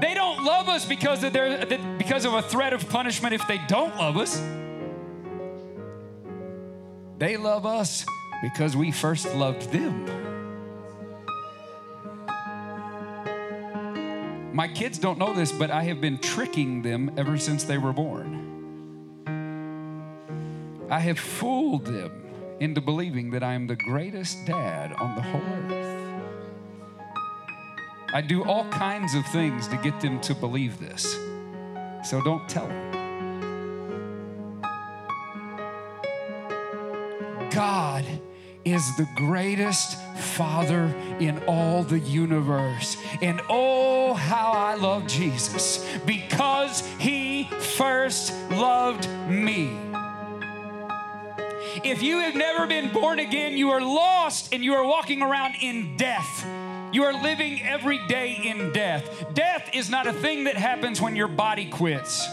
They 0.00 0.14
don't 0.14 0.44
love 0.44 0.68
us 0.68 0.84
because 0.86 1.22
of, 1.24 1.32
their, 1.32 1.64
because 1.98 2.24
of 2.24 2.34
a 2.34 2.42
threat 2.42 2.72
of 2.72 2.88
punishment 2.88 3.34
if 3.34 3.46
they 3.46 3.60
don't 3.68 3.96
love 3.96 4.16
us. 4.16 4.42
They 7.18 7.36
love 7.36 7.64
us 7.66 8.04
because 8.42 8.76
we 8.76 8.92
first 8.92 9.34
loved 9.34 9.72
them. 9.72 10.25
My 14.56 14.66
kids 14.68 14.98
don't 14.98 15.18
know 15.18 15.34
this, 15.34 15.52
but 15.52 15.70
I 15.70 15.82
have 15.82 16.00
been 16.00 16.16
tricking 16.16 16.80
them 16.80 17.10
ever 17.18 17.36
since 17.36 17.64
they 17.64 17.76
were 17.76 17.92
born. 17.92 18.54
I 20.88 20.98
have 20.98 21.18
fooled 21.18 21.84
them 21.84 22.56
into 22.58 22.80
believing 22.80 23.32
that 23.32 23.42
I 23.42 23.52
am 23.52 23.66
the 23.66 23.76
greatest 23.76 24.46
dad 24.46 24.94
on 24.94 25.14
the 25.14 25.20
whole 25.20 25.42
earth. 25.42 26.10
I 28.14 28.22
do 28.22 28.44
all 28.44 28.66
kinds 28.70 29.14
of 29.14 29.26
things 29.26 29.68
to 29.68 29.76
get 29.76 30.00
them 30.00 30.22
to 30.22 30.34
believe 30.34 30.78
this. 30.78 31.04
So 32.02 32.22
don't 32.24 32.48
tell 32.48 32.66
them. 32.66 32.92
God 37.50 38.06
is 38.66 38.96
the 38.96 39.08
greatest 39.14 39.96
Father 40.16 40.92
in 41.20 41.38
all 41.46 41.84
the 41.84 42.00
universe. 42.00 42.96
And 43.22 43.40
oh, 43.48 44.14
how 44.14 44.50
I 44.50 44.74
love 44.74 45.06
Jesus 45.06 45.86
because 46.04 46.84
He 46.98 47.44
first 47.44 48.34
loved 48.50 49.08
me. 49.28 49.78
If 51.84 52.02
you 52.02 52.18
have 52.18 52.34
never 52.34 52.66
been 52.66 52.92
born 52.92 53.20
again, 53.20 53.56
you 53.56 53.70
are 53.70 53.80
lost 53.80 54.52
and 54.52 54.64
you 54.64 54.74
are 54.74 54.84
walking 54.84 55.22
around 55.22 55.54
in 55.60 55.96
death. 55.96 56.44
You 56.92 57.04
are 57.04 57.22
living 57.22 57.62
every 57.62 58.04
day 58.08 58.32
in 58.44 58.72
death. 58.72 59.32
Death 59.34 59.70
is 59.74 59.88
not 59.88 60.08
a 60.08 60.12
thing 60.12 60.44
that 60.44 60.56
happens 60.56 61.00
when 61.00 61.14
your 61.14 61.28
body 61.28 61.70
quits. 61.70 62.26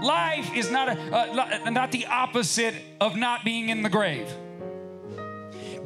Life 0.00 0.56
is 0.56 0.70
not, 0.70 0.88
a, 0.88 0.92
uh, 0.92 1.70
not 1.70 1.92
the 1.92 2.06
opposite 2.06 2.74
of 3.00 3.16
not 3.16 3.44
being 3.44 3.68
in 3.68 3.82
the 3.82 3.90
grave. 3.90 4.32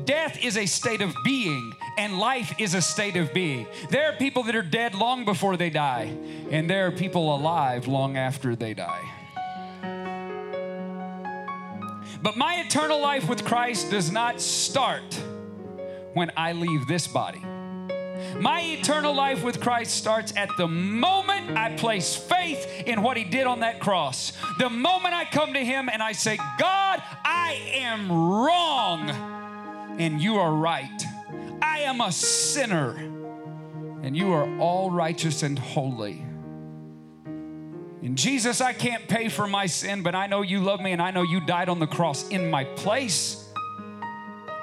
Death 0.09 0.43
is 0.43 0.57
a 0.57 0.65
state 0.65 1.03
of 1.03 1.15
being, 1.23 1.75
and 1.99 2.19
life 2.19 2.55
is 2.59 2.73
a 2.73 2.81
state 2.81 3.17
of 3.17 3.35
being. 3.35 3.67
There 3.91 4.11
are 4.11 4.17
people 4.17 4.43
that 4.45 4.57
are 4.57 4.63
dead 4.63 4.95
long 4.95 5.27
before 5.27 5.59
they 5.59 5.69
die, 5.69 6.17
and 6.51 6.69
there 6.69 6.87
are 6.87 6.91
people 6.91 7.37
alive 7.37 7.87
long 7.87 8.17
after 8.17 8.57
they 8.57 8.73
die. 8.73 9.05
But 12.23 12.39
my 12.39 12.65
eternal 12.67 13.03
life 13.03 13.29
with 13.29 13.45
Christ 13.45 13.91
does 13.91 14.11
not 14.11 14.41
start 14.41 15.15
when 16.15 16.33
I 16.39 16.53
leave 16.53 16.87
this 16.87 17.07
body. 17.07 17.43
My 18.41 18.63
eternal 18.63 19.13
life 19.13 19.45
with 19.45 19.61
Christ 19.61 19.95
starts 19.95 20.33
at 20.39 20.49
the 20.57 20.67
moment 20.67 21.51
I 21.51 21.77
place 21.77 22.17
faith 22.17 22.67
in 22.87 23.03
what 23.03 23.19
He 23.19 23.25
did 23.25 23.47
on 23.47 23.61
that 23.61 23.79
cross. 23.79 24.33
The 24.59 24.71
moment 24.71 25.13
I 25.13 25.27
come 25.27 25.53
to 25.53 25.63
Him 25.63 25.91
and 25.91 26.03
I 26.03 26.13
say, 26.13 26.39
God, 26.59 27.03
I 27.27 27.61
am 27.75 28.11
wrong 28.11 29.38
and 29.99 30.21
you 30.21 30.37
are 30.37 30.53
right. 30.53 31.03
I 31.61 31.81
am 31.81 32.01
a 32.01 32.13
sinner 32.13 32.91
and 34.03 34.17
you 34.17 34.33
are 34.33 34.59
all 34.59 34.91
righteous 34.91 35.43
and 35.43 35.59
holy. 35.59 36.25
And 38.01 38.17
Jesus, 38.17 38.61
I 38.61 38.73
can't 38.73 39.09
pay 39.09 39.29
for 39.29 39.47
my 39.47 39.67
sin, 39.67 40.03
but 40.03 40.15
I 40.15 40.29
know 40.29 40.43
you 40.43 40.61
love 40.61 40.81
me 40.81 40.93
and 40.93 41.03
I 41.03 41.11
know 41.11 41.23
you 41.23 41.41
died 41.41 41.69
on 41.69 41.81
the 41.81 41.87
cross 41.87 42.29
in 42.29 42.51
my 42.51 42.65
place. 42.65 43.45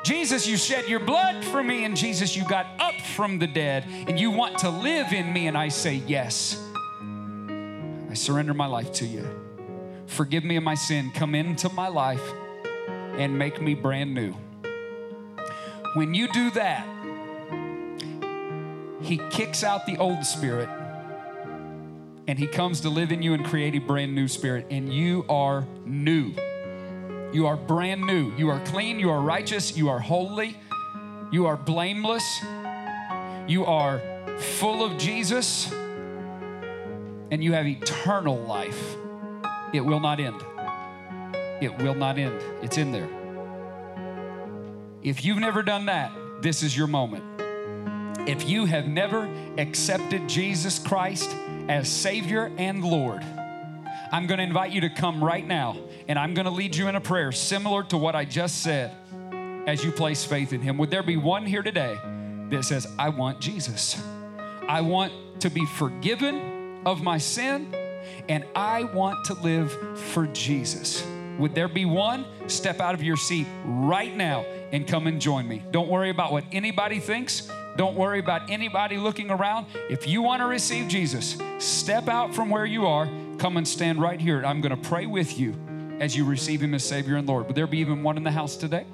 Jesus, 0.05 0.47
you 0.47 0.55
shed 0.55 0.87
your 0.87 0.99
blood 0.99 1.43
for 1.43 1.63
me, 1.63 1.83
and 1.83 1.97
Jesus, 1.97 2.35
you 2.35 2.47
got 2.47 2.67
up 2.79 2.93
from 3.01 3.39
the 3.39 3.47
dead, 3.47 3.85
and 4.07 4.19
you 4.19 4.29
want 4.29 4.59
to 4.59 4.69
live 4.69 5.11
in 5.11 5.33
me. 5.33 5.47
And 5.47 5.57
I 5.57 5.69
say, 5.69 5.95
Yes. 6.05 6.61
I 8.07 8.13
surrender 8.13 8.53
my 8.53 8.67
life 8.67 8.91
to 8.93 9.05
you. 9.05 9.27
Forgive 10.05 10.43
me 10.43 10.57
of 10.57 10.63
my 10.63 10.75
sin. 10.75 11.11
Come 11.15 11.33
into 11.33 11.69
my 11.69 11.87
life 11.87 12.21
and 13.17 13.37
make 13.37 13.59
me 13.59 13.73
brand 13.73 14.13
new. 14.13 14.35
When 15.95 16.13
you 16.13 16.27
do 16.27 16.51
that, 16.51 16.85
He 19.01 19.17
kicks 19.31 19.63
out 19.63 19.85
the 19.85 19.97
old 19.97 20.25
spirit 20.25 20.69
and 22.27 22.37
He 22.37 22.47
comes 22.47 22.81
to 22.81 22.89
live 22.89 23.11
in 23.11 23.21
you 23.21 23.33
and 23.33 23.45
create 23.45 23.75
a 23.75 23.79
brand 23.79 24.13
new 24.13 24.27
spirit, 24.27 24.67
and 24.69 24.91
you 24.91 25.25
are 25.29 25.65
new. 25.85 26.33
You 27.31 27.47
are 27.47 27.57
brand 27.57 28.01
new. 28.01 28.33
You 28.37 28.49
are 28.49 28.59
clean. 28.65 28.99
You 28.99 29.09
are 29.09 29.21
righteous. 29.21 29.77
You 29.77 29.89
are 29.89 29.99
holy. 29.99 30.57
You 31.31 31.47
are 31.47 31.57
blameless. 31.57 32.23
You 33.47 33.65
are 33.65 34.01
full 34.39 34.83
of 34.83 34.97
Jesus. 34.97 35.71
And 37.31 37.43
you 37.43 37.53
have 37.53 37.67
eternal 37.67 38.37
life. 38.37 38.95
It 39.73 39.81
will 39.81 39.99
not 39.99 40.19
end. 40.19 40.41
It 41.61 41.77
will 41.77 41.95
not 41.95 42.17
end. 42.17 42.41
It's 42.61 42.77
in 42.77 42.91
there. 42.91 43.24
If 45.05 45.23
you've 45.23 45.37
never 45.37 45.61
done 45.61 45.85
that, 45.85 46.11
this 46.41 46.63
is 46.63 46.75
your 46.75 46.87
moment. 46.87 47.23
If 48.27 48.49
you 48.49 48.65
have 48.65 48.87
never 48.87 49.29
accepted 49.55 50.27
Jesus 50.27 50.79
Christ 50.79 51.29
as 51.69 51.87
Savior 51.87 52.51
and 52.57 52.83
Lord, 52.83 53.21
I'm 54.11 54.25
going 54.25 54.39
to 54.39 54.43
invite 54.43 54.71
you 54.71 54.81
to 54.81 54.89
come 54.89 55.23
right 55.23 55.45
now 55.45 55.77
and 56.07 56.17
I'm 56.17 56.33
going 56.33 56.45
to 56.45 56.51
lead 56.51 56.75
you 56.75 56.87
in 56.87 56.95
a 56.95 57.01
prayer 57.01 57.31
similar 57.31 57.83
to 57.83 57.97
what 57.97 58.15
I 58.15 58.25
just 58.25 58.63
said 58.63 58.97
as 59.67 59.85
you 59.85 59.91
place 59.91 60.25
faith 60.25 60.53
in 60.53 60.61
Him. 60.61 60.79
Would 60.79 60.89
there 60.89 61.03
be 61.03 61.17
one 61.17 61.45
here 61.45 61.61
today 61.61 61.99
that 62.49 62.65
says, 62.65 62.87
I 62.97 63.09
want 63.09 63.39
Jesus? 63.39 64.01
I 64.67 64.81
want 64.81 65.13
to 65.41 65.51
be 65.51 65.67
forgiven 65.67 66.81
of 66.83 67.03
my 67.03 67.19
sin 67.19 67.75
and 68.27 68.43
I 68.55 68.85
want 68.85 69.23
to 69.25 69.35
live 69.35 69.71
for 69.99 70.25
Jesus. 70.25 71.05
Would 71.37 71.53
there 71.53 71.67
be 71.67 71.85
one? 71.85 72.25
Step 72.47 72.79
out 72.79 72.95
of 72.95 73.03
your 73.03 73.17
seat 73.17 73.45
right 73.65 74.15
now 74.15 74.45
and 74.75 74.85
come 74.85 75.07
and 75.07 75.21
join 75.21 75.47
me. 75.47 75.63
Don't 75.71 75.87
worry 75.87 76.09
about 76.09 76.33
what 76.33 76.43
anybody 76.51 76.99
thinks. 76.99 77.49
Don't 77.77 77.95
worry 77.95 78.19
about 78.19 78.49
anybody 78.49 78.97
looking 78.97 79.31
around. 79.31 79.67
If 79.89 80.05
you 80.05 80.21
want 80.21 80.41
to 80.41 80.47
receive 80.47 80.89
Jesus, 80.89 81.37
step 81.59 82.09
out 82.09 82.35
from 82.35 82.49
where 82.49 82.65
you 82.65 82.85
are, 82.85 83.09
come 83.37 83.55
and 83.55 83.65
stand 83.65 84.01
right 84.01 84.19
here. 84.19 84.45
I'm 84.45 84.59
going 84.59 84.75
to 84.75 84.89
pray 84.89 85.05
with 85.05 85.39
you 85.39 85.55
as 86.01 86.13
you 86.13 86.25
receive 86.25 86.61
Him 86.61 86.73
as 86.73 86.83
Savior 86.83 87.15
and 87.15 87.25
Lord. 87.25 87.47
Would 87.47 87.55
there 87.55 87.67
be 87.67 87.77
even 87.77 88.03
one 88.03 88.17
in 88.17 88.25
the 88.25 88.31
house 88.31 88.57
today? 88.57 88.85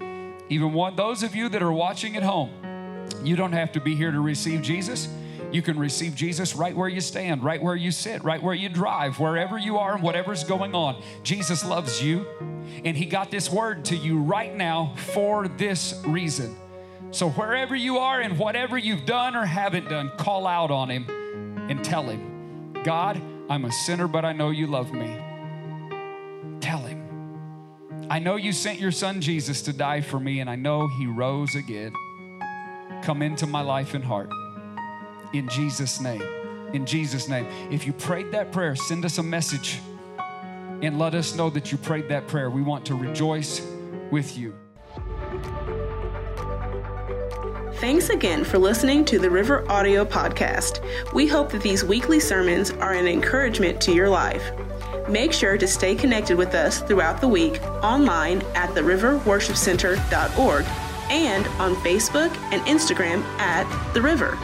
Even 0.50 0.72
one? 0.72 0.96
Those 0.96 1.24
of 1.24 1.36
you 1.36 1.50
that 1.50 1.64
are 1.64 1.74
watching 1.74 2.16
at 2.16 2.22
home, 2.22 2.52
you 3.24 3.36
don't 3.36 3.54
have 3.54 3.72
to 3.72 3.82
be 3.82 3.96
here 3.96 4.12
to 4.12 4.20
receive 4.20 4.62
Jesus. 4.62 5.08
You 5.52 5.62
can 5.62 5.78
receive 5.78 6.16
Jesus 6.16 6.56
right 6.56 6.76
where 6.76 6.88
you 6.88 7.02
stand, 7.02 7.44
right 7.44 7.62
where 7.62 7.76
you 7.76 7.92
sit, 7.92 8.24
right 8.24 8.42
where 8.42 8.56
you 8.56 8.70
drive, 8.70 9.20
wherever 9.20 9.58
you 9.58 9.78
are 9.78 9.94
and 9.94 10.04
whatever's 10.04 10.44
going 10.44 10.74
on. 10.74 11.02
Jesus 11.24 11.66
loves 11.66 12.02
you, 12.02 12.26
and 12.86 12.96
He 12.96 13.06
got 13.06 13.32
this 13.32 13.50
word 13.50 13.86
to 13.86 13.96
you 13.96 14.20
right 14.20 14.56
now 14.56 14.96
for 15.14 15.48
this 15.48 16.02
reason. 16.06 16.56
So, 17.12 17.30
wherever 17.32 17.76
you 17.76 17.98
are 17.98 18.22
and 18.22 18.40
whatever 18.40 18.78
you've 18.78 19.06
done 19.06 19.36
or 19.36 19.46
haven't 19.46 19.90
done, 19.90 20.12
call 20.18 20.48
out 20.48 20.72
on 20.72 20.90
Him 20.90 21.06
and 21.70 21.84
tell 21.84 22.04
Him, 22.04 22.74
God, 22.84 23.22
I'm 23.50 23.66
a 23.66 23.72
sinner, 23.72 24.08
but 24.08 24.24
I 24.24 24.32
know 24.32 24.50
you 24.50 24.68
love 24.68 24.94
me. 24.94 25.20
Tell 26.62 26.80
Him, 26.80 28.08
I 28.10 28.20
know 28.20 28.38
you 28.38 28.54
sent 28.54 28.80
your 28.80 28.92
Son 28.92 29.20
Jesus 29.20 29.62
to 29.64 29.74
die 29.74 30.00
for 30.00 30.20
me, 30.20 30.40
and 30.40 30.50
I 30.50 30.56
know 30.56 30.88
He 30.88 31.06
rose 31.08 31.56
again. 31.56 31.92
Come 33.04 33.22
into 33.22 33.48
my 33.48 33.62
life 33.62 33.94
and 33.94 34.04
heart. 34.04 34.30
In 35.34 35.48
Jesus' 35.48 36.02
name. 36.02 36.24
In 36.74 36.86
Jesus' 36.86 37.28
name. 37.28 37.48
If 37.72 37.86
you 37.88 37.94
prayed 37.94 38.32
that 38.32 38.52
prayer, 38.52 38.76
send 38.76 39.06
us 39.06 39.18
a 39.18 39.24
message 39.24 39.80
and 40.82 40.98
let 40.98 41.14
us 41.14 41.36
know 41.36 41.50
that 41.52 41.72
you 41.72 41.78
prayed 41.78 42.10
that 42.10 42.28
prayer. 42.28 42.50
We 42.50 42.62
want 42.62 42.86
to 42.88 42.96
rejoice 42.96 43.66
with 44.10 44.38
you. 44.38 44.56
Thanks 47.76 48.10
again 48.10 48.44
for 48.44 48.58
listening 48.60 49.06
to 49.06 49.18
the 49.18 49.30
River 49.30 49.70
Audio 49.72 50.06
Podcast. 50.06 50.84
We 51.14 51.28
hope 51.28 51.52
that 51.52 51.62
these 51.64 51.84
weekly 51.84 52.20
sermons 52.20 52.72
are 52.72 52.94
an 52.94 53.08
encouragement 53.08 53.82
to 53.82 53.92
your 53.94 54.10
life. 54.10 54.52
Make 55.10 55.34
sure 55.34 55.58
to 55.58 55.68
stay 55.68 55.96
connected 55.96 56.38
with 56.38 56.54
us 56.54 56.82
throughout 56.82 57.22
the 57.22 57.28
week 57.28 57.62
online 57.84 58.42
at 58.56 58.70
theriverworshipcenter.org 58.72 60.66
and 61.10 61.48
on 61.60 61.76
Facebook 61.78 62.36
and 62.52 62.62
Instagram 62.64 63.24
at 63.40 63.94
The 63.94 64.02
River. 64.02 64.38